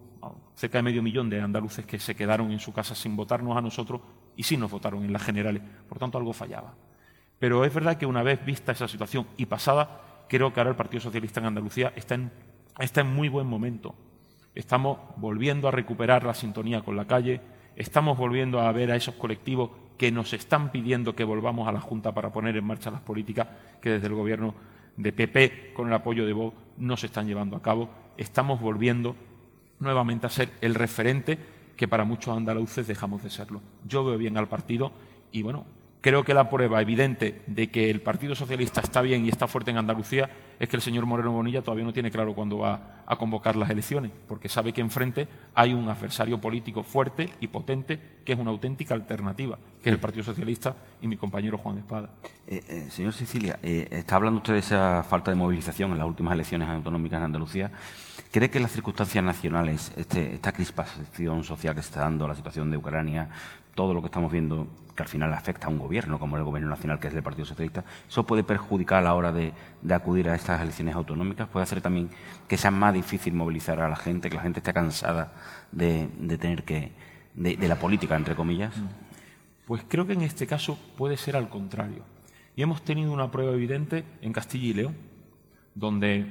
cerca 0.55 0.79
de 0.79 0.83
medio 0.83 1.01
millón 1.01 1.29
de 1.29 1.39
andaluces 1.39 1.85
que 1.85 1.99
se 1.99 2.15
quedaron 2.15 2.51
en 2.51 2.59
su 2.59 2.73
casa 2.73 2.95
sin 2.95 3.15
votarnos 3.15 3.55
a 3.55 3.61
nosotros 3.61 4.01
y 4.35 4.43
sí 4.43 4.57
nos 4.57 4.71
votaron 4.71 5.05
en 5.05 5.13
las 5.13 5.23
generales, 5.23 5.63
por 5.87 5.99
tanto 5.99 6.17
algo 6.17 6.33
fallaba. 6.33 6.73
Pero 7.39 7.65
es 7.65 7.73
verdad 7.73 7.97
que 7.97 8.05
una 8.05 8.23
vez 8.23 8.43
vista 8.45 8.71
esa 8.71 8.87
situación 8.87 9.27
y 9.37 9.45
pasada, 9.45 10.25
creo 10.29 10.53
que 10.53 10.59
ahora 10.59 10.71
el 10.71 10.75
Partido 10.75 11.01
Socialista 11.01 11.39
en 11.39 11.47
Andalucía 11.47 11.93
está 11.95 12.15
en 13.01 13.07
muy 13.07 13.29
buen 13.29 13.47
momento 13.47 13.95
estamos 14.55 14.97
volviendo 15.17 15.67
a 15.67 15.71
recuperar 15.71 16.23
la 16.23 16.33
sintonía 16.33 16.81
con 16.81 16.95
la 16.95 17.05
calle, 17.05 17.41
estamos 17.75 18.17
volviendo 18.17 18.61
a 18.61 18.71
ver 18.71 18.91
a 18.91 18.95
esos 18.95 19.15
colectivos 19.15 19.71
que 19.97 20.11
nos 20.11 20.33
están 20.33 20.71
pidiendo 20.71 21.15
que 21.15 21.23
volvamos 21.23 21.67
a 21.67 21.71
la 21.71 21.81
Junta 21.81 22.13
para 22.13 22.31
poner 22.31 22.55
en 22.57 22.65
marcha 22.65 22.89
las 22.89 23.01
políticas 23.01 23.47
que 23.81 23.91
desde 23.91 24.07
el 24.07 24.13
Gobierno 24.13 24.55
de 24.97 25.11
PP, 25.11 25.73
con 25.73 25.87
el 25.87 25.93
apoyo 25.93 26.25
de 26.25 26.33
Vox, 26.33 26.57
no 26.77 26.97
se 26.97 27.07
están 27.07 27.27
llevando 27.27 27.57
a 27.57 27.61
cabo. 27.61 27.89
Estamos 28.17 28.61
volviendo 28.61 29.15
nuevamente 29.79 30.25
a 30.25 30.29
ser 30.29 30.49
el 30.61 30.73
referente 30.73 31.37
que 31.75 31.87
para 31.87 32.05
muchos 32.05 32.35
andaluces 32.35 32.87
dejamos 32.87 33.23
de 33.23 33.29
serlo. 33.29 33.61
Yo 33.85 34.05
veo 34.05 34.17
bien 34.17 34.37
al 34.37 34.47
partido 34.47 34.93
y, 35.33 35.41
bueno, 35.41 35.65
Creo 36.05 36.23
que 36.23 36.35
la 36.35 36.51
prueba 36.51 36.79
evidente 36.83 37.41
de 37.47 37.71
que 37.71 37.89
el 37.89 37.99
Partido 37.99 38.35
Socialista 38.35 38.79
está 38.79 39.01
bien 39.01 39.25
y 39.25 39.29
está 39.29 39.47
fuerte 39.47 39.71
en 39.71 39.77
Andalucía 39.77 40.29
es 40.59 40.69
que 40.69 40.75
el 40.75 40.83
señor 40.83 41.07
Moreno 41.07 41.31
Bonilla 41.31 41.63
todavía 41.63 41.83
no 41.83 41.93
tiene 41.93 42.11
claro 42.11 42.35
cuándo 42.35 42.59
va 42.59 43.01
a 43.07 43.15
convocar 43.15 43.55
las 43.55 43.71
elecciones, 43.71 44.11
porque 44.27 44.47
sabe 44.47 44.71
que 44.71 44.81
enfrente 44.81 45.27
hay 45.55 45.73
un 45.73 45.89
adversario 45.89 46.39
político 46.39 46.83
fuerte 46.83 47.31
y 47.39 47.47
potente 47.47 47.99
que 48.23 48.33
es 48.33 48.39
una 48.39 48.51
auténtica 48.51 48.93
alternativa, 48.93 49.57
que 49.81 49.89
es 49.89 49.93
el 49.95 49.99
Partido 49.99 50.23
Socialista 50.23 50.75
y 51.01 51.07
mi 51.07 51.17
compañero 51.17 51.57
Juan 51.57 51.79
Espada. 51.79 52.11
Eh, 52.45 52.61
eh, 52.67 52.87
señor 52.91 53.13
Sicilia, 53.13 53.57
eh, 53.63 53.87
está 53.89 54.17
hablando 54.17 54.37
usted 54.37 54.53
de 54.53 54.59
esa 54.59 55.01
falta 55.01 55.31
de 55.31 55.37
movilización 55.37 55.91
en 55.91 55.97
las 55.97 56.07
últimas 56.07 56.35
elecciones 56.35 56.69
autonómicas 56.69 57.17
en 57.17 57.23
Andalucía. 57.23 57.71
¿Cree 58.31 58.51
que 58.51 58.59
las 58.59 58.71
circunstancias 58.71 59.23
nacionales, 59.23 59.91
este, 59.95 60.35
esta 60.35 60.51
crispación 60.51 61.43
social 61.43 61.73
que 61.73 61.79
está 61.79 62.01
dando 62.01 62.27
la 62.27 62.35
situación 62.35 62.69
de 62.69 62.77
Ucrania, 62.77 63.29
todo 63.75 63.93
lo 63.93 64.01
que 64.01 64.07
estamos 64.07 64.31
viendo 64.31 64.67
que 64.95 65.03
al 65.03 65.09
final 65.09 65.33
afecta 65.33 65.67
a 65.67 65.69
un 65.69 65.77
gobierno 65.77 66.17
como 66.17 66.37
el 66.37 66.43
Gobierno 66.43 66.69
Nacional, 66.69 66.99
que 66.99 67.09
es 67.09 67.13
el 67.13 67.21
Partido 67.21 67.45
Socialista, 67.45 67.83
¿eso 68.07 68.25
puede 68.25 68.43
perjudicar 68.43 68.99
a 68.99 69.01
la 69.01 69.13
hora 69.13 69.31
de, 69.31 69.53
acudir 69.93 70.29
a 70.29 70.35
estas 70.35 70.61
elecciones 70.61 70.95
autonómicas? 70.95 71.49
¿Puede 71.49 71.63
hacer 71.63 71.81
también 71.81 72.09
que 72.47 72.57
sea 72.57 72.71
más 72.71 72.93
difícil 72.93 73.33
movilizar 73.33 73.79
a 73.81 73.89
la 73.89 73.97
gente, 73.97 74.29
que 74.29 74.37
la 74.37 74.41
gente 74.41 74.59
esté 74.59 74.73
cansada 74.73 75.33
de, 75.71 76.07
tener 76.39 76.63
que. 76.63 76.93
De, 77.33 77.67
la 77.67 77.75
política, 77.75 78.15
entre 78.15 78.35
comillas? 78.35 78.77
Mm. 78.77 78.87
Pues 79.67 79.83
creo 79.87 80.07
que 80.07 80.13
en 80.13 80.21
este 80.21 80.47
caso 80.47 80.79
puede 80.97 81.17
ser 81.17 81.35
al 81.35 81.49
contrario. 81.49 82.03
Y 82.55 82.61
hemos 82.61 82.81
tenido 82.83 83.11
una 83.11 83.31
prueba 83.31 83.51
evidente 83.51 84.05
en 84.21 84.31
Castilla 84.31 84.67
y 84.67 84.73
León, 84.73 84.95
donde 85.73 86.25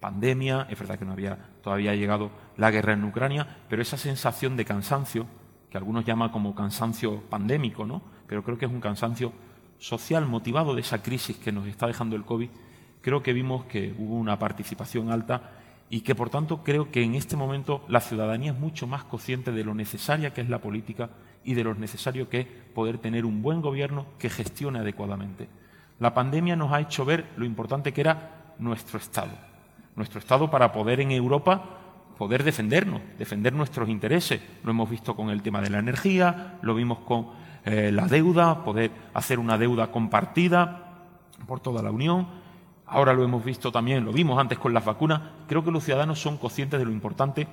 pandemia, 0.00 0.66
es 0.68 0.78
verdad 0.78 0.98
que 0.98 1.06
no 1.06 1.12
había 1.12 1.38
todavía 1.62 1.94
llegado 1.94 2.30
la 2.58 2.70
guerra 2.70 2.92
en 2.92 3.04
Ucrania, 3.04 3.46
pero 3.70 3.80
esa 3.80 3.96
sensación 3.96 4.56
de 4.56 4.66
cansancio 4.66 5.26
que 5.70 5.78
algunos 5.78 6.04
llaman 6.04 6.30
como 6.30 6.54
cansancio 6.54 7.20
pandémico, 7.30 7.86
¿no? 7.86 8.02
pero 8.26 8.42
creo 8.42 8.58
que 8.58 8.66
es 8.66 8.70
un 8.70 8.80
cansancio 8.80 9.32
social 9.78 10.26
motivado 10.26 10.74
de 10.74 10.82
esa 10.82 11.02
crisis 11.02 11.36
que 11.36 11.52
nos 11.52 11.66
está 11.66 11.86
dejando 11.86 12.16
el 12.16 12.24
COVID, 12.24 12.48
creo 13.00 13.22
que 13.22 13.32
vimos 13.32 13.64
que 13.64 13.94
hubo 13.98 14.16
una 14.16 14.38
participación 14.38 15.10
alta 15.10 15.52
y 15.88 16.02
que 16.02 16.14
por 16.14 16.30
tanto 16.30 16.62
creo 16.62 16.90
que 16.90 17.02
en 17.02 17.14
este 17.14 17.36
momento 17.36 17.84
la 17.88 18.00
ciudadanía 18.00 18.52
es 18.52 18.58
mucho 18.58 18.86
más 18.86 19.04
consciente 19.04 19.50
de 19.50 19.64
lo 19.64 19.74
necesaria 19.74 20.32
que 20.32 20.42
es 20.42 20.48
la 20.48 20.60
política 20.60 21.10
y 21.44 21.54
de 21.54 21.64
lo 21.64 21.74
necesario 21.74 22.28
que 22.28 22.40
es 22.40 22.46
poder 22.74 22.98
tener 22.98 23.24
un 23.24 23.42
buen 23.42 23.60
gobierno 23.62 24.06
que 24.18 24.30
gestione 24.30 24.78
adecuadamente. 24.78 25.48
La 25.98 26.14
pandemia 26.14 26.56
nos 26.56 26.72
ha 26.72 26.80
hecho 26.80 27.04
ver 27.04 27.26
lo 27.36 27.44
importante 27.44 27.92
que 27.92 28.02
era 28.02 28.54
nuestro 28.58 28.98
Estado. 28.98 29.32
Nuestro 29.96 30.20
Estado 30.20 30.50
para 30.50 30.70
poder 30.72 31.00
en 31.00 31.10
Europa 31.10 31.79
poder 32.20 32.44
defendernos, 32.44 33.00
defender 33.18 33.54
nuestros 33.54 33.88
intereses. 33.88 34.42
Lo 34.62 34.72
hemos 34.72 34.90
visto 34.90 35.16
con 35.16 35.30
el 35.30 35.40
tema 35.40 35.62
de 35.62 35.70
la 35.70 35.78
energía, 35.78 36.58
lo 36.60 36.74
vimos 36.74 36.98
con 36.98 37.28
eh, 37.64 37.90
la 37.90 38.06
deuda, 38.08 38.62
poder 38.62 38.90
hacer 39.14 39.38
una 39.38 39.56
deuda 39.56 39.90
compartida 39.90 40.98
por 41.46 41.60
toda 41.60 41.82
la 41.82 41.90
Unión. 41.90 42.28
Ahora 42.84 43.14
lo 43.14 43.24
hemos 43.24 43.42
visto 43.42 43.72
también, 43.72 44.04
lo 44.04 44.12
vimos 44.12 44.38
antes 44.38 44.58
con 44.58 44.74
las 44.74 44.84
vacunas. 44.84 45.22
Creo 45.48 45.64
que 45.64 45.70
los 45.70 45.82
ciudadanos 45.82 46.20
son 46.20 46.36
conscientes 46.36 46.78
de 46.78 46.84
lo 46.84 46.92
importante 46.92 47.48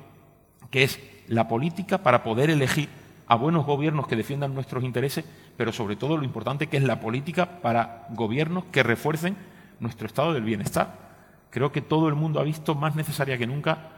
que 0.69 0.83
es 0.83 0.99
la 1.29 1.47
política 1.47 1.99
para 1.99 2.21
poder 2.21 2.49
elegir 2.49 2.89
a 3.25 3.35
buenos 3.35 3.65
gobiernos 3.65 4.05
que 4.05 4.17
defiendan 4.17 4.53
nuestros 4.53 4.83
intereses, 4.83 5.23
pero 5.55 5.71
sobre 5.71 5.95
todo 5.95 6.17
lo 6.17 6.25
importante 6.25 6.67
que 6.67 6.75
es 6.75 6.83
la 6.83 6.99
política 6.99 7.61
para 7.61 8.05
gobiernos 8.09 8.65
que 8.65 8.83
refuercen 8.83 9.37
nuestro 9.79 10.07
estado 10.07 10.33
del 10.33 10.43
bienestar. 10.43 11.07
Creo 11.51 11.71
que 11.71 11.81
todo 11.81 12.09
el 12.09 12.15
mundo 12.15 12.41
ha 12.41 12.43
visto 12.43 12.75
más 12.75 12.97
necesaria 12.97 13.37
que 13.37 13.47
nunca 13.47 13.93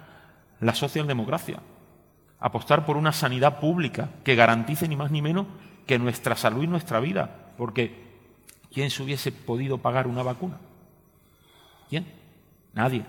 la 0.60 0.76
socialdemocracia. 0.76 1.60
Apostar 2.40 2.86
por 2.86 2.98
una 2.98 3.12
sanidad 3.12 3.60
pública 3.60 4.10
que 4.24 4.36
garantice 4.36 4.88
ni 4.88 4.96
más 4.96 5.12
ni 5.12 5.22
menos 5.22 5.48
que 5.86 6.00
nuestra 6.00 6.36
salud 6.36 6.64
y 6.64 6.68
nuestra 6.68 7.00
vida. 7.00 7.54
Porque 7.58 7.94
¿quién 8.72 8.90
se 8.90 9.04
hubiese 9.04 9.32
podido 9.32 9.80
pagar 9.80 10.08
una 10.08 10.24
vacuna? 10.24 10.58
¿Quién? 11.90 12.06
Nadie. 12.74 13.04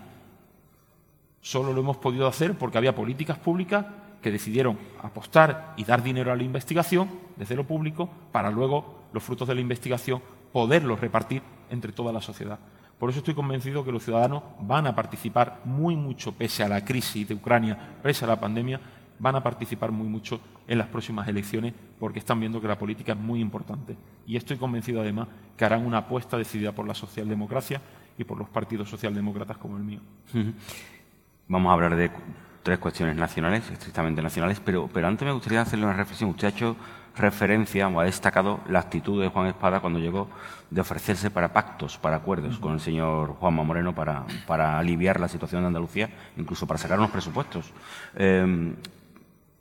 Solo 1.41 1.73
lo 1.73 1.81
hemos 1.81 1.97
podido 1.99 2.27
hacer 2.27 2.55
porque 2.59 2.79
había 2.79 2.95
políticas 2.95 3.39
públicas 3.39 3.87
que 4.23 4.31
decidieron 4.31 4.79
apostar 5.03 5.75
y 5.77 5.85
dar 5.85 6.03
dinero 6.03 6.33
a 6.33 6.37
la 6.37 6.43
investigación 6.43 7.09
desde 7.37 7.57
lo 7.57 7.65
público 7.65 8.11
para 8.33 8.51
luego 8.51 9.05
los 9.13 9.23
frutos 9.23 9.49
de 9.49 9.55
la 9.55 9.61
investigación 9.61 10.23
poderlos 10.53 11.01
repartir 11.01 11.43
entre 11.71 11.93
toda 11.93 12.13
la 12.13 12.21
sociedad. 12.21 12.59
Por 13.01 13.09
eso 13.09 13.21
estoy 13.21 13.33
convencido 13.33 13.83
que 13.83 13.91
los 13.91 14.05
ciudadanos 14.05 14.43
van 14.61 14.87
a 14.87 14.95
participar 14.95 15.63
muy 15.65 15.97
mucho, 15.97 16.33
pese 16.33 16.63
a 16.63 16.69
la 16.69 16.85
crisis 16.85 17.27
de 17.27 17.35
Ucrania, 17.35 17.97
pese 18.03 18.27
a 18.27 18.29
la 18.29 18.39
pandemia, 18.39 18.79
van 19.19 19.37
a 19.37 19.43
participar 19.43 19.91
muy 19.91 20.07
mucho 20.07 20.39
en 20.69 20.77
las 20.77 20.87
próximas 20.89 21.27
elecciones 21.27 21.73
porque 21.99 22.19
están 22.19 22.39
viendo 22.39 22.61
que 22.61 22.69
la 22.69 22.79
política 22.79 23.13
es 23.13 23.19
muy 23.19 23.41
importante. 23.41 23.97
Y 24.27 24.37
estoy 24.37 24.59
convencido 24.59 25.01
además 25.01 25.29
que 25.57 25.65
harán 25.65 25.87
una 25.87 25.97
apuesta 25.97 26.37
decidida 26.37 26.73
por 26.73 26.87
la 26.87 26.95
socialdemocracia 26.95 27.81
y 28.19 28.25
por 28.25 28.37
los 28.37 28.51
partidos 28.51 28.91
socialdemócratas 28.91 29.57
como 29.57 29.79
el 29.79 29.83
mío. 29.83 30.01
Vamos 31.49 31.71
a 31.71 31.73
hablar 31.73 31.97
de 31.97 32.11
tres 32.63 32.79
cuestiones 32.79 33.17
nacionales, 33.17 33.71
estrictamente 33.71 34.21
nacionales, 34.21 34.61
pero, 34.63 34.91
pero 34.93 35.09
antes 35.09 35.25
me 35.25 35.33
gustaría 35.33 35.63
hacerle 35.63 35.87
una 35.87 35.95
reflexión. 35.95 36.29
Usted 36.29 36.49
ha 36.49 36.51
hecho 36.51 36.77
referencia 37.17 37.89
o 37.89 38.01
ha 38.01 38.05
destacado 38.05 38.61
la 38.69 38.81
actitud 38.81 39.21
de 39.21 39.29
Juan 39.29 39.47
Espada 39.47 39.81
cuando 39.81 39.99
llegó 39.99 40.29
de 40.71 40.81
ofrecerse 40.81 41.31
para 41.31 41.53
pactos, 41.53 41.99
para 41.99 42.17
acuerdos 42.17 42.59
con 42.59 42.75
el 42.75 42.81
señor 42.81 43.35
Juanma 43.35 43.63
Moreno 43.63 43.95
para, 43.95 44.25
para 44.47 44.79
aliviar 44.79 45.21
la 45.21 45.29
situación 45.29 45.63
de 45.63 45.69
Andalucía, 45.69 46.11
incluso 46.37 46.67
para 46.67 46.79
sacar 46.79 46.99
unos 46.99 47.11
presupuestos. 47.11 47.73
Eh, 48.15 48.75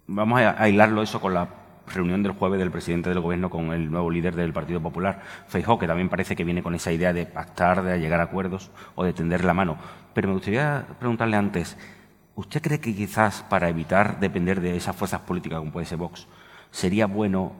vamos 0.07 0.41
a, 0.41 0.61
a 0.61 0.69
hilarlo 0.69 1.01
eso 1.01 1.19
con 1.19 1.33
la 1.33 1.47
reunión 1.89 2.23
del 2.23 2.33
jueves 2.33 2.59
del 2.59 2.71
presidente 2.71 3.09
del 3.09 3.19
Gobierno 3.19 3.49
con 3.49 3.71
el 3.73 3.89
nuevo 3.91 4.09
líder 4.09 4.35
del 4.35 4.53
Partido 4.53 4.81
Popular, 4.81 5.21
Feijóo, 5.47 5.79
que 5.79 5.87
también 5.87 6.09
parece 6.09 6.35
que 6.35 6.43
viene 6.43 6.63
con 6.63 6.75
esa 6.75 6.91
idea 6.91 7.13
de 7.13 7.25
pactar, 7.25 7.83
de 7.83 7.99
llegar 7.99 8.19
a 8.19 8.23
acuerdos 8.23 8.71
o 8.95 9.03
de 9.03 9.13
tender 9.13 9.43
la 9.43 9.53
mano. 9.53 9.77
Pero 10.13 10.27
me 10.27 10.35
gustaría 10.35 10.85
preguntarle 10.99 11.37
antes, 11.37 11.77
¿usted 12.35 12.61
cree 12.61 12.79
que 12.79 12.95
quizás 12.95 13.43
para 13.49 13.69
evitar 13.69 14.19
depender 14.19 14.61
de 14.61 14.77
esas 14.77 14.95
fuerzas 14.95 15.21
políticas 15.21 15.59
como 15.59 15.71
puede 15.71 15.85
ser 15.85 15.97
Vox, 15.97 16.27
sería 16.72 17.07
bueno 17.07 17.53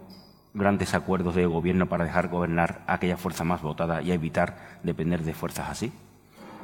grandes 0.54 0.94
acuerdos 0.94 1.36
de 1.36 1.46
gobierno 1.46 1.88
para 1.88 2.06
dejar 2.06 2.28
gobernar 2.28 2.84
a 2.88 2.96
aquella 2.96 3.18
fuerza 3.18 3.44
más 3.44 3.62
votada 3.62 4.02
y 4.02 4.12
evitar 4.12 4.80
depender 4.84 5.24
de 5.24 5.34
fuerzas 5.34 5.70
así? 5.70 5.92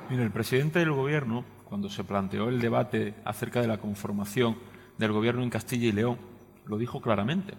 Mire, 0.10 0.24
el 0.24 0.32
presidente 0.32 0.80
del 0.80 0.92
Gobierno, 0.92 1.44
cuando 1.68 1.90
se 1.90 2.04
planteó 2.04 2.50
el 2.50 2.62
debate 2.62 3.16
acerca 3.26 3.62
de 3.62 3.68
la 3.68 3.78
conformación 3.78 4.58
del 4.98 5.12
Gobierno 5.12 5.44
en 5.44 5.50
Castilla 5.50 5.88
y 5.88 5.92
León, 5.92 6.18
lo 6.66 6.78
dijo 6.78 7.02
claramente. 7.02 7.56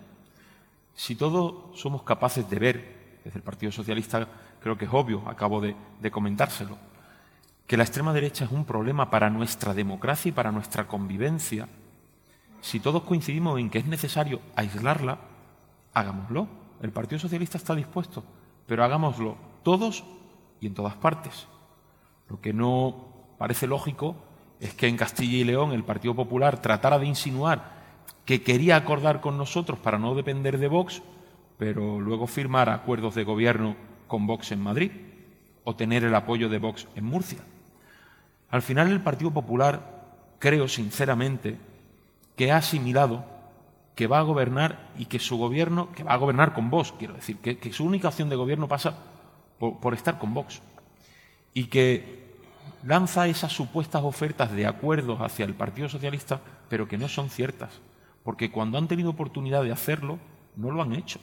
Si 0.95 1.17
todos 1.17 1.79
somos 1.79 2.03
capaces 2.03 2.49
de 2.49 2.59
ver, 2.59 3.21
desde 3.25 3.39
el 3.39 3.43
Partido 3.43 3.73
Socialista 3.73 4.29
creo 4.61 4.79
que 4.79 4.85
es 4.85 4.91
obvio, 4.93 5.29
acabo 5.29 5.61
de 5.61 6.11
comentárselo, 6.11 6.79
que 7.67 7.77
la 7.77 7.83
extrema 7.83 8.13
derecha 8.13 8.45
es 8.45 8.53
un 8.53 8.65
problema 8.65 9.11
para 9.11 9.29
nuestra 9.29 9.75
democracia 9.75 10.29
y 10.29 10.33
para 10.33 10.53
nuestra 10.53 10.87
convivencia, 10.87 11.69
si 12.67 12.81
todos 12.81 13.05
coincidimos 13.05 13.61
en 13.61 13.71
que 13.71 13.79
es 13.79 13.87
necesario 13.87 14.41
aislarla, 14.57 15.19
hagámoslo. 15.95 16.49
El 16.83 16.91
Partido 16.91 17.21
Socialista 17.21 17.59
está 17.59 17.77
dispuesto, 17.77 18.25
pero 18.67 18.83
hagámoslo 18.83 19.37
todos 19.63 20.03
y 20.61 20.67
en 20.67 20.75
todas 20.75 20.97
partes. 20.97 21.47
Lo 22.29 22.41
que 22.41 22.53
no 22.53 23.07
parece 23.39 23.69
lógico 23.69 24.17
es 24.59 24.75
que 24.75 24.89
en 24.89 24.97
Castilla 24.97 25.37
y 25.37 25.45
León 25.45 25.71
el 25.71 25.85
Partido 25.85 26.17
Popular 26.17 26.61
tratara 26.61 26.99
de 26.99 27.07
insinuar 27.07 27.77
que 28.25 28.43
quería 28.43 28.75
acordar 28.75 29.21
con 29.21 29.39
nosotros 29.39 29.79
para 29.79 30.01
no 30.01 30.17
depender 30.17 30.59
de 30.59 30.67
Vox, 30.67 31.03
pero 31.59 32.01
luego 32.01 32.27
firmar 32.27 32.69
acuerdos 32.69 33.15
de 33.15 33.23
gobierno 33.23 33.77
con 34.09 34.27
Vox 34.27 34.51
en 34.51 34.61
Madrid 34.61 34.91
o 35.63 35.77
tener 35.77 36.03
el 36.03 36.17
apoyo 36.17 36.49
de 36.49 36.59
Vox 36.59 36.89
en 36.97 37.05
Murcia. 37.05 37.39
Al 38.51 38.63
final 38.63 38.91
el 38.91 39.03
Partido 39.03 39.31
Popular, 39.31 40.35
creo 40.41 40.67
sinceramente, 40.67 41.59
que 42.37 42.53
ha 42.53 42.59
asimilado 42.59 43.25
que 43.97 44.07
va 44.07 44.19
a 44.19 44.23
gobernar 44.23 44.91
y 44.99 45.07
que 45.07 45.19
su 45.19 45.39
gobierno, 45.39 45.91
que 45.93 46.05
va 46.05 46.13
a 46.13 46.19
gobernar 46.19 46.53
con 46.53 46.69
Vox, 46.71 46.93
quiero 46.99 47.15
decir, 47.15 47.39
que, 47.39 47.73
su 47.73 47.85
única 47.85 48.09
acción 48.09 48.29
de 48.29 48.37
gobierno 48.37 48.69
pasa 48.69 48.95
por, 49.59 49.81
por 49.81 49.95
estar 49.95 50.19
con 50.19 50.35
Vox. 50.35 50.61
Y 51.55 51.65
que 51.65 52.27
lanza 52.85 53.27
esas 53.27 53.53
supuestas 53.53 54.03
ofertas 54.05 54.53
de 54.53 54.67
acuerdos 54.67 55.21
hacia 55.23 55.47
el 55.47 55.55
Partido 55.55 55.89
Socialista, 55.89 56.43
pero 56.69 56.87
que 56.87 56.99
no 56.99 57.09
son 57.09 57.31
ciertas, 57.31 57.81
porque 58.23 58.51
cuando 58.51 58.77
han 58.77 58.87
tenido 58.87 59.11
oportunidad 59.11 59.63
de 59.63 59.73
hacerlo, 59.73 60.19
no 60.57 60.71
lo 60.71 60.83
han 60.83 60.93
hecho. 60.93 61.19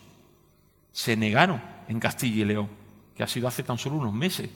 Se 0.92 1.16
negaron 1.16 1.62
en 1.88 2.00
Castilla 2.00 2.42
y 2.42 2.46
León, 2.46 2.70
que 3.16 3.22
ha 3.22 3.28
sido 3.28 3.48
hace 3.48 3.62
tan 3.62 3.78
solo 3.78 3.98
unos 3.98 4.14
meses. 4.14 4.50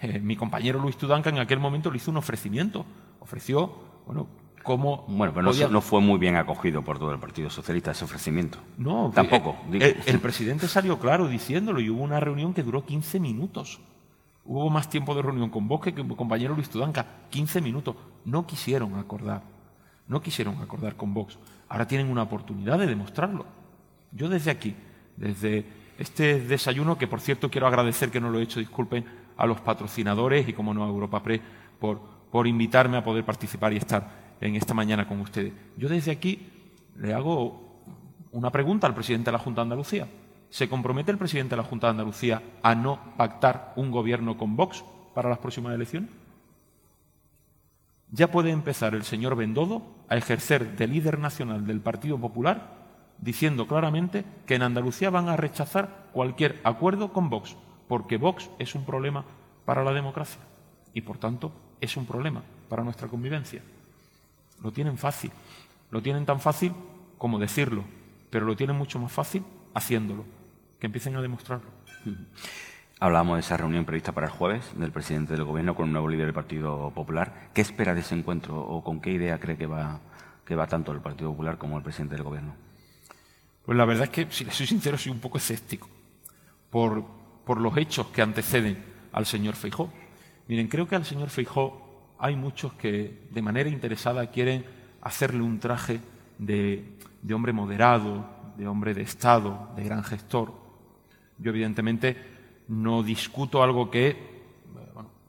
Eh, 0.00 0.20
mi 0.20 0.36
compañero 0.36 0.78
Luis 0.78 0.96
Tudanca 0.96 1.30
en 1.30 1.38
aquel 1.38 1.58
momento 1.58 1.90
le 1.90 1.96
hizo 1.96 2.12
un 2.12 2.18
ofrecimiento. 2.18 2.86
Ofreció, 3.20 3.72
bueno, 4.06 4.28
cómo. 4.64 5.04
Bueno, 5.06 5.32
pero 5.32 5.44
no, 5.44 5.50
podía- 5.52 5.68
no 5.68 5.80
fue 5.80 6.00
muy 6.00 6.18
bien 6.18 6.34
acogido 6.34 6.82
por 6.82 6.98
todo 6.98 7.12
el 7.12 7.20
Partido 7.20 7.48
Socialista 7.50 7.92
ese 7.92 8.04
ofrecimiento. 8.04 8.58
No, 8.76 9.12
Tampoco, 9.14 9.56
eh, 9.72 10.00
el 10.06 10.18
presidente 10.18 10.66
salió 10.66 10.98
claro 10.98 11.28
diciéndolo 11.28 11.78
y 11.80 11.88
hubo 11.90 12.02
una 12.02 12.18
reunión 12.18 12.52
que 12.52 12.64
duró 12.64 12.84
15 12.84 13.20
minutos. 13.20 13.80
Hubo 14.44 14.68
más 14.68 14.90
tiempo 14.90 15.14
de 15.14 15.22
reunión 15.22 15.48
con 15.50 15.68
vos 15.68 15.80
que 15.80 15.94
con 15.94 16.08
mi 16.08 16.16
compañero 16.16 16.54
Luis 16.54 16.68
Tudanca. 16.68 17.06
15 17.30 17.60
minutos. 17.60 17.94
No 18.24 18.46
quisieron 18.46 18.96
acordar. 18.96 19.42
No 20.08 20.20
quisieron 20.20 20.60
acordar 20.60 20.96
con 20.96 21.14
Vox. 21.14 21.38
Ahora 21.68 21.86
tienen 21.86 22.10
una 22.10 22.22
oportunidad 22.24 22.78
de 22.78 22.86
demostrarlo. 22.86 23.46
Yo 24.12 24.28
desde 24.28 24.50
aquí, 24.50 24.74
desde 25.16 25.64
este 25.98 26.40
desayuno, 26.40 26.98
que 26.98 27.06
por 27.06 27.20
cierto 27.20 27.50
quiero 27.50 27.66
agradecer 27.66 28.10
que 28.10 28.20
no 28.20 28.28
lo 28.28 28.38
he 28.38 28.42
hecho, 28.42 28.60
disculpen, 28.60 29.04
a 29.36 29.46
los 29.46 29.60
patrocinadores 29.62 30.46
y 30.48 30.52
como 30.52 30.74
no 30.74 30.84
a 30.84 30.88
Europa 30.88 31.22
Press 31.22 31.40
por, 31.80 32.00
por 32.30 32.46
invitarme 32.46 32.98
a 32.98 33.02
poder 33.04 33.24
participar 33.24 33.72
y 33.72 33.76
estar 33.78 34.23
en 34.40 34.56
esta 34.56 34.74
mañana 34.74 35.06
con 35.06 35.20
ustedes. 35.20 35.52
Yo 35.76 35.88
desde 35.88 36.10
aquí 36.10 36.48
le 36.96 37.14
hago 37.14 37.82
una 38.32 38.50
pregunta 38.50 38.86
al 38.86 38.94
presidente 38.94 39.26
de 39.26 39.32
la 39.32 39.38
Junta 39.38 39.60
de 39.60 39.66
Andalucía. 39.66 40.08
¿Se 40.50 40.68
compromete 40.68 41.10
el 41.10 41.18
presidente 41.18 41.56
de 41.56 41.62
la 41.62 41.68
Junta 41.68 41.86
de 41.86 41.92
Andalucía 41.92 42.42
a 42.62 42.74
no 42.74 42.98
pactar 43.16 43.72
un 43.76 43.90
gobierno 43.90 44.36
con 44.36 44.56
Vox 44.56 44.84
para 45.14 45.28
las 45.28 45.38
próximas 45.38 45.74
elecciones? 45.74 46.10
Ya 48.10 48.30
puede 48.30 48.50
empezar 48.50 48.94
el 48.94 49.02
señor 49.02 49.34
Bendodo 49.34 49.82
a 50.08 50.16
ejercer 50.16 50.76
de 50.76 50.86
líder 50.86 51.18
nacional 51.18 51.66
del 51.66 51.80
Partido 51.80 52.18
Popular 52.18 52.84
diciendo 53.18 53.66
claramente 53.66 54.24
que 54.46 54.54
en 54.54 54.62
Andalucía 54.62 55.10
van 55.10 55.28
a 55.28 55.36
rechazar 55.36 56.08
cualquier 56.12 56.60
acuerdo 56.62 57.12
con 57.12 57.30
Vox, 57.30 57.56
porque 57.88 58.16
Vox 58.16 58.50
es 58.58 58.74
un 58.74 58.84
problema 58.84 59.24
para 59.64 59.82
la 59.82 59.92
democracia 59.92 60.40
y, 60.92 61.00
por 61.00 61.18
tanto, 61.18 61.52
es 61.80 61.96
un 61.96 62.06
problema 62.06 62.42
para 62.68 62.84
nuestra 62.84 63.08
convivencia. 63.08 63.62
Lo 64.62 64.72
tienen 64.72 64.98
fácil, 64.98 65.30
lo 65.90 66.02
tienen 66.02 66.26
tan 66.26 66.40
fácil 66.40 66.72
como 67.18 67.38
decirlo, 67.38 67.84
pero 68.30 68.46
lo 68.46 68.56
tienen 68.56 68.76
mucho 68.76 68.98
más 68.98 69.12
fácil 69.12 69.44
haciéndolo. 69.74 70.24
Que 70.78 70.86
empiecen 70.86 71.16
a 71.16 71.22
demostrarlo. 71.22 71.70
Hablábamos 73.00 73.36
de 73.36 73.40
esa 73.40 73.56
reunión 73.56 73.84
prevista 73.84 74.12
para 74.12 74.26
el 74.26 74.32
jueves 74.32 74.64
del 74.76 74.92
presidente 74.92 75.32
del 75.34 75.44
Gobierno 75.44 75.74
con 75.74 75.86
un 75.86 75.92
nuevo 75.92 76.08
líder 76.08 76.26
del 76.26 76.34
Partido 76.34 76.90
Popular. 76.94 77.50
¿Qué 77.54 77.60
espera 77.60 77.94
de 77.94 78.00
ese 78.00 78.14
encuentro 78.14 78.58
o 78.60 78.84
con 78.84 79.00
qué 79.00 79.10
idea 79.10 79.38
cree 79.40 79.56
que 79.56 79.66
va, 79.66 80.00
que 80.44 80.54
va 80.54 80.66
tanto 80.66 80.92
el 80.92 81.00
Partido 81.00 81.30
Popular 81.30 81.58
como 81.58 81.76
el 81.76 81.82
presidente 81.82 82.14
del 82.14 82.24
Gobierno? 82.24 82.54
Pues 83.64 83.78
la 83.78 83.84
verdad 83.84 84.04
es 84.04 84.10
que, 84.10 84.26
si 84.30 84.44
le 84.44 84.52
soy 84.52 84.66
sincero, 84.66 84.98
soy 84.98 85.12
un 85.12 85.20
poco 85.20 85.38
escéptico 85.38 85.88
por, 86.70 87.04
por 87.44 87.60
los 87.60 87.76
hechos 87.76 88.08
que 88.08 88.20
anteceden 88.22 88.84
al 89.12 89.26
señor 89.26 89.54
Feijó. 89.54 89.92
Miren, 90.48 90.68
creo 90.68 90.86
que 90.86 90.96
al 90.96 91.04
señor 91.04 91.30
Feijó 91.30 91.83
hay 92.24 92.36
muchos 92.36 92.72
que 92.72 93.26
de 93.30 93.42
manera 93.42 93.68
interesada 93.68 94.30
quieren 94.30 94.64
hacerle 95.02 95.42
un 95.42 95.60
traje 95.60 96.00
de, 96.38 96.82
hombre 97.34 97.52
moderado, 97.52 98.24
de 98.56 98.66
hombre 98.66 98.94
de 98.94 99.02
Estado, 99.02 99.68
de 99.76 99.84
gran 99.84 100.02
gestor. 100.02 100.54
Yo 101.36 101.50
evidentemente 101.50 102.16
no 102.68 103.02
discuto 103.02 103.62
algo 103.62 103.90
que 103.90 104.16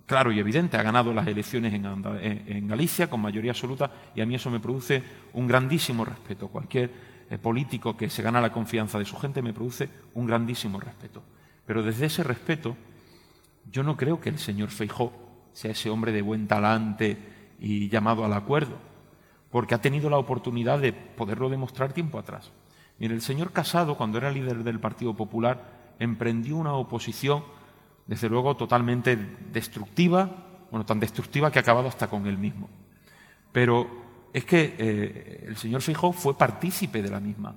claro 0.05 0.31
y 0.31 0.39
evidente, 0.39 0.77
ha 0.77 0.83
ganado 0.83 1.13
las 1.13 1.27
elecciones 1.27 1.73
en, 1.73 2.67
Galicia 2.69 3.09
con 3.09 3.19
mayoría 3.19 3.51
absoluta 3.51 3.91
y 4.15 4.21
a 4.21 4.25
mí 4.25 4.35
eso 4.35 4.49
me 4.49 4.61
produce 4.61 5.03
un 5.33 5.47
grandísimo 5.47 6.05
respeto. 6.05 6.47
Cualquier 6.47 6.89
eh, 7.29 7.37
político 7.37 7.97
que 7.97 8.09
se 8.09 8.23
gana 8.23 8.39
la 8.39 8.53
confianza 8.53 8.99
de 8.99 9.05
su 9.05 9.17
gente 9.17 9.41
me 9.41 9.51
produce 9.51 9.89
un 10.13 10.27
grandísimo 10.27 10.79
respeto. 10.79 11.21
Pero 11.65 11.83
desde 11.83 12.05
ese 12.05 12.23
respeto, 12.23 12.77
yo 13.69 13.83
no 13.83 13.97
creo 13.97 14.21
que 14.21 14.29
el 14.29 14.39
señor 14.39 14.69
Feijó 14.69 15.24
sea 15.55 15.71
ese 15.71 15.89
hombre 15.89 16.11
de 16.11 16.21
buen 16.21 16.47
talante 16.47 17.17
y 17.59 17.87
llamado 17.87 18.25
al 18.25 18.33
acuerdo, 18.33 18.77
porque 19.49 19.73
ha 19.73 19.81
tenido 19.81 20.09
la 20.09 20.17
oportunidad 20.17 20.79
de 20.79 20.91
poderlo 20.91 21.49
demostrar 21.49 21.93
tiempo 21.93 22.19
atrás. 22.19 22.51
Mire, 22.99 23.13
el 23.15 23.21
señor 23.21 23.53
Casado, 23.53 23.95
cuando 23.95 24.17
era 24.17 24.31
líder 24.31 24.65
del 24.65 24.81
Partido 24.81 25.13
Popular, 25.15 25.95
emprendió 25.97 26.57
una 26.57 26.73
oposición 26.73 27.45
desde 28.05 28.27
luego 28.27 28.57
totalmente 28.57 29.15
destructiva, 29.53 30.29
bueno, 30.71 30.85
tan 30.85 30.99
destructiva 30.99 31.49
que 31.49 31.59
ha 31.59 31.61
acabado 31.61 31.87
hasta 31.87 32.09
con 32.09 32.27
él 32.27 32.37
mismo. 32.37 32.69
Pero 33.53 33.87
es 34.33 34.43
que 34.43 34.75
eh, 34.77 35.45
el 35.47 35.55
señor 35.55 35.81
Feijóo 35.81 36.11
fue 36.11 36.37
partícipe 36.37 37.01
de 37.01 37.09
la 37.09 37.21
misma. 37.21 37.55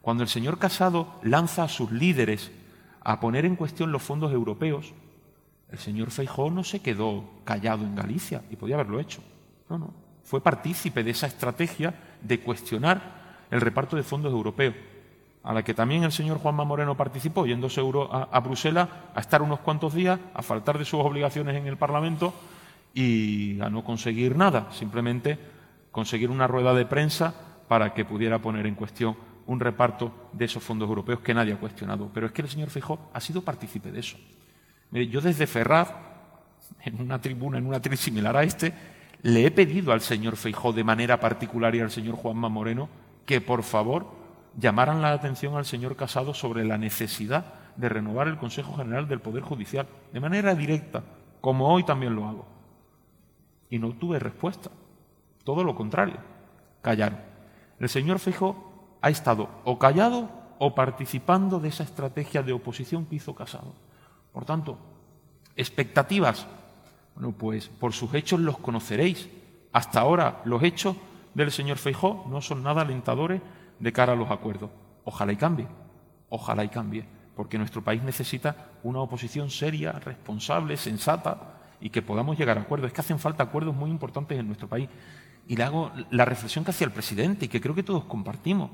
Cuando 0.00 0.22
el 0.22 0.28
señor 0.28 0.60
Casado 0.60 1.18
lanza 1.24 1.64
a 1.64 1.68
sus 1.68 1.90
líderes 1.90 2.52
a 3.00 3.18
poner 3.18 3.44
en 3.44 3.56
cuestión 3.56 3.90
los 3.90 4.02
fondos 4.02 4.32
europeos, 4.32 4.94
el 5.72 5.78
señor 5.78 6.10
Feijóo 6.10 6.50
no 6.50 6.64
se 6.64 6.80
quedó 6.80 7.24
callado 7.44 7.84
en 7.84 7.94
Galicia 7.94 8.42
y 8.50 8.56
podía 8.56 8.74
haberlo 8.74 9.00
hecho. 9.00 9.22
No, 9.68 9.78
no. 9.78 9.94
Fue 10.24 10.40
partícipe 10.40 11.02
de 11.02 11.10
esa 11.10 11.26
estrategia 11.26 11.94
de 12.22 12.40
cuestionar 12.40 13.46
el 13.50 13.60
reparto 13.60 13.96
de 13.96 14.02
fondos 14.02 14.32
europeos 14.32 14.74
a 15.42 15.54
la 15.54 15.62
que 15.62 15.74
también 15.74 16.04
el 16.04 16.12
señor 16.12 16.38
Juanma 16.38 16.64
Moreno 16.64 16.96
participó, 16.96 17.46
yéndose 17.46 17.80
a, 17.80 18.28
a 18.30 18.40
Bruselas 18.40 18.88
a 19.14 19.20
estar 19.20 19.40
unos 19.42 19.60
cuantos 19.60 19.94
días, 19.94 20.20
a 20.34 20.42
faltar 20.42 20.78
de 20.78 20.84
sus 20.84 21.00
obligaciones 21.00 21.56
en 21.56 21.66
el 21.66 21.78
Parlamento 21.78 22.34
y 22.92 23.60
a 23.60 23.70
no 23.70 23.82
conseguir 23.82 24.36
nada, 24.36 24.70
simplemente 24.72 25.38
conseguir 25.90 26.30
una 26.30 26.46
rueda 26.46 26.74
de 26.74 26.84
prensa 26.84 27.34
para 27.68 27.94
que 27.94 28.04
pudiera 28.04 28.38
poner 28.38 28.66
en 28.66 28.74
cuestión 28.74 29.16
un 29.46 29.60
reparto 29.60 30.12
de 30.32 30.44
esos 30.44 30.62
fondos 30.62 30.88
europeos 30.88 31.20
que 31.20 31.34
nadie 31.34 31.54
ha 31.54 31.58
cuestionado. 31.58 32.10
Pero 32.12 32.26
es 32.26 32.32
que 32.32 32.42
el 32.42 32.48
señor 32.48 32.70
Fijó 32.70 33.10
ha 33.12 33.20
sido 33.20 33.42
partícipe 33.42 33.90
de 33.90 34.00
eso. 34.00 34.18
Mire, 34.90 35.08
yo 35.08 35.20
desde 35.20 35.46
Ferraz, 35.46 35.92
en 36.82 37.00
una 37.00 37.20
tribuna, 37.20 37.58
en 37.58 37.66
una 37.66 37.80
tribuna 37.80 38.00
similar 38.00 38.36
a 38.36 38.42
este, 38.42 38.72
le 39.22 39.46
he 39.46 39.50
pedido 39.50 39.92
al 39.92 40.00
señor 40.00 40.36
Feijó 40.36 40.72
de 40.72 40.84
manera 40.84 41.20
particular 41.20 41.74
y 41.74 41.80
al 41.80 41.90
señor 41.90 42.16
Juanma 42.16 42.48
Moreno 42.48 42.88
que 43.26 43.40
por 43.40 43.62
favor 43.62 44.06
llamaran 44.58 45.02
la 45.02 45.12
atención 45.12 45.56
al 45.56 45.64
señor 45.64 45.96
Casado 45.96 46.34
sobre 46.34 46.64
la 46.64 46.78
necesidad 46.78 47.54
de 47.76 47.88
renovar 47.88 48.28
el 48.28 48.38
Consejo 48.38 48.76
General 48.76 49.06
del 49.06 49.20
Poder 49.20 49.42
Judicial, 49.42 49.86
de 50.12 50.20
manera 50.20 50.54
directa, 50.54 51.04
como 51.40 51.72
hoy 51.72 51.84
también 51.84 52.14
lo 52.14 52.26
hago. 52.26 52.46
Y 53.68 53.78
no 53.78 53.92
tuve 53.92 54.18
respuesta. 54.18 54.70
Todo 55.44 55.64
lo 55.64 55.74
contrario, 55.74 56.16
callaron. 56.82 57.20
El 57.78 57.88
señor 57.88 58.18
Fijo 58.18 58.98
ha 59.00 59.10
estado 59.10 59.48
o 59.64 59.78
callado 59.78 60.28
o 60.58 60.74
participando 60.74 61.60
de 61.60 61.68
esa 61.68 61.84
estrategia 61.84 62.42
de 62.42 62.52
oposición 62.52 63.06
que 63.06 63.16
hizo 63.16 63.34
Casado. 63.34 63.74
Por 64.32 64.44
tanto, 64.44 64.78
expectativas. 65.56 66.46
Bueno, 67.14 67.32
pues 67.32 67.68
por 67.68 67.92
sus 67.92 68.14
hechos 68.14 68.40
los 68.40 68.58
conoceréis. 68.58 69.28
Hasta 69.72 70.00
ahora 70.00 70.42
los 70.44 70.62
hechos 70.62 70.96
del 71.34 71.50
señor 71.50 71.78
Feijó 71.78 72.26
no 72.28 72.40
son 72.40 72.62
nada 72.62 72.82
alentadores 72.82 73.40
de 73.78 73.92
cara 73.92 74.12
a 74.12 74.16
los 74.16 74.30
acuerdos. 74.30 74.70
Ojalá 75.04 75.32
y 75.32 75.36
cambie, 75.36 75.66
ojalá 76.28 76.64
y 76.64 76.68
cambie, 76.68 77.04
porque 77.34 77.58
nuestro 77.58 77.82
país 77.82 78.02
necesita 78.02 78.70
una 78.82 79.00
oposición 79.00 79.50
seria, 79.50 79.92
responsable, 79.92 80.76
sensata 80.76 81.54
y 81.80 81.90
que 81.90 82.02
podamos 82.02 82.38
llegar 82.38 82.58
a 82.58 82.62
acuerdos. 82.62 82.88
Es 82.88 82.92
que 82.92 83.00
hacen 83.00 83.18
falta 83.18 83.44
acuerdos 83.44 83.74
muy 83.74 83.90
importantes 83.90 84.38
en 84.38 84.46
nuestro 84.46 84.68
país. 84.68 84.88
Y 85.48 85.56
le 85.56 85.64
hago 85.64 85.90
la 86.10 86.24
reflexión 86.24 86.64
que 86.64 86.70
hacía 86.70 86.86
el 86.86 86.92
presidente 86.92 87.46
y 87.46 87.48
que 87.48 87.60
creo 87.60 87.74
que 87.74 87.82
todos 87.82 88.04
compartimos. 88.04 88.70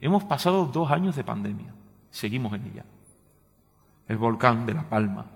Hemos 0.00 0.24
pasado 0.24 0.66
dos 0.66 0.90
años 0.90 1.16
de 1.16 1.24
pandemia, 1.24 1.72
seguimos 2.10 2.52
en 2.54 2.66
ella. 2.66 2.84
El 4.08 4.18
volcán 4.18 4.66
de 4.66 4.74
La 4.74 4.88
Palma, 4.88 5.26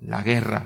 la 0.00 0.22
guerra, 0.22 0.64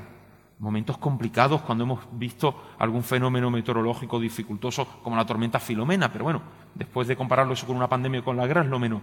momentos 0.59 0.99
complicados 0.99 1.63
cuando 1.63 1.85
hemos 1.85 2.01
visto 2.13 2.75
algún 2.79 3.03
fenómeno 3.03 3.51
meteorológico 3.51 4.19
dificultoso 4.19 4.87
como 5.03 5.17
la 5.17 5.27
tormenta 5.27 5.61
Filomena, 5.61 6.11
pero 6.11 6.25
bueno, 6.25 6.43
después 6.75 7.07
de 7.07 7.17
compararlo 7.17 7.53
eso 7.53 7.67
con 7.67 7.77
una 7.77 7.89
pandemia 7.89 8.21
o 8.21 8.25
con 8.25 8.37
la 8.37 8.47
guerra 8.47 8.63
es 8.63 8.69
lo 8.69 8.79
menos. 8.79 9.03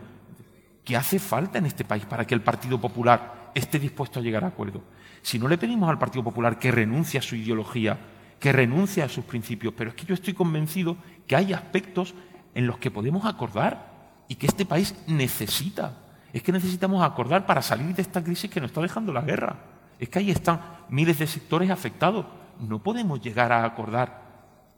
¿Qué 0.84 0.98
hace 0.98 1.20
falta 1.20 1.60
en 1.60 1.68
este 1.68 1.86
país 1.86 2.06
para 2.06 2.26
que 2.26 2.34
el 2.34 2.42
Partido 2.42 2.82
Popular 2.82 3.52
esté 3.54 3.78
dispuesto 3.78 4.20
a 4.20 4.24
llegar 4.24 4.44
a 4.44 4.48
acuerdo? 4.48 4.82
Si 5.22 5.38
no 5.38 5.48
le 5.48 5.58
pedimos 5.58 5.90
al 5.90 6.00
Partido 6.00 6.24
Popular 6.24 6.58
que 6.58 6.72
renuncie 6.72 7.20
a 7.20 7.24
su 7.24 7.36
ideología, 7.36 8.00
que 8.40 8.52
renuncie 8.52 9.04
a 9.04 9.10
sus 9.10 9.24
principios, 9.26 9.74
pero 9.78 9.92
es 9.92 9.96
que 9.96 10.06
yo 10.06 10.16
estoy 10.16 10.34
convencido 10.34 10.98
que 11.28 11.36
hay 11.36 11.54
aspectos 11.54 12.16
en 12.56 12.66
los 12.66 12.80
que 12.80 12.90
podemos 12.90 13.26
acordar 13.26 14.24
y 14.28 14.36
que 14.36 14.48
este 14.48 14.66
país 14.66 14.96
necesita. 15.08 15.98
Es 16.34 16.44
que 16.44 16.52
necesitamos 16.52 17.04
acordar 17.04 17.46
para 17.46 17.62
salir 17.62 17.96
de 17.96 18.02
esta 18.02 18.24
crisis 18.24 18.50
que 18.50 18.62
nos 18.62 18.70
está 18.70 18.82
dejando 18.82 19.12
la 19.12 19.22
guerra. 19.22 19.58
Es 20.00 20.10
que 20.10 20.20
ahí 20.20 20.32
están 20.32 20.62
miles 20.90 21.20
de 21.20 21.28
sectores 21.28 21.70
afectados. 21.70 22.26
No 22.60 22.80
podemos 22.80 23.22
llegar 23.22 23.52
a 23.52 23.66
acordar 23.66 24.22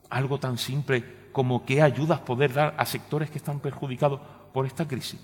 algo 0.10 0.39
tan 0.39 0.58
simple 0.58 1.24
como 1.32 1.66
qué 1.66 1.82
ayudas 1.82 2.20
poder 2.20 2.54
dar 2.54 2.76
a 2.78 2.86
sectores 2.86 3.30
que 3.30 3.38
están 3.38 3.60
perjudicados 3.60 4.20
por 4.54 4.66
esta 4.66 4.88
crisis. 4.88 5.20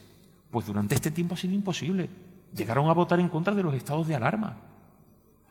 Pues 0.51 0.65
durante 0.65 0.95
este 0.95 1.11
tiempo 1.11 1.35
ha 1.35 1.37
sido 1.37 1.53
imposible. 1.53 2.09
Llegaron 2.55 2.89
a 2.89 2.93
votar 2.93 3.19
en 3.19 3.29
contra 3.29 3.53
de 3.53 3.63
los 3.63 3.73
estados 3.73 4.07
de 4.07 4.15
alarma. 4.15 4.57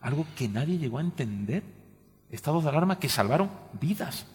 Algo 0.00 0.26
que 0.36 0.48
nadie 0.48 0.78
llegó 0.78 0.98
a 0.98 1.02
entender. 1.02 1.62
Estados 2.30 2.64
de 2.64 2.70
alarma 2.70 2.98
que 2.98 3.08
salvaron 3.08 3.50
vidas 3.80 4.26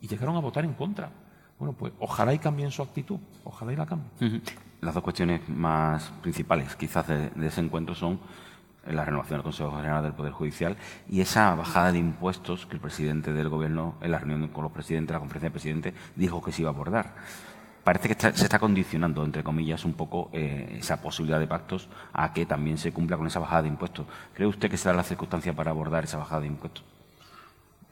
y 0.00 0.08
llegaron 0.08 0.36
a 0.36 0.40
votar 0.40 0.64
en 0.64 0.74
contra. 0.74 1.10
Bueno, 1.58 1.74
pues 1.78 1.92
ojalá 2.00 2.34
y 2.34 2.38
cambien 2.38 2.70
su 2.70 2.82
actitud, 2.82 3.18
ojalá 3.44 3.72
y 3.72 3.76
la 3.76 3.86
cambien. 3.86 4.42
Las 4.80 4.94
dos 4.94 5.02
cuestiones 5.02 5.48
más 5.48 6.12
principales 6.20 6.74
quizás 6.76 7.06
de 7.08 7.30
ese 7.46 7.60
encuentro 7.60 7.94
son 7.94 8.18
la 8.86 9.04
renovación 9.04 9.38
del 9.38 9.44
Consejo 9.44 9.74
General 9.76 10.02
del 10.02 10.12
Poder 10.12 10.32
Judicial 10.32 10.76
y 11.08 11.20
esa 11.20 11.54
bajada 11.54 11.92
de 11.92 11.98
impuestos 11.98 12.66
que 12.66 12.74
el 12.74 12.80
presidente 12.80 13.32
del 13.32 13.48
Gobierno, 13.48 13.94
en 14.00 14.10
la 14.10 14.18
reunión 14.18 14.48
con 14.48 14.64
los 14.64 14.72
presidentes, 14.72 15.14
la 15.14 15.20
conferencia 15.20 15.48
de 15.48 15.52
presidentes, 15.52 15.94
dijo 16.16 16.42
que 16.42 16.52
se 16.52 16.62
iba 16.62 16.70
a 16.70 16.74
abordar. 16.74 17.14
Parece 17.82 18.08
que 18.08 18.18
se 18.18 18.44
está 18.44 18.58
condicionando, 18.58 19.24
entre 19.24 19.44
comillas, 19.44 19.84
un 19.84 19.92
poco 19.92 20.30
eh, 20.32 20.78
esa 20.78 21.02
posibilidad 21.02 21.38
de 21.38 21.46
pactos 21.46 21.88
a 22.14 22.32
que 22.32 22.46
también 22.46 22.78
se 22.78 22.92
cumpla 22.92 23.18
con 23.18 23.26
esa 23.26 23.40
bajada 23.40 23.62
de 23.62 23.68
impuestos. 23.68 24.06
¿Cree 24.32 24.48
usted 24.48 24.70
que 24.70 24.78
será 24.78 24.94
la 24.94 25.02
circunstancia 25.02 25.52
para 25.52 25.70
abordar 25.70 26.04
esa 26.04 26.16
bajada 26.16 26.40
de 26.42 26.46
impuestos? 26.46 26.82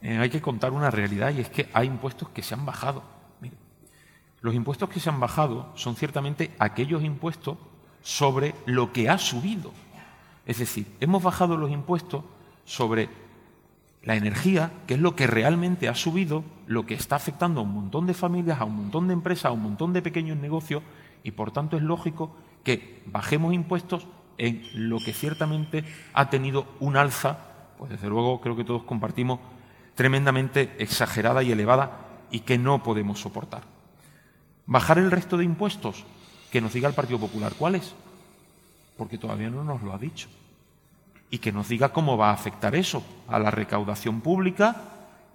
Eh, 0.01 0.17
hay 0.19 0.31
que 0.31 0.41
contar 0.41 0.73
una 0.73 0.91
realidad 0.91 1.31
y 1.31 1.41
es 1.41 1.51
que 1.51 1.69
hay 1.75 1.89
impuestos 1.89 2.31
que 2.31 2.43
se 2.43 2.55
han 2.55 2.65
bajado. 2.65 3.03
Los 4.43 4.55
impuestos 4.55 4.91
que 4.91 5.01
se 5.01 5.09
han 5.09 5.21
bajado 5.21 5.73
son 5.75 5.97
ciertamente 5.97 6.55
aquellos 6.59 7.03
impuestos 7.03 7.57
sobre 8.03 8.55
lo 8.67 8.93
que 8.93 9.09
ha 9.09 9.17
subido 9.19 9.73
es 10.47 10.59
decir, 10.59 10.87
hemos 11.01 11.23
bajado 11.23 11.57
los 11.57 11.71
impuestos 11.71 12.25
sobre 12.65 13.09
la 14.03 14.17
energía, 14.17 14.73
que 14.87 14.95
es 14.95 15.01
lo 15.01 15.15
que 15.15 15.27
realmente 15.27 15.89
ha 15.89 15.95
subido, 15.95 16.45
lo 16.67 16.87
que 16.87 16.95
está 16.95 17.17
afectando 17.17 17.61
a 17.61 17.63
un 17.63 17.73
montón 17.73 18.07
de 18.07 18.15
familias, 18.15 18.61
a 18.61 18.65
un 18.65 18.77
montón 18.77 19.07
de 19.07 19.13
empresas, 19.13 19.47
a 19.47 19.53
un 19.53 19.63
montón 19.63 19.93
de 19.93 20.03
pequeños 20.03 20.37
negocios, 20.37 20.83
y 21.23 21.31
por 21.31 21.53
tanto 21.53 21.77
es 21.77 21.83
lógico 21.83 22.35
que 22.65 23.03
bajemos 23.07 23.55
impuestos 23.55 24.09
en 24.39 24.63
lo 24.75 24.99
que 24.99 25.13
ciertamente 25.13 25.85
ha 26.15 26.31
tenido 26.31 26.67
un 26.81 26.97
alza, 26.97 27.39
pues 27.79 27.93
desde 27.93 28.09
luego 28.09 28.41
creo 28.41 28.57
que 28.57 28.65
todos 28.65 28.83
compartimos, 28.83 29.39
tremendamente 29.95 30.75
exagerada 30.79 31.43
y 31.45 31.53
elevada 31.53 32.09
y 32.31 32.41
que 32.41 32.59
no 32.59 32.83
podemos 32.83 33.21
soportar. 33.21 33.72
Bajar 34.67 34.99
el 34.99 35.11
resto 35.11 35.37
de 35.37 35.45
impuestos, 35.45 36.05
que 36.51 36.61
nos 36.61 36.73
diga 36.73 36.89
el 36.89 36.95
Partido 36.95 37.19
Popular 37.19 37.53
cuáles, 37.59 37.95
porque 38.97 39.19
todavía 39.19 39.51
no 39.51 39.65
nos 39.65 39.83
lo 39.83 39.93
ha 39.93 39.99
dicho. 39.99 40.29
Y 41.31 41.39
que 41.39 41.51
nos 41.51 41.69
diga 41.69 41.93
cómo 41.93 42.17
va 42.17 42.31
a 42.31 42.35
afectar 42.35 42.75
eso 42.75 43.03
a 43.27 43.39
la 43.39 43.51
recaudación 43.51 44.21
pública 44.21 44.77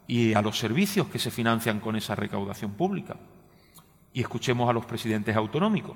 y 0.06 0.34
a 0.34 0.42
los 0.42 0.58
servicios 0.58 1.08
que 1.08 1.20
se 1.20 1.32
financian 1.32 1.80
con 1.80 1.96
esa 1.96 2.16
recaudación 2.16 2.72
pública. 2.72 3.18
Y 4.14 4.22
escuchemos 4.22 4.70
a 4.70 4.74
los 4.74 4.86
presidentes 4.86 5.36
autonómicos, 5.36 5.96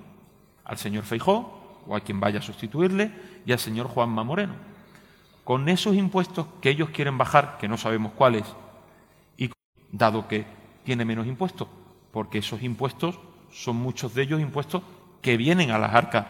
al 0.65 0.77
señor 0.77 1.03
Feijó, 1.03 1.81
o 1.87 1.95
a 1.95 2.01
quien 2.01 2.19
vaya 2.19 2.39
a 2.39 2.43
sustituirle, 2.43 3.11
y 3.45 3.51
al 3.51 3.59
señor 3.59 3.87
Juanma 3.87 4.23
Moreno. 4.23 4.53
Con 5.43 5.69
esos 5.69 5.95
impuestos 5.95 6.47
que 6.61 6.69
ellos 6.69 6.89
quieren 6.89 7.17
bajar, 7.17 7.57
que 7.57 7.67
no 7.67 7.77
sabemos 7.77 8.11
cuáles, 8.13 8.43
y 9.37 9.49
dado 9.91 10.27
que 10.27 10.45
tiene 10.83 11.05
menos 11.05 11.25
impuestos, 11.25 11.67
porque 12.11 12.39
esos 12.39 12.63
impuestos 12.63 13.19
son 13.51 13.77
muchos 13.77 14.13
de 14.13 14.23
ellos 14.23 14.41
impuestos 14.41 14.83
que 15.21 15.37
vienen 15.37 15.71
a 15.71 15.77
las 15.77 15.93
arcas 15.93 16.25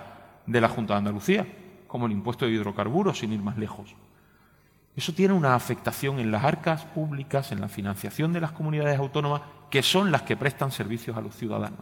de 0.46 0.62
la 0.62 0.70
Junta 0.70 0.94
de 0.94 1.00
Andalucía, 1.00 1.48
como 1.88 2.06
el 2.06 2.12
impuesto 2.12 2.46
de 2.46 2.52
hidrocarburos, 2.52 3.20
sin 3.20 3.34
ir 3.34 3.42
más 3.42 3.58
lejos. 3.58 3.96
Eso 4.96 5.14
tiene 5.14 5.34
una 5.34 5.56
afectación 5.56 6.20
en 6.20 6.32
las 6.32 6.44
arcas 6.44 6.86
públicas, 6.86 7.52
en 7.52 7.62
la 7.62 7.70
financiación 7.70 8.34
de 8.34 8.42
las 8.42 8.52
comunidades 8.52 9.00
autónomas, 9.00 9.42
que 9.70 9.84
son 9.84 10.12
las 10.12 10.24
que 10.24 10.36
prestan 10.36 10.72
servicios 10.72 11.16
a 11.16 11.22
los 11.22 11.36
ciudadanos. 11.36 11.80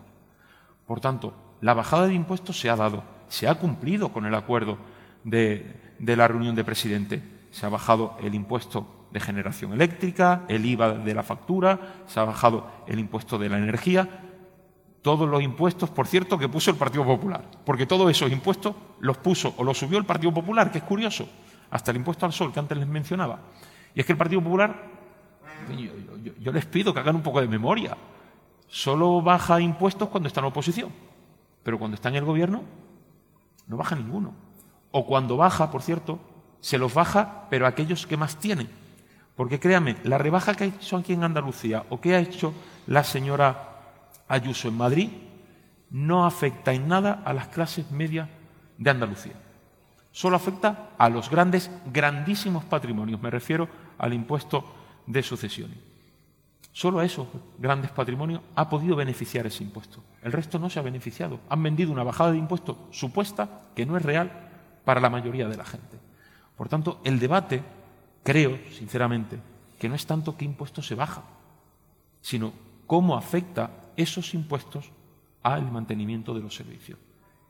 Por 0.85 0.99
tanto, 0.99 1.33
la 1.61 1.73
bajada 1.73 2.07
de 2.07 2.13
impuestos 2.13 2.59
se 2.59 2.69
ha 2.69 2.75
dado, 2.75 3.03
se 3.27 3.47
ha 3.47 3.55
cumplido 3.55 4.09
con 4.09 4.25
el 4.25 4.35
acuerdo 4.35 4.77
de, 5.23 5.95
la 5.99 6.27
reunión 6.27 6.55
de 6.55 6.63
presidente. 6.63 7.23
Se 7.51 7.65
ha 7.65 7.69
bajado 7.69 8.15
el 8.21 8.35
impuesto 8.35 8.87
de 9.11 9.19
generación 9.19 9.73
eléctrica, 9.73 10.43
el 10.47 10.65
IVA 10.65 10.93
de 10.93 11.13
la 11.13 11.23
factura, 11.23 12.03
se 12.05 12.19
ha 12.19 12.23
bajado 12.23 12.69
el 12.87 12.99
impuesto 12.99 13.37
de 13.37 13.49
la 13.49 13.57
energía, 13.57 14.07
todos 15.01 15.29
los 15.29 15.41
impuestos, 15.41 15.89
por 15.89 16.07
cierto, 16.07 16.37
que 16.37 16.49
puso 16.49 16.71
el 16.71 16.77
Partido 16.77 17.05
Popular, 17.05 17.45
porque 17.65 17.85
todos 17.85 18.09
esos 18.11 18.31
impuestos 18.31 18.75
los 18.99 19.17
puso 19.17 19.53
o 19.57 19.63
los 19.63 19.77
subió 19.77 19.97
el 19.97 20.05
Partido 20.05 20.33
Popular, 20.33 20.71
que 20.71 20.79
es 20.79 20.83
curioso, 20.83 21.27
hasta 21.71 21.91
el 21.91 21.97
impuesto 21.97 22.25
al 22.25 22.33
sol 22.33 22.51
que 22.51 22.59
antes 22.59 22.77
les 22.77 22.87
mencionaba. 22.87 23.39
Y 23.95 24.01
es 24.01 24.05
que 24.05 24.11
el 24.11 24.17
Partido 24.17 24.41
Popular, 24.41 24.75
yo, 26.39 26.51
les 26.51 26.65
pido 26.65 26.93
que 26.93 26.99
hagan 26.99 27.15
un 27.15 27.23
poco 27.23 27.41
de 27.41 27.47
memoria, 27.47 27.95
solo 28.67 29.21
baja 29.21 29.59
impuestos 29.61 30.09
cuando 30.09 30.27
está 30.27 30.41
en 30.41 30.47
oposición, 30.47 30.91
pero 31.63 31.79
cuando 31.79 31.95
está 31.95 32.09
en 32.09 32.15
el 32.15 32.25
gobierno 32.25 32.63
no 33.67 33.77
baja 33.77 33.95
ninguno. 33.95 34.33
O 34.91 35.05
cuando 35.05 35.37
baja, 35.37 35.69
por 35.69 35.83
cierto, 35.83 36.19
se 36.59 36.77
los 36.77 36.93
baja, 36.93 37.45
pero 37.49 37.67
aquellos 37.67 38.07
que 38.07 38.17
más 38.17 38.37
tienen. 38.37 38.69
Porque 39.39 39.57
créanme, 39.57 39.95
la 40.03 40.17
rebaja 40.17 40.53
que 40.53 40.65
ha 40.65 40.67
hecho 40.67 40.97
aquí 40.97 41.13
en 41.13 41.23
Andalucía 41.23 41.85
o 41.87 42.01
que 42.01 42.13
ha 42.13 42.19
hecho 42.19 42.53
la 42.87 43.05
señora 43.05 43.69
Ayuso 44.27 44.67
en 44.67 44.75
Madrid 44.75 45.09
no 45.91 46.25
afecta 46.25 46.73
en 46.73 46.89
nada 46.89 47.21
a 47.23 47.31
las 47.31 47.47
clases 47.47 47.89
medias 47.89 48.27
de 48.77 48.89
Andalucía. 48.89 49.35
Solo 50.11 50.35
afecta 50.35 50.89
a 50.97 51.07
los 51.07 51.29
grandes, 51.29 51.71
grandísimos 51.85 52.65
patrimonios. 52.65 53.21
Me 53.21 53.29
refiero 53.29 53.69
al 53.97 54.13
impuesto 54.13 54.75
de 55.07 55.23
sucesiones. 55.23 55.77
Solo 56.73 56.99
a 56.99 57.05
esos 57.05 57.25
grandes 57.57 57.91
patrimonios 57.91 58.41
ha 58.55 58.69
podido 58.69 58.97
beneficiar 58.97 59.47
ese 59.47 59.63
impuesto. 59.63 60.03
El 60.21 60.33
resto 60.33 60.59
no 60.59 60.69
se 60.69 60.79
ha 60.79 60.83
beneficiado. 60.83 61.39
Han 61.47 61.63
vendido 61.63 61.93
una 61.93 62.03
bajada 62.03 62.33
de 62.33 62.39
impuestos 62.39 62.75
supuesta 62.91 63.69
que 63.73 63.85
no 63.85 63.95
es 63.95 64.03
real 64.03 64.49
para 64.83 64.99
la 64.99 65.09
mayoría 65.09 65.47
de 65.47 65.55
la 65.55 65.63
gente. 65.63 65.97
Por 66.57 66.67
tanto, 66.67 66.99
el 67.05 67.19
debate, 67.19 67.63
creo, 68.23 68.59
sinceramente, 68.71 69.39
que 69.77 69.89
no 69.89 69.95
es 69.95 70.05
tanto 70.05 70.37
qué 70.37 70.45
impuesto 70.45 70.81
se 70.81 70.95
baja, 70.95 71.23
sino 72.21 72.53
cómo 72.85 73.15
afecta 73.15 73.71
esos 73.95 74.33
impuestos 74.33 74.91
al 75.43 75.71
mantenimiento 75.71 76.33
de 76.33 76.41
los 76.41 76.55
servicios. 76.55 76.99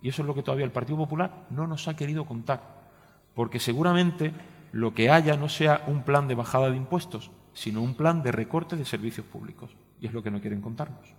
Y 0.01 0.09
eso 0.09 0.21
es 0.21 0.27
lo 0.27 0.35
que 0.35 0.43
todavía 0.43 0.65
el 0.65 0.71
Partido 0.71 0.97
Popular 0.97 1.47
no 1.49 1.67
nos 1.67 1.87
ha 1.87 1.95
querido 1.95 2.25
contar, 2.25 2.89
porque 3.35 3.59
seguramente 3.59 4.33
lo 4.71 4.93
que 4.93 5.09
haya 5.09 5.35
no 5.35 5.49
sea 5.49 5.83
un 5.87 6.03
plan 6.03 6.27
de 6.27 6.35
bajada 6.35 6.69
de 6.69 6.77
impuestos, 6.77 7.31
sino 7.53 7.81
un 7.81 7.95
plan 7.95 8.23
de 8.23 8.31
recorte 8.31 8.75
de 8.75 8.85
servicios 8.85 9.25
públicos. 9.25 9.71
Y 9.99 10.07
es 10.07 10.13
lo 10.13 10.23
que 10.23 10.31
no 10.31 10.39
quieren 10.39 10.61
contarnos. 10.61 11.13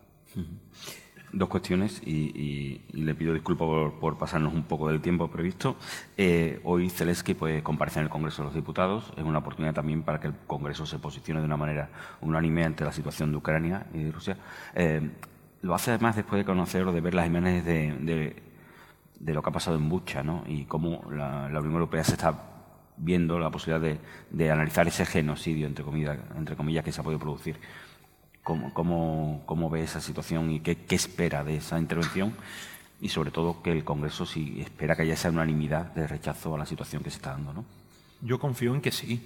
Dos 1.32 1.48
cuestiones 1.48 2.02
y, 2.04 2.80
le 2.92 3.14
pido 3.14 3.32
disculpas 3.32 3.92
por, 4.00 4.18
pasarnos 4.18 4.52
un 4.52 4.64
poco 4.64 4.88
del 4.88 5.00
tiempo 5.00 5.28
previsto. 5.28 5.76
Eh, 6.16 6.60
hoy 6.64 6.90
Zelensky 6.90 7.34
puede 7.34 7.62
comparecer 7.62 8.00
en 8.00 8.04
el 8.06 8.10
Congreso 8.10 8.42
de 8.42 8.46
los 8.46 8.54
Diputados. 8.54 9.12
Es 9.16 9.24
una 9.24 9.38
oportunidad 9.38 9.74
también 9.74 10.02
para 10.02 10.20
que 10.20 10.28
el 10.28 10.34
Congreso 10.46 10.86
se 10.86 10.98
posicione 10.98 11.40
de 11.40 11.46
una 11.46 11.56
manera 11.56 11.90
unánime 12.20 12.64
ante 12.64 12.84
la 12.84 12.92
situación 12.92 13.30
de 13.30 13.38
Ucrania 13.38 13.86
y 13.94 14.04
de 14.04 14.12
Rusia. 14.12 14.36
Eh, 14.74 15.08
lo 15.62 15.74
hace 15.74 15.90
además 15.90 16.16
después 16.16 16.40
de 16.40 16.44
conocer 16.44 16.84
o 16.86 16.92
de 16.92 17.00
ver 17.00 17.14
las 17.14 17.26
imágenes 17.26 17.64
de 17.64 18.50
de 19.20 19.34
lo 19.34 19.42
que 19.42 19.50
ha 19.50 19.52
pasado 19.52 19.76
en 19.76 19.88
Bucha 19.88 20.22
¿no? 20.22 20.42
y 20.46 20.64
cómo 20.64 21.04
la, 21.12 21.46
Unión 21.46 21.74
Europea 21.74 22.02
se 22.02 22.12
está 22.12 22.34
viendo 22.96 23.38
la 23.38 23.50
posibilidad 23.50 23.98
de, 24.30 24.50
analizar 24.50 24.88
ese 24.88 25.06
genocidio, 25.06 25.66
entre 25.66 25.84
comillas, 25.84 26.18
entre 26.36 26.56
comillas, 26.56 26.84
que 26.84 26.90
se 26.90 27.00
ha 27.00 27.04
podido 27.04 27.20
producir. 27.20 27.56
¿Cómo, 28.72 29.42
cómo, 29.46 29.70
ve 29.70 29.82
esa 29.82 30.00
situación 30.00 30.50
y 30.50 30.60
qué, 30.60 30.76
espera 30.90 31.44
de 31.44 31.56
esa 31.56 31.78
intervención? 31.78 32.34
Y 33.00 33.08
sobre 33.08 33.30
todo 33.30 33.62
que 33.62 33.70
el 33.70 33.84
Congreso 33.84 34.26
si 34.26 34.60
espera 34.60 34.96
que 34.96 35.02
haya 35.02 35.14
esa 35.14 35.30
unanimidad 35.30 35.94
de 35.94 36.06
rechazo 36.06 36.54
a 36.54 36.58
la 36.58 36.66
situación 36.66 37.02
que 37.02 37.10
se 37.10 37.16
está 37.16 37.30
dando. 37.30 37.52
¿no? 37.52 37.64
Yo 38.22 38.38
confío 38.38 38.74
en 38.74 38.80
que 38.80 38.90
sí. 38.90 39.24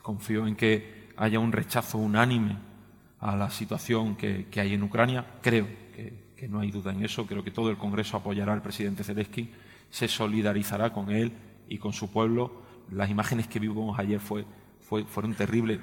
Confío 0.00 0.46
en 0.46 0.56
que 0.56 1.10
haya 1.16 1.38
un 1.38 1.52
rechazo 1.52 1.98
unánime 1.98 2.56
a 3.20 3.36
la 3.36 3.50
situación 3.50 4.16
que, 4.16 4.46
que 4.50 4.60
hay 4.60 4.74
en 4.74 4.82
Ucrania. 4.82 5.24
Creo 5.42 5.66
que, 5.94 6.32
que 6.34 6.48
no 6.48 6.60
hay 6.60 6.70
duda 6.70 6.92
en 6.92 7.04
eso. 7.04 7.26
Creo 7.26 7.44
que 7.44 7.50
todo 7.50 7.70
el 7.70 7.76
Congreso 7.76 8.16
apoyará 8.16 8.52
al 8.52 8.62
presidente 8.62 9.04
Zelensky, 9.04 9.52
se 9.90 10.08
solidarizará 10.08 10.92
con 10.92 11.10
él 11.10 11.32
y 11.68 11.78
con 11.78 11.92
su 11.92 12.10
pueblo. 12.10 12.62
Las 12.90 13.10
imágenes 13.10 13.46
que 13.46 13.60
vimos 13.60 13.98
ayer 13.98 14.18
fue, 14.18 14.44
fueron 14.80 15.34
terribles. 15.34 15.78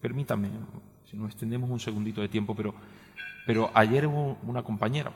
Permítanme, 0.00 0.48
si 1.10 1.16
nos 1.16 1.30
extendemos 1.30 1.68
un 1.68 1.80
segundito 1.80 2.20
de 2.20 2.28
tiempo, 2.28 2.54
pero, 2.54 3.70
ayer 3.74 4.06
hubo 4.06 4.38
una 4.44 4.62
compañera, 4.62 5.10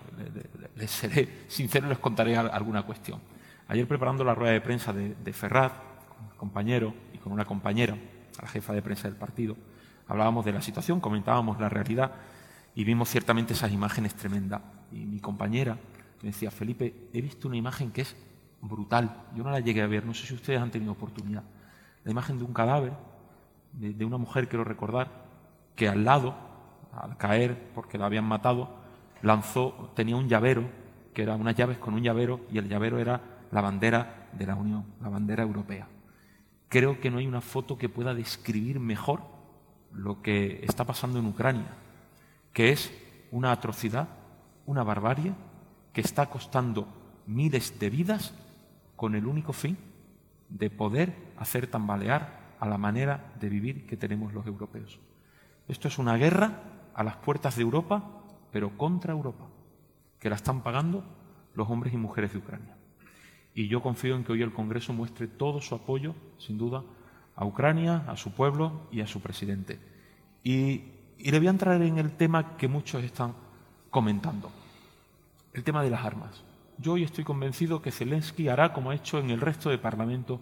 les 0.74 0.90
seré 0.90 1.44
sincero, 1.46 1.88
les 1.88 1.98
contaré 1.98 2.36
alguna 2.36 2.82
cuestión. 2.82 3.20
Ayer 3.68 3.86
preparando 3.86 4.24
la 4.24 4.34
rueda 4.34 4.52
de 4.52 4.60
prensa 4.60 4.92
de, 4.92 5.14
de 5.14 5.32
Ferraz, 5.32 5.72
con 6.18 6.36
compañero 6.36 6.94
y 7.12 7.18
con 7.18 7.32
una 7.32 7.44
compañera, 7.44 7.96
la 8.42 8.48
jefa 8.48 8.72
de 8.72 8.82
prensa 8.82 9.08
del 9.08 9.16
partido, 9.16 9.56
hablábamos 10.08 10.44
de 10.44 10.52
la 10.52 10.62
situación, 10.62 11.00
comentábamos 11.00 11.60
la 11.60 11.68
realidad 11.68 12.12
y 12.74 12.82
vimos 12.82 13.08
ciertamente 13.08 13.52
esas 13.52 13.70
imágenes 13.70 14.14
tremendas. 14.14 14.62
Y 14.90 15.06
mi 15.06 15.20
compañera 15.20 15.78
me 16.22 16.30
decía, 16.30 16.50
Felipe, 16.50 17.08
he 17.12 17.20
visto 17.20 17.46
una 17.46 17.56
imagen 17.56 17.92
que 17.92 18.00
es 18.02 18.16
brutal. 18.60 19.26
Yo 19.36 19.44
no 19.44 19.50
la 19.50 19.60
llegué 19.60 19.82
a 19.82 19.86
ver, 19.86 20.04
no 20.04 20.14
sé 20.14 20.26
si 20.26 20.34
ustedes 20.34 20.60
han 20.60 20.70
tenido 20.70 20.90
oportunidad. 20.90 21.44
La 22.02 22.10
imagen 22.10 22.38
de 22.38 22.44
un 22.44 22.52
cadáver, 22.52 22.92
de, 23.72 24.04
una 24.04 24.18
mujer, 24.18 24.48
quiero 24.48 24.64
recordar, 24.64 25.23
que 25.74 25.88
al 25.88 26.04
lado, 26.04 26.34
al 26.92 27.16
caer 27.16 27.72
porque 27.74 27.98
la 27.98 28.06
habían 28.06 28.24
matado, 28.24 28.70
lanzó, 29.22 29.92
tenía 29.94 30.16
un 30.16 30.28
llavero, 30.28 30.64
que 31.12 31.22
era 31.22 31.34
unas 31.36 31.56
llaves 31.56 31.78
con 31.78 31.94
un 31.94 32.02
llavero, 32.02 32.40
y 32.50 32.58
el 32.58 32.68
llavero 32.68 32.98
era 32.98 33.20
la 33.50 33.60
bandera 33.60 34.28
de 34.32 34.46
la 34.46 34.54
Unión, 34.54 34.84
la 35.00 35.08
bandera 35.08 35.42
europea. 35.42 35.88
Creo 36.68 37.00
que 37.00 37.10
no 37.10 37.18
hay 37.18 37.26
una 37.26 37.40
foto 37.40 37.78
que 37.78 37.88
pueda 37.88 38.14
describir 38.14 38.80
mejor 38.80 39.22
lo 39.92 40.22
que 40.22 40.64
está 40.64 40.84
pasando 40.84 41.18
en 41.18 41.26
Ucrania 41.26 41.84
que 42.54 42.70
es 42.70 42.90
una 43.32 43.52
atrocidad, 43.52 44.08
una 44.64 44.84
barbarie 44.84 45.34
que 45.92 46.00
está 46.00 46.30
costando 46.30 46.88
miles 47.26 47.78
de 47.78 47.90
vidas 47.90 48.32
con 48.96 49.14
el 49.14 49.26
único 49.26 49.52
fin 49.52 49.76
de 50.48 50.70
poder 50.70 51.12
hacer 51.36 51.66
tambalear 51.66 52.54
a 52.60 52.68
la 52.68 52.78
manera 52.78 53.32
de 53.40 53.48
vivir 53.48 53.86
que 53.86 53.96
tenemos 53.96 54.32
los 54.32 54.46
europeos. 54.46 55.00
Esto 55.68 55.88
es 55.88 55.98
una 55.98 56.16
guerra 56.16 56.62
a 56.94 57.02
las 57.02 57.16
puertas 57.16 57.56
de 57.56 57.62
Europa, 57.62 58.02
pero 58.52 58.76
contra 58.76 59.12
Europa, 59.12 59.46
que 60.18 60.28
la 60.28 60.36
están 60.36 60.62
pagando 60.62 61.04
los 61.54 61.68
hombres 61.70 61.94
y 61.94 61.96
mujeres 61.96 62.32
de 62.32 62.38
Ucrania. 62.38 62.76
Y 63.54 63.68
yo 63.68 63.80
confío 63.80 64.16
en 64.16 64.24
que 64.24 64.32
hoy 64.32 64.42
el 64.42 64.52
Congreso 64.52 64.92
muestre 64.92 65.26
todo 65.26 65.60
su 65.60 65.74
apoyo, 65.74 66.14
sin 66.38 66.58
duda, 66.58 66.82
a 67.36 67.44
Ucrania, 67.44 68.04
a 68.08 68.16
su 68.16 68.32
pueblo 68.32 68.82
y 68.90 69.00
a 69.00 69.06
su 69.06 69.20
presidente. 69.20 69.78
Y 70.42 70.82
le 71.18 71.38
voy 71.38 71.46
a 71.46 71.50
entrar 71.50 71.80
en 71.80 71.98
el 71.98 72.12
tema 72.12 72.56
que 72.56 72.68
muchos 72.68 73.02
están 73.02 73.34
comentando, 73.90 74.50
el 75.52 75.64
tema 75.64 75.82
de 75.82 75.90
las 75.90 76.04
armas. 76.04 76.42
Yo 76.78 76.94
hoy 76.94 77.04
estoy 77.04 77.24
convencido 77.24 77.80
que 77.80 77.92
Zelensky 77.92 78.48
hará 78.48 78.72
como 78.72 78.90
ha 78.90 78.94
hecho 78.94 79.18
en 79.18 79.30
el 79.30 79.40
resto 79.40 79.70
de 79.70 79.78
parlamentos 79.78 80.40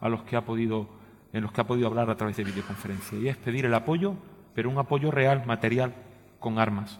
a 0.00 0.08
los 0.08 0.22
que 0.22 0.36
ha 0.36 0.44
podido, 0.44 0.88
en 1.32 1.42
los 1.42 1.52
que 1.52 1.60
ha 1.60 1.66
podido 1.66 1.86
hablar 1.86 2.10
a 2.10 2.16
través 2.16 2.36
de 2.36 2.44
videoconferencia, 2.44 3.18
y 3.18 3.28
es 3.28 3.36
pedir 3.36 3.66
el 3.66 3.74
apoyo, 3.74 4.14
pero 4.54 4.70
un 4.70 4.78
apoyo 4.78 5.10
real, 5.10 5.44
material, 5.46 5.94
con 6.38 6.58
armas. 6.58 6.98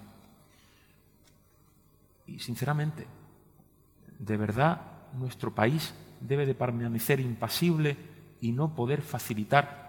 Y 2.26 2.38
sinceramente, 2.38 3.06
de 4.18 4.36
verdad, 4.36 4.80
nuestro 5.14 5.54
país 5.54 5.94
debe 6.20 6.46
de 6.46 6.54
permanecer 6.54 7.20
impasible 7.20 7.96
y 8.40 8.52
no 8.52 8.74
poder 8.74 9.02
facilitar 9.02 9.84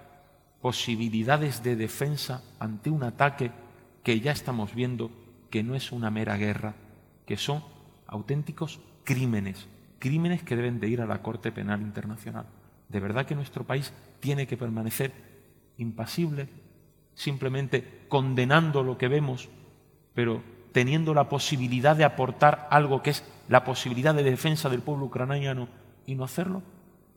posibilidades 0.62 1.64
de 1.64 1.76
defensa 1.76 2.44
ante 2.60 2.90
un 2.90 3.04
ataque 3.04 3.52
que 4.04 4.20
ya 4.20 4.32
estamos 4.32 4.74
viendo 4.74 5.12
que 5.50 5.64
no 5.64 5.76
es 5.76 5.92
una 5.92 6.10
mera 6.12 6.38
guerra, 6.38 6.76
que 7.26 7.38
son 7.38 7.64
auténticos 8.08 8.80
crímenes, 9.04 9.68
crímenes 10.00 10.44
que 10.44 10.56
deben 10.56 10.80
de 10.80 10.90
ir 10.90 11.02
a 11.02 11.06
la 11.06 11.22
Corte 11.22 11.52
Penal 11.52 11.82
Internacional. 11.82 12.46
De 12.90 13.00
verdad 13.00 13.26
que 13.26 13.36
nuestro 13.36 13.64
país 13.64 13.94
tiene 14.20 14.48
que 14.48 14.58
permanecer 14.58 15.12
impasible, 15.78 16.50
simplemente 17.16 18.06
condenando 18.08 18.84
lo 18.84 18.98
que 18.98 19.08
vemos, 19.08 19.50
pero 20.14 20.44
teniendo 20.72 21.14
la 21.14 21.28
posibilidad 21.28 21.96
de 21.96 22.04
aportar 22.04 22.68
algo 22.70 23.02
que 23.02 23.10
es 23.10 23.24
la 23.50 23.64
posibilidad 23.64 24.14
de 24.14 24.24
defensa 24.24 24.70
del 24.70 24.82
pueblo 24.82 25.06
ucraniano 25.06 25.68
y 26.06 26.16
no 26.16 26.24
hacerlo? 26.24 26.62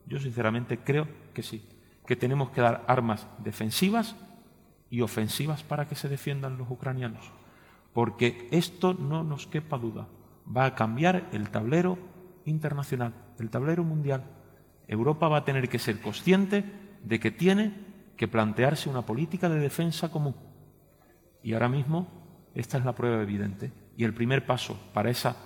Yo 0.06 0.18
sinceramente 0.18 0.78
creo 0.78 1.06
que 1.34 1.42
sí 1.42 1.62
que 2.08 2.16
tenemos 2.16 2.48
que 2.52 2.62
dar 2.62 2.86
armas 2.88 3.26
defensivas 3.36 4.16
y 4.88 5.02
ofensivas 5.02 5.62
para 5.62 5.86
que 5.86 5.94
se 5.94 6.08
defiendan 6.08 6.56
los 6.56 6.70
ucranianos. 6.70 7.30
Porque 7.92 8.48
esto 8.50 8.94
no 8.94 9.22
nos 9.22 9.46
quepa 9.46 9.76
duda, 9.76 10.08
va 10.48 10.64
a 10.64 10.74
cambiar 10.74 11.28
el 11.32 11.50
tablero 11.50 11.98
internacional, 12.46 13.12
el 13.38 13.50
tablero 13.50 13.84
mundial. 13.84 14.24
Europa 14.86 15.28
va 15.28 15.36
a 15.36 15.44
tener 15.44 15.68
que 15.68 15.78
ser 15.78 16.00
consciente 16.00 16.64
de 17.04 17.20
que 17.20 17.30
tiene 17.30 17.74
que 18.18 18.28
plantearse 18.28 18.90
una 18.90 19.02
política 19.02 19.48
de 19.48 19.60
defensa 19.60 20.10
común. 20.10 20.34
Y 21.42 21.54
ahora 21.54 21.70
mismo 21.70 22.06
esta 22.54 22.76
es 22.76 22.84
la 22.84 22.94
prueba 22.94 23.22
evidente. 23.22 23.72
Y 23.96 24.04
el 24.04 24.12
primer 24.12 24.44
paso 24.44 24.78
para 24.92 25.08
esa 25.08 25.36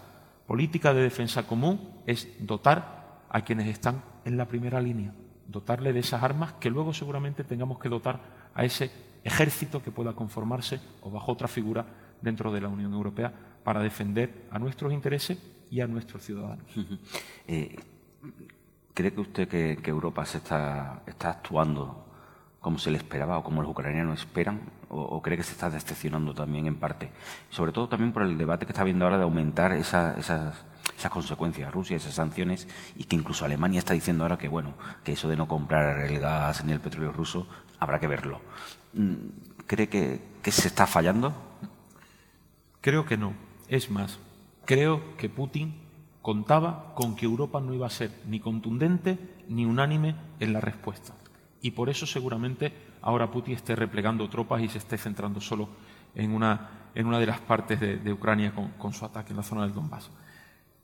política 0.47 0.93
de 0.93 1.03
defensa 1.03 1.47
común 1.47 2.03
es 2.07 2.29
dotar 2.41 3.23
a 3.29 3.43
quienes 3.43 3.69
están 3.69 4.03
en 4.25 4.37
la 4.37 4.49
primera 4.49 4.81
línea, 4.81 5.15
dotarle 5.47 5.93
de 5.93 6.01
esas 6.01 6.23
armas 6.23 6.55
que 6.55 6.71
luego 6.71 6.93
seguramente 6.93 7.45
tengamos 7.45 7.79
que 7.79 7.89
dotar 7.89 8.21
a 8.55 8.65
ese 8.65 8.91
ejército 9.25 9.83
que 9.83 9.91
pueda 9.91 10.15
conformarse 10.15 10.81
o 11.03 11.11
bajo 11.11 11.33
otra 11.33 11.49
figura 11.49 11.85
dentro 12.21 12.53
de 12.53 12.61
la 12.61 12.69
Unión 12.69 12.93
Europea 12.93 13.33
para 13.63 13.81
defender 13.81 14.47
a 14.51 14.59
nuestros 14.59 14.93
intereses 14.93 15.39
y 15.71 15.81
a 15.81 15.87
nuestros 15.87 16.25
ciudadanos. 16.25 16.67
Eh, 17.49 17.77
¿Cree 18.95 19.13
que 19.13 19.21
usted 19.21 19.49
que, 19.49 19.91
Europa 19.91 20.25
se 20.25 20.39
está, 20.39 21.03
está, 21.07 21.31
actuando 21.31 22.02
como 22.63 22.79
se 22.79 22.91
le 22.91 22.97
esperaba 22.97 23.37
o 23.37 23.45
como 23.45 23.61
los 23.61 23.71
ucranianos 23.71 24.21
esperan? 24.21 24.61
O, 24.89 25.21
cree 25.21 25.37
que 25.37 25.43
se 25.43 25.53
está 25.53 25.69
decepcionando 25.69 26.33
también 26.33 26.67
en 26.67 26.77
parte? 26.77 27.11
Sobre 27.51 27.73
todo 27.73 27.89
también 27.89 28.13
por 28.13 28.23
el 28.23 28.39
debate 28.39 28.65
que 28.65 28.73
está 28.73 28.83
habiendo 28.83 29.05
ahora 29.05 29.19
de 29.19 29.25
aumentar 29.25 29.73
esas, 29.73 30.17
esas 30.17 30.65
consecuencias, 31.11 31.73
Rusia, 31.73 31.97
esas 31.97 32.15
sanciones, 32.15 32.69
y 32.97 33.05
que 33.05 33.17
incluso 33.17 33.45
Alemania 33.45 33.81
está 33.81 33.95
diciendo 33.95 34.25
ahora 34.25 34.39
que, 34.39 34.49
bueno, 34.49 34.75
que 35.05 35.13
eso 35.13 35.29
de 35.29 35.37
no 35.37 35.49
comprar 35.49 35.99
el 36.07 36.21
gas 36.21 36.65
ni 36.65 36.73
el 36.73 36.81
petróleo 36.81 37.13
ruso 37.13 37.49
habrá 37.81 37.99
que 37.99 38.07
verlo. 38.07 38.41
Mm, 38.95 39.15
¿Cree 39.67 39.89
que 39.89 40.51
se 40.51 40.69
está 40.69 40.87
fallando? 40.87 41.35
Creo 42.81 43.05
que 43.05 43.17
no. 43.17 43.35
Es 43.69 43.91
más, 43.91 44.19
creo 44.65 45.17
que 45.17 45.29
Putin 45.29 45.81
contaba 46.21 46.95
con 46.95 47.17
que 47.17 47.27
Europa 47.27 47.61
no 47.61 47.75
iba 47.75 47.89
a 47.89 47.91
ser 47.91 48.13
ni 48.27 48.39
contundente 48.39 49.19
ni 49.49 49.65
unánime 49.65 50.15
en 50.39 50.53
la 50.53 50.61
respuesta. 50.61 51.15
Y 51.63 51.71
por 51.71 51.89
eso 51.89 52.07
seguramente 52.07 52.73
ahora 53.01 53.31
Putin 53.31 53.55
esté 53.55 53.77
replegando 53.77 54.29
tropas 54.29 54.61
y 54.63 54.69
se 54.69 54.79
esté 54.79 54.99
centrando 54.99 55.41
solo 55.41 55.69
en 56.15 56.33
una, 56.33 56.91
en 56.95 57.07
una 57.07 57.19
de 57.19 57.27
las 57.27 57.41
partes 57.41 57.81
de, 57.81 58.13
Ucrania 58.13 58.53
con, 58.79 58.93
su 58.93 59.05
ataque 59.05 59.31
en 59.31 59.37
la 59.37 59.43
zona 59.43 59.63
del 59.63 59.73
Donbass. 59.73 60.11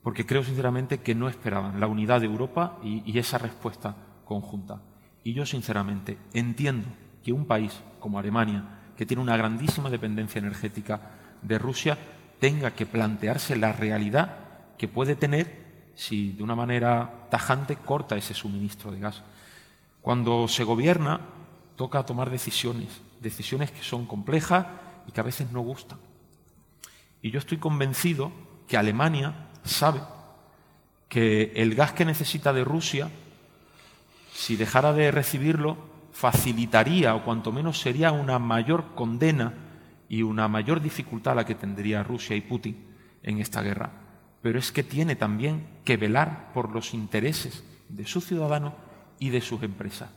Porque 0.01 0.25
creo 0.25 0.43
sinceramente 0.43 0.99
que 0.99 1.13
no 1.13 1.27
esperaban 1.27 1.79
la 1.79 1.87
unidad 1.87 2.21
de 2.21 2.27
Europa 2.27 2.79
y, 2.81 3.03
y 3.05 3.19
esa 3.19 3.37
respuesta 3.37 3.95
conjunta. 4.23 4.81
Y 5.23 5.33
yo 5.33 5.45
sinceramente 5.45 6.17
entiendo 6.33 6.87
que 7.23 7.33
un 7.33 7.45
país 7.45 7.77
como 7.99 8.17
Alemania, 8.17 8.63
que 8.95 9.05
tiene 9.05 9.21
una 9.21 9.35
grandísima 9.35 9.89
dependencia 9.89 10.39
energética 10.39 11.11
de 11.41 11.59
Rusia, 11.59 11.97
tenga 12.39 12.71
que 12.71 12.85
plantearse 12.85 13.57
la 13.57 13.73
realidad 13.73 14.37
que 14.77 14.87
puede 14.87 15.15
tener 15.15 15.91
si 15.95 16.31
de 16.31 16.43
una 16.43 16.55
manera 16.55 17.27
tajante 17.29 17.75
corta 17.75 18.15
ese 18.15 18.33
suministro 18.33 18.91
de 18.91 18.99
gas. 18.99 19.21
Cuando 20.01 20.47
se 20.47 20.63
gobierna, 20.63 21.21
toca 21.75 22.05
tomar 22.05 22.29
decisiones, 22.29 23.01
decisiones 23.21 23.71
que 23.71 23.83
son 23.83 24.05
complejas 24.05 24.65
y 25.07 25.11
que 25.11 25.19
a 25.19 25.23
veces 25.23 25.51
no 25.51 25.61
gustan. 25.61 25.99
Y 27.21 27.31
yo 27.31 27.39
estoy 27.39 27.57
convencido 27.57 28.31
que 28.67 28.77
Alemania 28.77 29.49
sabe 29.63 30.01
que 31.09 31.51
el 31.55 31.75
gas 31.75 31.93
que 31.93 32.05
necesita 32.05 32.53
de 32.53 32.63
Rusia, 32.63 33.09
si 34.31 34.55
dejara 34.55 34.93
de 34.93 35.11
recibirlo, 35.11 35.77
facilitaría 36.11 37.15
o 37.15 37.23
cuanto 37.23 37.51
menos 37.51 37.79
sería 37.79 38.11
una 38.11 38.39
mayor 38.39 38.93
condena 38.95 39.53
y 40.07 40.21
una 40.21 40.47
mayor 40.47 40.81
dificultad 40.81 41.35
la 41.35 41.45
que 41.45 41.55
tendría 41.55 42.03
Rusia 42.03 42.35
y 42.35 42.41
Putin 42.41 42.77
en 43.23 43.39
esta 43.39 43.61
guerra. 43.61 43.91
Pero 44.41 44.59
es 44.59 44.71
que 44.71 44.83
tiene 44.83 45.15
también 45.15 45.67
que 45.83 45.97
velar 45.97 46.51
por 46.53 46.71
los 46.73 46.93
intereses 46.93 47.63
de 47.89 48.05
sus 48.05 48.25
ciudadanos 48.25 48.73
y 49.19 49.29
de 49.29 49.41
sus 49.41 49.61
empresas. 49.63 50.09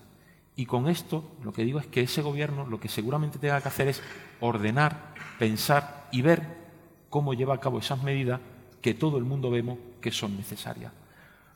Y 0.54 0.66
con 0.66 0.88
esto 0.88 1.24
lo 1.42 1.52
que 1.52 1.64
digo 1.64 1.78
es 1.78 1.86
que 1.86 2.02
ese 2.02 2.22
gobierno 2.22 2.66
lo 2.66 2.78
que 2.78 2.88
seguramente 2.88 3.38
tenga 3.38 3.60
que 3.60 3.68
hacer 3.68 3.88
es 3.88 4.02
ordenar, 4.40 5.14
pensar 5.38 6.08
y 6.12 6.22
ver 6.22 6.62
cómo 7.08 7.34
lleva 7.34 7.54
a 7.54 7.60
cabo 7.60 7.78
esas 7.78 8.02
medidas 8.02 8.40
que 8.80 8.94
todo 8.94 9.18
el 9.18 9.24
mundo 9.24 9.50
vemos 9.50 9.78
que 10.00 10.10
son 10.10 10.36
necesarias. 10.36 10.92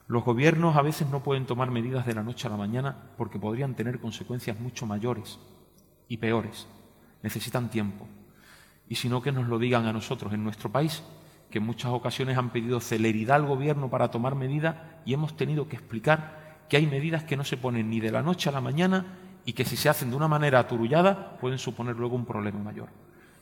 Los 0.08 0.24
gobiernos 0.24 0.76
a 0.76 0.82
veces 0.82 1.08
no 1.08 1.22
pueden 1.22 1.46
tomar 1.46 1.70
medidas 1.70 2.06
de 2.06 2.14
la 2.14 2.22
noche 2.22 2.46
a 2.46 2.50
la 2.50 2.56
mañana 2.56 2.96
porque 3.16 3.38
podrían 3.38 3.74
tener 3.74 3.98
consecuencias 3.98 4.58
mucho 4.60 4.86
mayores 4.86 5.38
y 6.08 6.16
peores. 6.18 6.66
Necesitan 7.22 7.70
tiempo 7.70 8.06
y 8.88 8.94
sino 8.94 9.20
que 9.20 9.32
nos 9.32 9.48
lo 9.48 9.58
digan 9.58 9.86
a 9.86 9.92
nosotros 9.92 10.32
en 10.32 10.44
nuestro 10.44 10.70
país, 10.70 11.02
que 11.50 11.58
en 11.58 11.66
muchas 11.66 11.90
ocasiones 11.90 12.38
han 12.38 12.50
pedido 12.50 12.80
celeridad 12.80 13.36
al 13.36 13.46
gobierno 13.46 13.90
para 13.90 14.10
tomar 14.10 14.36
medidas 14.36 14.76
y 15.04 15.12
hemos 15.12 15.36
tenido 15.36 15.68
que 15.68 15.76
explicar 15.76 16.45
que 16.68 16.76
hay 16.76 16.86
medidas 16.86 17.24
que 17.24 17.36
no 17.36 17.44
se 17.44 17.56
ponen 17.56 17.90
ni 17.90 18.00
de 18.00 18.10
la 18.10 18.22
noche 18.22 18.48
a 18.48 18.52
la 18.52 18.60
mañana 18.60 19.04
y 19.44 19.52
que 19.52 19.64
si 19.64 19.76
se 19.76 19.88
hacen 19.88 20.10
de 20.10 20.16
una 20.16 20.28
manera 20.28 20.58
aturullada 20.58 21.38
pueden 21.38 21.58
suponer 21.58 21.96
luego 21.96 22.16
un 22.16 22.26
problema 22.26 22.58
mayor. 22.58 22.88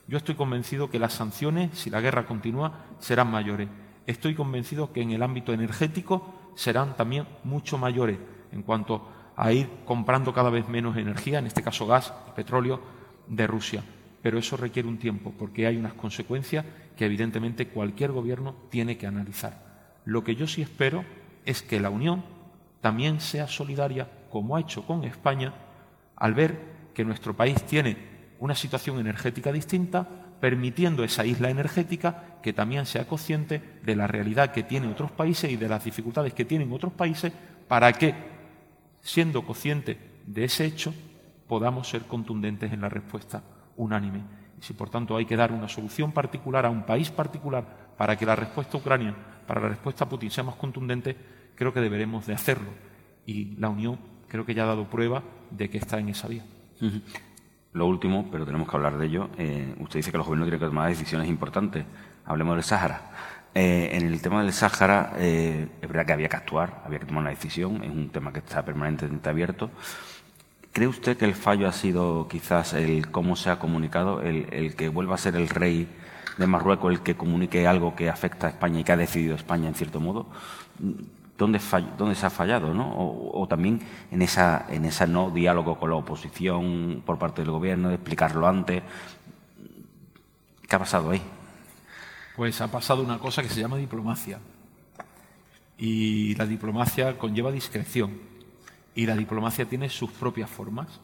Yo 0.07 0.19
estoy 0.19 0.35
convencido 0.35 0.91
que 0.91 0.99
las 0.99 1.15
sanciones, 1.15 1.79
si 1.79 1.91
la 1.91 2.01
guerra 2.01 2.27
continúa, 2.27 2.85
serán 2.99 3.31
mayores. 3.31 3.69
Estoy 4.07 4.35
convencido 4.35 4.93
que 4.93 5.01
en 5.01 5.13
el 5.13 5.23
ámbito 5.23 5.53
energético 5.53 6.53
serán 6.55 6.97
también 6.97 7.27
mucho 7.43 7.79
mayores 7.79 8.19
en 8.53 8.63
cuanto 8.63 9.09
a 9.37 9.51
ir 9.53 9.69
comprando 9.87 10.35
cada 10.35 10.51
vez 10.51 10.69
menos 10.69 10.97
energía, 10.97 11.39
en 11.39 11.47
este 11.47 11.63
caso 11.63 11.87
gas, 11.87 12.13
petróleo, 12.37 12.81
de 13.27 13.47
Rusia 13.47 13.83
pero 14.25 14.39
eso 14.39 14.57
requiere 14.57 14.89
un 14.89 14.97
tiempo 14.97 15.35
porque 15.39 15.67
hay 15.67 15.77
unas 15.77 15.93
consecuencias 15.93 16.65
que 16.97 17.05
evidentemente 17.05 17.69
cualquier 17.69 18.11
gobierno 18.11 18.55
tiene 18.71 18.97
que 18.97 19.07
analizar. 19.07 20.01
Lo 20.07 20.25
que 20.25 20.35
yo 20.35 20.47
sí 20.47 20.63
espero 20.63 21.05
es 21.45 21.61
que 21.61 21.79
la 21.79 21.91
Unión 21.91 22.25
también 22.85 23.19
sea 23.19 23.49
solidaria, 23.49 24.07
como 24.29 24.57
ha 24.57 24.61
hecho 24.61 24.87
con 24.87 25.05
España, 25.05 25.55
al 26.17 26.35
ver 26.35 26.91
que 26.93 27.03
nuestro 27.03 27.35
país 27.35 27.63
tiene 27.63 27.97
una 28.41 28.55
situación 28.55 28.99
energética 28.99 29.51
distinta, 29.53 30.07
permitiendo 30.39 31.03
esa 31.03 31.25
isla 31.25 31.49
energética 31.49 32.37
que 32.43 32.53
también 32.53 32.85
sea 32.85 33.09
consciente 33.09 33.63
de 33.83 33.97
la 33.97 34.07
realidad 34.07 34.53
que 34.53 34.65
tienen 34.65 34.91
otros 34.91 35.11
países 35.11 35.51
y 35.51 35.57
de 35.57 35.67
las 35.67 35.83
dificultades 35.83 36.35
que 36.35 36.45
tienen 36.45 36.71
otros 36.75 36.93
países 36.93 37.33
para 37.69 37.91
que, 37.95 38.15
siendo 39.01 39.47
consciente 39.47 39.99
de 40.27 40.45
ese 40.45 40.67
hecho, 40.67 40.93
podamos 41.49 41.89
ser 41.89 42.03
contundentes 42.03 42.71
en 42.71 42.83
la 42.83 42.91
respuesta 42.91 43.43
unánime. 43.79 44.21
Y 44.61 44.63
si 44.63 44.75
por 44.75 44.91
tanto 44.91 45.17
hay 45.17 45.25
que 45.25 45.39
dar 45.39 45.53
una 45.53 45.71
solución 45.71 46.13
particular 46.13 46.67
a 46.67 46.71
un 46.71 46.83
país 46.83 47.11
particular 47.11 47.65
para 47.97 48.15
que 48.15 48.27
la 48.27 48.37
respuesta 48.37 48.77
ucraniana, 48.77 49.17
para 49.47 49.63
la 49.63 49.69
respuesta 49.71 50.05
a 50.05 50.09
Putin 50.11 50.31
sea 50.31 50.45
más 50.45 50.57
contundente, 50.57 51.17
creo 51.55 51.73
que 51.73 51.81
deberemos 51.81 52.27
de 52.27 52.35
hacerlo. 52.35 52.71
Y 53.27 53.57
la 53.57 53.69
Unión 53.69 53.99
creo 54.29 54.45
que 54.45 54.55
ya 54.55 54.65
ha 54.65 54.67
dado 54.67 54.91
prueba 54.91 55.23
de 55.51 55.71
que 55.71 55.79
está 55.79 55.99
en 55.99 56.09
esa 56.09 56.29
vía. 56.29 56.45
Lo 57.73 57.87
último, 57.87 58.29
pero 58.31 58.45
tenemos 58.45 58.69
que 58.69 58.77
hablar 58.77 58.99
de 58.99 59.07
ello. 59.07 59.31
Eh, 59.39 59.75
usted 59.79 59.99
dice 59.99 60.13
que 60.13 60.19
los 60.19 60.27
gobiernos 60.27 60.47
tienen 60.47 60.61
que 60.61 60.67
tomar 60.67 60.89
decisiones 60.89 61.29
importantes. 61.29 61.85
Hablemos 62.25 62.57
del 62.57 62.65
Sáhara. 62.65 63.11
Eh, 63.55 63.91
en 63.93 64.07
el 64.07 64.21
tema 64.21 64.43
del 64.43 64.53
Sáhara, 64.53 65.13
eh, 65.17 65.69
es 65.81 65.89
verdad 65.89 66.07
que 66.07 66.13
había 66.13 66.29
que 66.29 66.37
actuar, 66.37 66.83
había 66.85 66.99
que 66.99 67.07
tomar 67.07 67.23
una 67.23 67.31
decisión, 67.31 67.83
es 67.85 67.91
un 67.91 68.11
tema 68.11 68.33
que 68.33 68.41
está 68.41 68.65
permanentemente 68.65 69.29
abierto. 69.29 69.71
¿Cree 70.73 70.89
usted 70.89 71.17
que 71.17 71.25
el 71.25 71.35
fallo 71.35 71.69
ha 71.69 71.73
sido 71.73 72.27
quizás 72.27 72.75
el 72.75 73.13
cómo 73.13 73.37
se 73.37 73.51
ha 73.51 73.61
comunicado, 73.61 74.23
el, 74.23 74.75
que 74.75 74.89
vuelva 74.89 75.15
a 75.15 75.19
ser 75.19 75.37
el 75.37 75.49
rey 75.49 75.89
de 76.37 76.47
Marruecos 76.49 76.93
el 76.93 77.01
que 77.01 77.15
comunique 77.15 77.69
algo 77.69 77.95
que 77.95 78.09
afecta 78.09 78.49
a 78.49 78.51
España 78.51 78.81
y 78.81 78.85
que 78.85 78.91
ha 78.91 78.97
decidido 78.97 79.37
España 79.37 79.69
en 79.69 79.75
cierto 79.77 80.01
modo? 80.01 80.27
¿Dónde, 81.37 81.59
se 81.59 82.27
ha 82.27 82.31
fallado? 82.31 82.73
¿no? 82.73 82.95
O, 82.97 83.47
también 83.49 83.81
en 84.11 84.23
esa, 84.23 84.67
en 84.69 84.85
ese 84.85 85.07
no 85.07 85.31
diálogo 85.31 85.79
con 85.79 85.91
la 85.91 85.97
oposición 85.97 87.03
por 87.05 87.19
parte 87.19 87.43
del 87.43 87.51
gobierno, 87.51 87.89
de 87.89 87.97
explicarlo 87.97 88.47
antes. 88.47 88.83
¿Qué 90.69 90.77
ha 90.77 90.79
pasado 90.79 91.11
ahí? 91.11 91.23
Pues 92.37 92.61
ha 92.61 92.71
pasado 92.71 93.03
una 93.03 93.19
cosa 93.19 93.43
que 93.43 93.49
se 93.49 93.61
llama 93.61 93.77
diplomacia. 93.77 94.39
Y 95.77 96.37
la 96.37 96.47
diplomacia 96.47 97.19
conlleva 97.19 97.51
discreción 97.51 98.13
y 98.95 99.07
la 99.07 99.17
diplomacia 99.17 99.65
tiene 99.65 99.89
sus 99.89 100.11
propias 100.11 100.49
formas. 100.49 101.01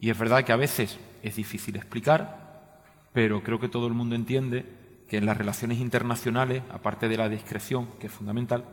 Y 0.00 0.10
es 0.10 0.18
verdad 0.18 0.44
que 0.44 0.52
a 0.52 0.56
veces 0.56 0.98
es 1.22 1.36
difícil 1.36 1.76
explicar, 1.76 2.80
pero 3.12 3.42
creo 3.42 3.58
que 3.58 3.68
todo 3.68 3.88
el 3.88 3.94
mundo 3.94 4.14
entiende 4.14 4.64
que 5.08 5.18
en 5.18 5.26
las 5.26 5.36
relaciones 5.36 5.78
internacionales, 5.78 6.62
aparte 6.70 7.08
de 7.08 7.16
la 7.16 7.28
discreción, 7.28 7.88
que 7.98 8.06
es 8.06 8.12
fundamental, 8.12 8.64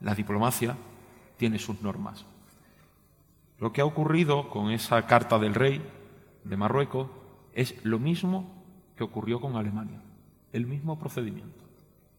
la 0.00 0.14
diplomacia 0.14 0.76
tiene 1.36 1.58
sus 1.58 1.82
normas. 1.82 2.24
Lo 3.58 3.72
que 3.72 3.80
ha 3.80 3.86
ocurrido 3.86 4.50
con 4.50 4.70
esa 4.70 5.06
carta 5.06 5.38
del 5.38 5.54
rey 5.54 5.82
de 6.44 6.56
Marruecos 6.56 7.08
es 7.54 7.74
lo 7.84 7.98
mismo 7.98 8.64
que 8.96 9.04
ocurrió 9.04 9.40
con 9.40 9.56
Alemania, 9.56 10.00
el 10.52 10.66
mismo 10.66 10.98
procedimiento. 10.98 11.64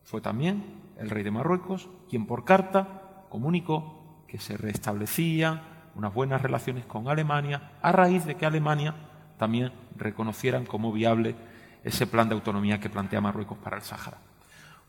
Fue 0.03 0.21
también 0.21 0.63
el 0.97 1.09
rey 1.09 1.23
de 1.23 1.31
Marruecos 1.31 1.89
quien 2.09 2.25
por 2.25 2.43
carta 2.43 3.25
comunicó 3.29 4.23
que 4.27 4.39
se 4.39 4.57
restablecían 4.57 5.61
unas 5.95 6.13
buenas 6.13 6.41
relaciones 6.41 6.85
con 6.85 7.07
Alemania 7.07 7.71
a 7.81 7.91
raíz 7.91 8.25
de 8.25 8.35
que 8.35 8.45
Alemania 8.45 8.95
también 9.37 9.71
reconocieran 9.95 10.65
como 10.65 10.91
viable 10.91 11.35
ese 11.83 12.07
plan 12.07 12.29
de 12.29 12.35
autonomía 12.35 12.79
que 12.79 12.89
plantea 12.89 13.21
Marruecos 13.21 13.57
para 13.57 13.77
el 13.77 13.83
Sáhara. 13.83 14.17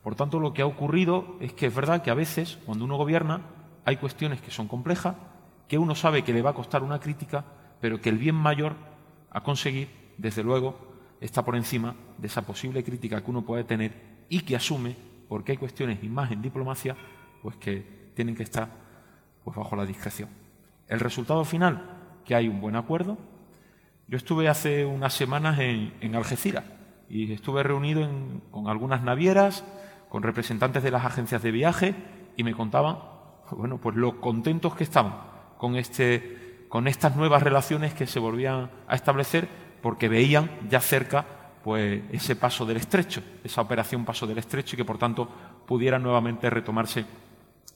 Por 0.08 0.14
tanto, 0.14 0.40
lo 0.40 0.54
que 0.54 0.62
ha 0.62 0.66
ocurrido 0.66 1.36
es 1.38 1.52
que 1.52 1.66
es 1.66 1.74
verdad 1.74 2.00
que 2.00 2.10
a 2.10 2.14
veces, 2.14 2.58
cuando 2.64 2.86
uno 2.86 2.96
gobierna, 2.96 3.42
hay 3.84 3.98
cuestiones 3.98 4.40
que 4.40 4.50
son 4.50 4.66
complejas 4.66 5.16
que 5.68 5.76
uno 5.76 5.94
sabe 5.94 6.24
que 6.24 6.32
le 6.32 6.40
va 6.40 6.48
a 6.48 6.54
costar 6.54 6.82
una 6.82 6.98
crítica, 6.98 7.44
pero 7.78 8.00
que 8.00 8.08
el 8.08 8.16
bien 8.16 8.34
mayor 8.34 8.74
a 9.28 9.42
conseguir, 9.42 10.14
desde 10.16 10.42
luego, 10.42 10.78
está 11.20 11.44
por 11.44 11.56
encima 11.56 11.94
de 12.16 12.26
esa 12.26 12.40
posible 12.40 12.82
crítica 12.82 13.22
que 13.22 13.30
uno 13.30 13.44
puede 13.44 13.64
tener 13.64 14.24
y 14.30 14.40
que 14.40 14.56
asume, 14.56 14.96
porque 15.28 15.52
hay 15.52 15.58
cuestiones 15.58 16.02
y 16.02 16.08
más 16.08 16.32
en 16.32 16.40
diplomacia, 16.40 16.96
pues 17.42 17.56
que 17.56 18.12
tienen 18.14 18.34
que 18.34 18.44
estar 18.44 18.66
pues 19.44 19.58
bajo 19.58 19.76
la 19.76 19.84
discreción. 19.84 20.30
El 20.86 21.00
resultado 21.00 21.44
final, 21.44 22.22
que 22.24 22.34
hay 22.34 22.48
un 22.48 22.62
buen 22.62 22.76
acuerdo. 22.76 23.18
Yo 24.06 24.16
estuve 24.16 24.48
hace 24.48 24.86
unas 24.86 25.12
semanas 25.12 25.58
en, 25.58 26.14
Algeciras 26.14 26.64
y 27.10 27.30
estuve 27.30 27.62
reunido 27.62 28.08
con 28.50 28.68
algunas 28.68 29.02
navieras, 29.02 29.66
con 30.08 30.22
representantes 30.22 30.82
de 30.82 30.90
las 30.90 31.04
agencias 31.04 31.42
de 31.42 31.50
viaje 31.50 31.94
y 32.36 32.44
me 32.44 32.54
contaban, 32.54 32.98
bueno, 33.50 33.78
pues 33.78 33.96
lo 33.96 34.20
contentos 34.20 34.74
que 34.74 34.84
estaban 34.84 35.14
con 35.58 35.76
este, 35.76 36.66
con 36.68 36.86
estas 36.86 37.16
nuevas 37.16 37.42
relaciones 37.42 37.94
que 37.94 38.06
se 38.06 38.20
volvían 38.20 38.70
a 38.86 38.94
establecer 38.94 39.48
porque 39.82 40.08
veían 40.08 40.50
ya 40.68 40.80
cerca 40.80 41.24
pues 41.62 42.02
ese 42.12 42.36
paso 42.36 42.64
del 42.64 42.76
estrecho, 42.78 43.22
esa 43.44 43.60
operación 43.60 44.04
paso 44.04 44.26
del 44.26 44.38
estrecho 44.38 44.74
y 44.74 44.78
que 44.78 44.84
por 44.84 44.98
tanto 44.98 45.28
pudiera 45.66 45.98
nuevamente 45.98 46.48
retomarse 46.48 47.04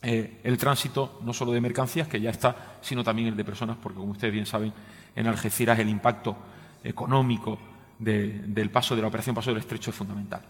eh, 0.01 0.41
el 0.43 0.59
tránsito 0.59 1.21
no 1.23 1.33
solo 1.33 1.53
de 1.53 1.61
mercancías, 1.61 2.09
que 2.09 2.21
ya 2.21 2.31
está, 2.31 2.79
sino 2.81 3.05
también 3.05 3.29
el 3.29 3.37
de 3.37 3.45
personas, 3.45 3.77
porque 3.81 3.99
como 3.99 4.13
ustedes 4.13 4.33
bien 4.33 4.47
saben, 4.47 4.73
en 5.15 5.27
Algeciras 5.27 5.79
el 5.79 5.89
impacto 5.89 6.37
económico 6.83 7.59
del 7.99 8.71
paso 8.71 8.97
de 8.97 9.03
la 9.03 9.09
operación 9.09 9.35
paso 9.35 9.51
del 9.51 9.61
estrecho 9.61 9.91
es 9.91 9.97
fundamental. 9.97 10.43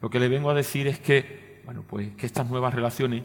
Lo 0.00 0.10
que 0.10 0.20
le 0.20 0.28
vengo 0.28 0.50
a 0.50 0.54
decir 0.54 0.86
es 0.86 0.98
que, 0.98 1.62
bueno, 1.64 1.84
pues 1.86 2.12
que 2.12 2.26
estas 2.26 2.48
nuevas 2.48 2.74
relaciones 2.74 3.24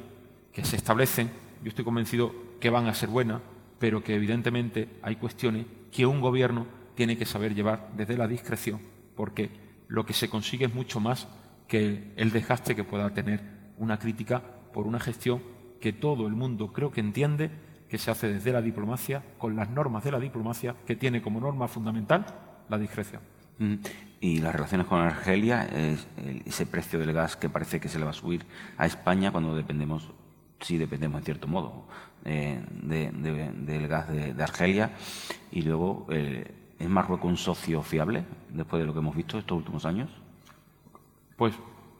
que 0.51 0.65
se 0.65 0.75
establecen, 0.75 1.29
yo 1.63 1.69
estoy 1.69 1.85
convencido 1.85 2.33
que 2.59 2.69
van 2.69 2.87
a 2.87 2.93
ser 2.93 3.09
buenas, 3.09 3.41
pero 3.79 4.03
que 4.03 4.15
evidentemente 4.15 4.89
hay 5.01 5.17
cuestiones 5.17 5.65
que 5.91 6.05
un 6.05 6.21
gobierno 6.21 6.65
tiene 6.95 7.17
que 7.17 7.25
saber 7.25 7.53
llevar 7.53 7.89
desde 7.95 8.17
la 8.17 8.27
discreción, 8.27 8.79
porque 9.15 9.49
lo 9.87 10.05
que 10.05 10.13
se 10.13 10.29
consigue 10.29 10.65
es 10.65 10.73
mucho 10.73 10.99
más 10.99 11.27
que 11.67 12.13
el 12.15 12.31
desgaste 12.31 12.75
que 12.75 12.83
pueda 12.83 13.13
tener 13.13 13.41
una 13.77 13.99
crítica 13.99 14.41
por 14.73 14.87
una 14.87 14.99
gestión 14.99 15.41
que 15.79 15.93
todo 15.93 16.27
el 16.27 16.33
mundo 16.33 16.71
creo 16.71 16.91
que 16.91 17.01
entiende 17.01 17.51
que 17.89 17.97
se 17.97 18.09
hace 18.09 18.27
desde 18.27 18.51
la 18.51 18.61
diplomacia, 18.61 19.23
con 19.37 19.55
las 19.55 19.69
normas 19.69 20.03
de 20.03 20.11
la 20.11 20.19
diplomacia, 20.19 20.75
que 20.85 20.95
tiene 20.95 21.21
como 21.21 21.39
norma 21.39 21.67
fundamental 21.67 22.25
la 22.69 22.79
discreción. 22.79 23.21
Y 24.23 24.37
las 24.37 24.55
relaciones 24.55 24.87
con 24.87 25.01
Argelia, 25.01 25.67
ese 26.45 26.65
precio 26.65 26.97
del 26.97 27.11
gas 27.11 27.35
que 27.35 27.49
parece 27.49 27.81
que 27.81 27.89
se 27.89 27.99
le 27.99 28.05
va 28.05 28.11
a 28.11 28.13
subir 28.13 28.45
a 28.77 28.85
España 28.85 29.31
cuando 29.31 29.53
dependemos, 29.53 30.11
sí 30.61 30.77
dependemos 30.77 31.19
en 31.19 31.25
cierto 31.25 31.45
modo, 31.49 31.83
eh, 32.23 32.63
del 32.83 33.87
gas 33.89 34.07
de, 34.07 34.41
Argelia. 34.41 34.91
Y 35.51 35.63
luego, 35.63 36.07
eh, 36.09 36.49
¿es 36.79 36.87
Marruecos 36.87 37.29
un 37.29 37.35
socio 37.35 37.83
fiable 37.83 38.23
después 38.47 38.79
de 38.79 38.87
lo 38.87 38.93
que 38.93 38.99
hemos 38.99 39.13
visto 39.13 39.37
estos 39.37 39.57
últimos 39.57 39.83
años? 39.83 40.09
Pues 41.35 41.53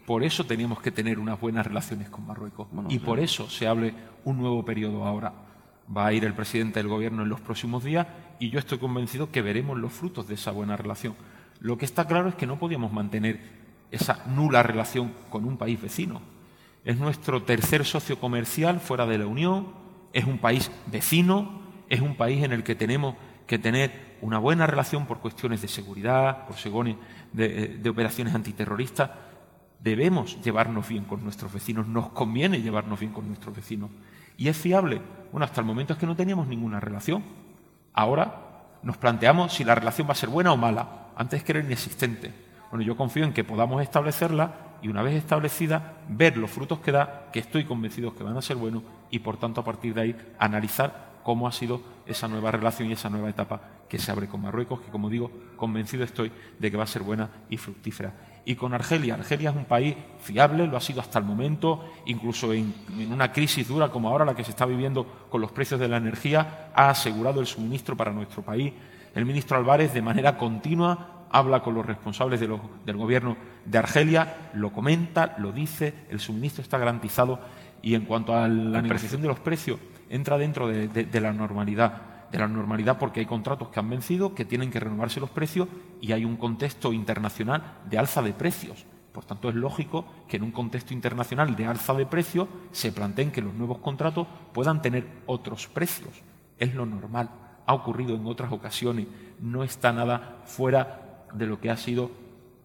por 0.06 0.24
eso 0.24 0.46
teníamos 0.46 0.80
que 0.80 0.92
tener 0.92 1.20
unas 1.20 1.38
buenas 1.42 1.68
relaciones 1.68 2.10
con 2.10 2.26
Marruecos. 2.26 2.70
y 2.88 3.00
por 3.00 3.20
eso 3.20 3.50
se 3.50 3.68
hable 3.68 3.94
un 4.24 4.38
nuevo 4.38 4.64
periodo 4.64 5.04
ahora. 5.04 5.34
Va 5.94 6.06
a 6.06 6.14
ir 6.14 6.24
el 6.24 6.34
presidente 6.34 6.80
del 6.80 6.88
Gobierno 6.88 7.24
en 7.24 7.28
los 7.28 7.42
próximos 7.42 7.84
días 7.84 8.08
y 8.40 8.50
yo 8.50 8.60
estoy 8.60 8.78
convencido 8.78 9.30
que 9.30 9.42
veremos 9.42 9.78
los 9.78 9.92
frutos 9.92 10.30
de 10.30 10.36
esa 10.36 10.52
buena 10.52 10.78
relación. 10.78 11.16
Lo 11.64 11.78
que 11.78 11.86
está 11.86 12.06
claro 12.06 12.28
es 12.28 12.36
que 12.36 12.46
no 12.46 12.60
podíamos 12.60 12.92
mantener 12.92 13.40
esa 13.90 14.26
nula 14.28 14.64
relación 14.64 15.14
con 15.30 15.46
un 15.46 15.56
país 15.56 15.82
vecino. 15.82 16.22
Es 16.84 16.98
nuestro 16.98 17.44
tercer 17.44 17.86
socio 17.86 18.20
comercial 18.20 18.82
fuera 18.82 19.06
de 19.06 19.18
la 19.18 19.28
Unión, 19.28 19.68
es 20.12 20.26
un 20.26 20.40
país 20.40 20.70
vecino, 20.88 21.62
es 21.88 22.02
un 22.02 22.18
país 22.18 22.44
en 22.44 22.52
el 22.52 22.66
que 22.66 22.76
tenemos 22.76 23.16
que 23.48 23.60
tener 23.60 24.18
una 24.20 24.40
buena 24.40 24.68
relación 24.68 25.06
por 25.06 25.20
cuestiones 25.20 25.62
de 25.62 25.70
seguridad, 25.70 26.48
por 26.48 26.58
según 26.58 26.98
de, 27.32 27.78
de 27.78 27.90
operaciones 27.90 28.36
antiterroristas. 28.36 29.12
Debemos 29.80 30.42
llevarnos 30.42 30.90
bien 30.90 31.06
con 31.06 31.24
nuestros 31.24 31.54
vecinos, 31.54 31.88
nos 31.88 32.10
conviene 32.10 32.62
llevarnos 32.62 33.00
bien 33.00 33.14
con 33.14 33.26
nuestros 33.26 33.56
vecinos. 33.56 33.90
¿Y 34.36 34.50
es 34.50 34.58
fiable? 34.58 35.02
Bueno, 35.32 35.46
hasta 35.46 35.62
el 35.62 35.68
momento 35.68 35.94
es 35.94 36.00
que 36.00 36.08
no 36.08 36.16
teníamos 36.18 36.46
ninguna 36.46 36.82
relación. 36.82 37.24
Ahora 37.94 38.66
nos 38.84 38.98
planteamos 38.98 39.54
si 39.54 39.64
la 39.64 39.76
relación 39.76 40.10
va 40.10 40.12
a 40.12 40.16
ser 40.16 40.28
buena 40.28 40.52
o 40.52 40.58
mala. 40.58 41.03
Antes 41.16 41.44
que 41.44 41.52
era 41.52 41.62
inexistente. 41.62 42.34
Bueno, 42.70 42.84
yo 42.86 42.98
confío 42.98 43.24
en 43.24 43.34
que 43.34 43.44
podamos 43.44 43.82
establecerla 43.82 44.54
y 44.82 44.88
una 44.88 45.02
vez 45.02 45.16
establecida, 45.16 45.94
ver 46.10 46.38
los 46.38 46.52
frutos 46.52 46.80
que 46.80 46.92
da, 46.92 47.30
que 47.32 47.40
estoy 47.40 47.66
convencido 47.66 48.16
que 48.16 48.24
van 48.24 48.36
a 48.36 48.42
ser 48.42 48.58
buenos 48.58 48.84
y 49.12 49.20
por 49.20 49.38
tanto 49.38 49.62
a 49.62 49.64
partir 49.64 49.94
de 49.94 50.02
ahí 50.02 50.16
analizar 50.40 51.14
cómo 51.24 51.48
ha 51.48 51.52
sido 51.52 51.82
esa 52.06 52.28
nueva 52.28 52.52
relación 52.52 52.90
y 52.90 52.94
esa 52.94 53.10
nueva 53.10 53.30
etapa 53.30 53.62
que 53.88 54.00
se 54.00 54.12
abre 54.12 54.28
con 54.28 54.42
Marruecos, 54.42 54.82
que 54.82 54.92
como 54.92 55.10
digo, 55.10 55.32
convencido 55.56 56.04
estoy 56.04 56.32
de 56.60 56.72
que 56.72 56.78
va 56.78 56.84
a 56.84 56.88
ser 56.88 57.04
buena 57.04 57.30
y 57.50 57.58
fructífera 57.58 58.14
y 58.46 58.56
con 58.56 58.74
Argelia. 58.74 59.16
Argelia 59.16 59.52
es 59.52 59.56
un 59.56 59.66
país 59.66 59.96
fiable, 60.20 60.68
lo 60.68 60.78
ha 60.78 60.82
sido 60.82 61.02
hasta 61.02 61.20
el 61.20 61.26
momento, 61.26 61.84
incluso 62.06 62.54
en, 62.54 62.74
una 63.12 63.32
crisis 63.32 63.68
dura 63.68 63.90
como 63.90 64.10
ahora 64.10 64.26
la 64.26 64.36
que 64.36 64.44
se 64.44 64.52
está 64.52 64.66
viviendo 64.66 65.06
con 65.30 65.42
los 65.42 65.52
precios 65.52 65.80
de 65.80 65.88
la 65.88 65.98
energía, 65.98 66.72
ha 66.74 66.90
asegurado 66.90 67.40
el 67.40 67.48
suministro 67.48 67.96
para 67.96 68.12
nuestro 68.12 68.42
país. 68.42 68.74
El 69.14 69.26
ministro 69.26 69.58
Álvarez 69.58 69.94
de 69.94 70.02
manera 70.02 70.38
continua 70.38 71.26
habla 71.30 71.62
con 71.62 71.74
los 71.74 71.86
responsables 71.86 72.40
del 72.40 72.98
gobierno 72.98 73.38
de 73.66 73.78
Argelia, 73.78 74.52
lo 74.54 74.72
comenta, 74.72 75.36
lo 75.40 75.52
dice, 75.52 75.94
el 76.10 76.20
suministro 76.20 76.62
está 76.62 76.78
garantizado 76.78 77.40
y 77.82 77.96
en 77.96 78.06
cuanto 78.06 78.36
a 78.36 78.48
la 78.48 78.82
negociación 78.82 79.22
de 79.22 79.28
los 79.28 79.40
precios, 79.40 79.80
entra 80.10 80.38
dentro 80.38 80.68
de 80.68 81.22
la 81.22 81.34
normalidad 81.34 82.14
de 82.34 82.40
la 82.40 82.48
normalidad 82.48 82.98
porque 82.98 83.20
hay 83.20 83.26
contratos 83.28 83.70
que 83.70 83.80
han 83.80 83.90
vencido, 83.90 84.34
que 84.34 84.44
tienen 84.44 84.72
que 84.72 84.80
renovarse 84.80 85.20
los 85.20 85.30
precios 85.30 85.68
y 86.02 86.12
hay 86.12 86.26
un 86.26 86.36
contexto 86.36 86.92
internacional 86.92 87.78
de 87.88 88.00
alza 88.00 88.24
de 88.24 88.34
precios. 88.34 88.86
Por 89.14 89.24
tanto, 89.24 89.50
es 89.50 89.56
lógico 89.56 90.06
que 90.28 90.38
en 90.38 90.44
un 90.44 90.52
contexto 90.52 90.96
internacional 90.96 91.56
de 91.56 91.68
alza 91.68 91.94
de 91.94 92.08
precios 92.08 92.48
se 92.72 92.92
planteen 92.92 93.32
que 93.32 93.44
los 93.44 93.54
nuevos 93.54 93.78
contratos 93.78 94.28
puedan 94.52 94.82
tener 94.82 95.08
otros 95.28 95.68
precios. 95.68 96.10
Es 96.58 96.74
lo 96.74 96.88
normal. 96.88 97.30
Ha 97.66 97.74
ocurrido 97.74 98.16
en 98.16 98.26
otras 98.26 98.52
ocasiones. 98.52 99.08
No 99.40 99.64
está 99.64 99.92
nada 99.92 100.42
fuera 100.46 101.26
de 101.34 101.46
lo 101.46 101.60
que 101.60 101.70
ha 101.70 101.78
sido 101.78 102.12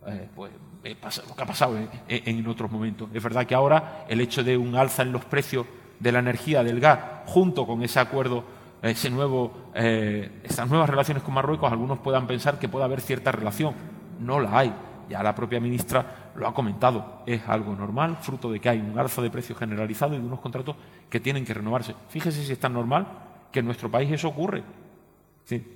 eh, 0.06 0.28
pues, 0.34 0.52
eh, 0.84 0.96
lo 1.28 1.34
que 1.34 1.42
ha 1.42 1.46
pasado 1.46 1.78
en, 2.08 2.46
otros 2.46 2.70
momentos. 2.70 3.08
Es 3.12 3.22
verdad 3.22 3.46
que 3.46 3.54
ahora 3.54 4.04
el 4.08 4.20
hecho 4.20 4.42
de 4.42 4.56
un 4.56 4.74
alza 4.76 5.02
en 5.02 5.12
los 5.12 5.24
precios 5.24 5.66
de 5.98 6.12
la 6.12 6.20
energía, 6.20 6.62
del 6.62 6.80
gas, 6.80 6.98
junto 7.26 7.66
con 7.66 7.82
ese 7.82 8.00
acuerdo 8.00 8.44
ese 8.82 9.10
nuevo, 9.10 9.70
eh, 9.74 10.40
estas 10.44 10.68
nuevas 10.68 10.88
relaciones 10.88 11.22
con 11.24 11.34
Marruecos, 11.34 11.70
algunos 11.70 11.98
puedan 11.98 12.26
pensar 12.26 12.58
que 12.58 12.68
puede 12.68 12.84
haber 12.84 13.00
cierta 13.00 13.32
relación. 13.32 13.74
No 14.20 14.38
la 14.40 14.56
hay. 14.56 14.72
Ya 15.08 15.22
la 15.22 15.34
propia 15.34 15.58
ministra 15.58 16.30
lo 16.36 16.46
ha 16.46 16.54
comentado. 16.54 17.22
Es 17.26 17.42
algo 17.48 17.74
normal, 17.74 18.18
fruto 18.20 18.52
de 18.52 18.60
que 18.60 18.68
hay 18.68 18.78
un 18.78 18.98
alza 18.98 19.22
de 19.22 19.30
precios 19.30 19.58
generalizado 19.58 20.14
y 20.14 20.18
de 20.18 20.24
unos 20.24 20.40
contratos 20.40 20.76
que 21.08 21.18
tienen 21.18 21.44
que 21.44 21.54
renovarse. 21.54 21.94
Fíjese 22.08 22.44
si 22.44 22.52
es 22.52 22.60
tan 22.60 22.74
normal 22.74 23.06
que 23.50 23.60
en 23.60 23.66
nuestro 23.66 23.90
país 23.90 24.10
eso 24.12 24.28
ocurre. 24.28 24.62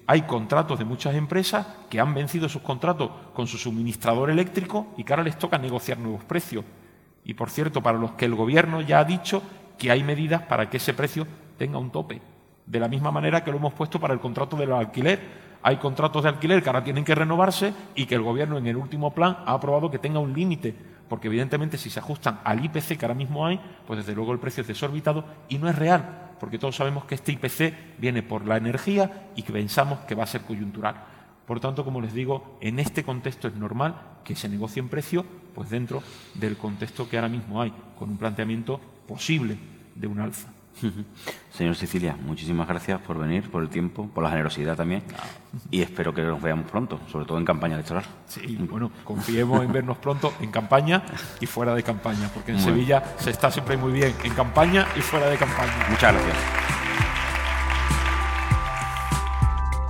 Hay 0.07 0.23
contratos 0.23 0.79
de 0.79 0.85
muchas 0.85 1.15
empresas 1.15 1.67
que 1.89 2.01
han 2.01 2.13
vencido 2.13 2.49
sus 2.49 2.63
contratos 2.63 3.11
con 3.33 3.47
su 3.47 3.57
suministrador 3.57 4.31
eléctrico 4.31 4.89
y 4.97 5.05
que 5.05 5.13
ahora 5.13 5.23
les 5.23 5.39
toca 5.39 5.59
negociar 5.59 5.99
nuevos 5.99 6.25
precios. 6.25 6.65
Y 7.25 7.35
por 7.35 7.51
cierto, 7.51 7.83
para 7.83 7.99
los 7.99 8.13
que 8.13 8.27
el 8.27 8.35
Gobierno 8.35 8.81
ya 8.81 8.99
ha 8.99 9.05
dicho 9.05 9.43
que 9.79 9.91
hay 9.91 10.03
medidas 10.03 10.43
para 10.43 10.69
que 10.69 10.77
ese 10.77 10.95
precio 10.95 11.27
tenga 11.57 11.79
un 11.79 11.91
tope. 11.91 12.21
De 12.67 12.81
la 12.81 12.89
misma 12.89 13.11
manera 13.11 13.43
que 13.43 13.51
lo 13.51 13.57
hemos 13.57 13.73
puesto 13.73 13.99
para 13.99 14.15
el 14.15 14.21
contrato 14.21 14.57
del 14.57 14.73
alquiler. 14.73 15.43
Hay 15.63 15.77
contratos 15.77 16.25
de 16.25 16.29
alquiler 16.29 16.63
que 16.63 16.69
ahora 16.69 16.85
tienen 16.85 17.05
que 17.05 17.15
renovarse 17.15 17.73
y 17.95 18.07
que 18.07 18.17
el 18.17 18.23
Gobierno 18.23 18.59
en 18.59 18.67
el 18.67 18.77
último 18.77 19.15
plan 19.15 19.39
ha 19.47 19.55
aprobado 19.55 19.91
que 19.91 19.99
tenga 19.99 20.19
un 20.19 20.33
límite, 20.33 20.75
porque 21.09 21.29
evidentemente 21.29 21.79
si 21.79 21.89
se 21.89 22.01
ajustan 22.01 22.41
al 22.45 22.65
IPC 22.65 22.99
que 22.99 23.05
ahora 23.05 23.15
mismo 23.15 23.47
hay, 23.47 23.61
pues 23.87 23.99
desde 23.99 24.15
luego 24.15 24.33
el 24.33 24.41
precio 24.41 24.63
es 24.63 24.67
desorbitado 24.67 25.25
y 25.49 25.59
no 25.59 25.69
es 25.69 25.77
real, 25.77 26.22
porque 26.43 26.59
todos 26.59 26.75
sabemos 26.75 27.05
que 27.05 27.15
este 27.15 27.31
IPC 27.31 28.01
viene 28.01 28.25
por 28.25 28.49
la 28.49 28.57
energía 28.57 29.29
y 29.37 29.45
que 29.45 29.53
pensamos 29.53 30.01
que 30.01 30.17
va 30.17 30.25
a 30.25 30.27
ser 30.27 30.41
coyuntural. 30.41 30.97
Por 31.47 31.61
tanto, 31.61 31.85
como 31.85 32.01
les 32.01 32.13
digo, 32.13 32.59
en 32.61 32.81
este 32.81 33.05
contexto 33.05 33.47
es 33.47 33.55
normal 33.55 33.95
que 34.25 34.35
se 34.35 34.49
negocie 34.49 34.81
en 34.81 34.89
precio, 34.89 35.25
pues 35.55 35.71
dentro 35.71 36.03
del 36.35 36.57
contexto 36.57 37.09
que 37.09 37.17
ahora 37.17 37.29
mismo 37.29 37.63
hay, 37.63 37.73
con 37.97 38.11
un 38.11 38.19
planteamiento 38.19 38.81
posible 39.07 39.57
de 39.95 40.09
un 40.09 40.19
alza. 40.19 40.49
Señor 41.53 41.77
Sicilia, 41.77 42.17
muchísimas 42.25 42.67
gracias 42.67 43.01
por 43.01 43.19
venir, 43.19 43.51
por 43.51 43.63
el 43.63 43.69
tiempo, 43.69 44.09
por 44.09 44.25
la 44.25 44.31
generosidad 44.31 44.77
también. 44.77 45.03
Y 45.71 45.83
espero 45.83 46.15
que 46.15 46.23
nos 46.23 46.41
veamos 46.41 46.71
pronto, 46.71 46.99
sobre 47.11 47.27
todo 47.27 47.39
en 47.39 47.45
campaña 47.45 47.75
electoral. 47.75 48.05
Sí, 48.27 48.57
bueno, 48.71 48.91
confiemos 49.05 49.63
en 49.63 49.73
vernos 49.73 49.99
pronto 49.99 50.33
en 50.41 50.51
campaña 50.51 51.03
y 51.41 51.47
fuera 51.47 51.75
de 51.75 51.83
campaña, 51.83 52.31
porque 52.33 52.53
en 52.53 52.61
Sevilla 52.61 53.03
se 53.19 53.31
está 53.31 53.51
siempre 53.51 53.77
muy 53.77 53.93
bien 53.93 54.15
en 54.25 54.35
campaña 54.35 54.87
y 54.97 55.01
fuera 55.01 55.29
de 55.29 55.37
campaña. 55.37 55.73
Muchas 55.91 56.15
gracias. 56.15 56.82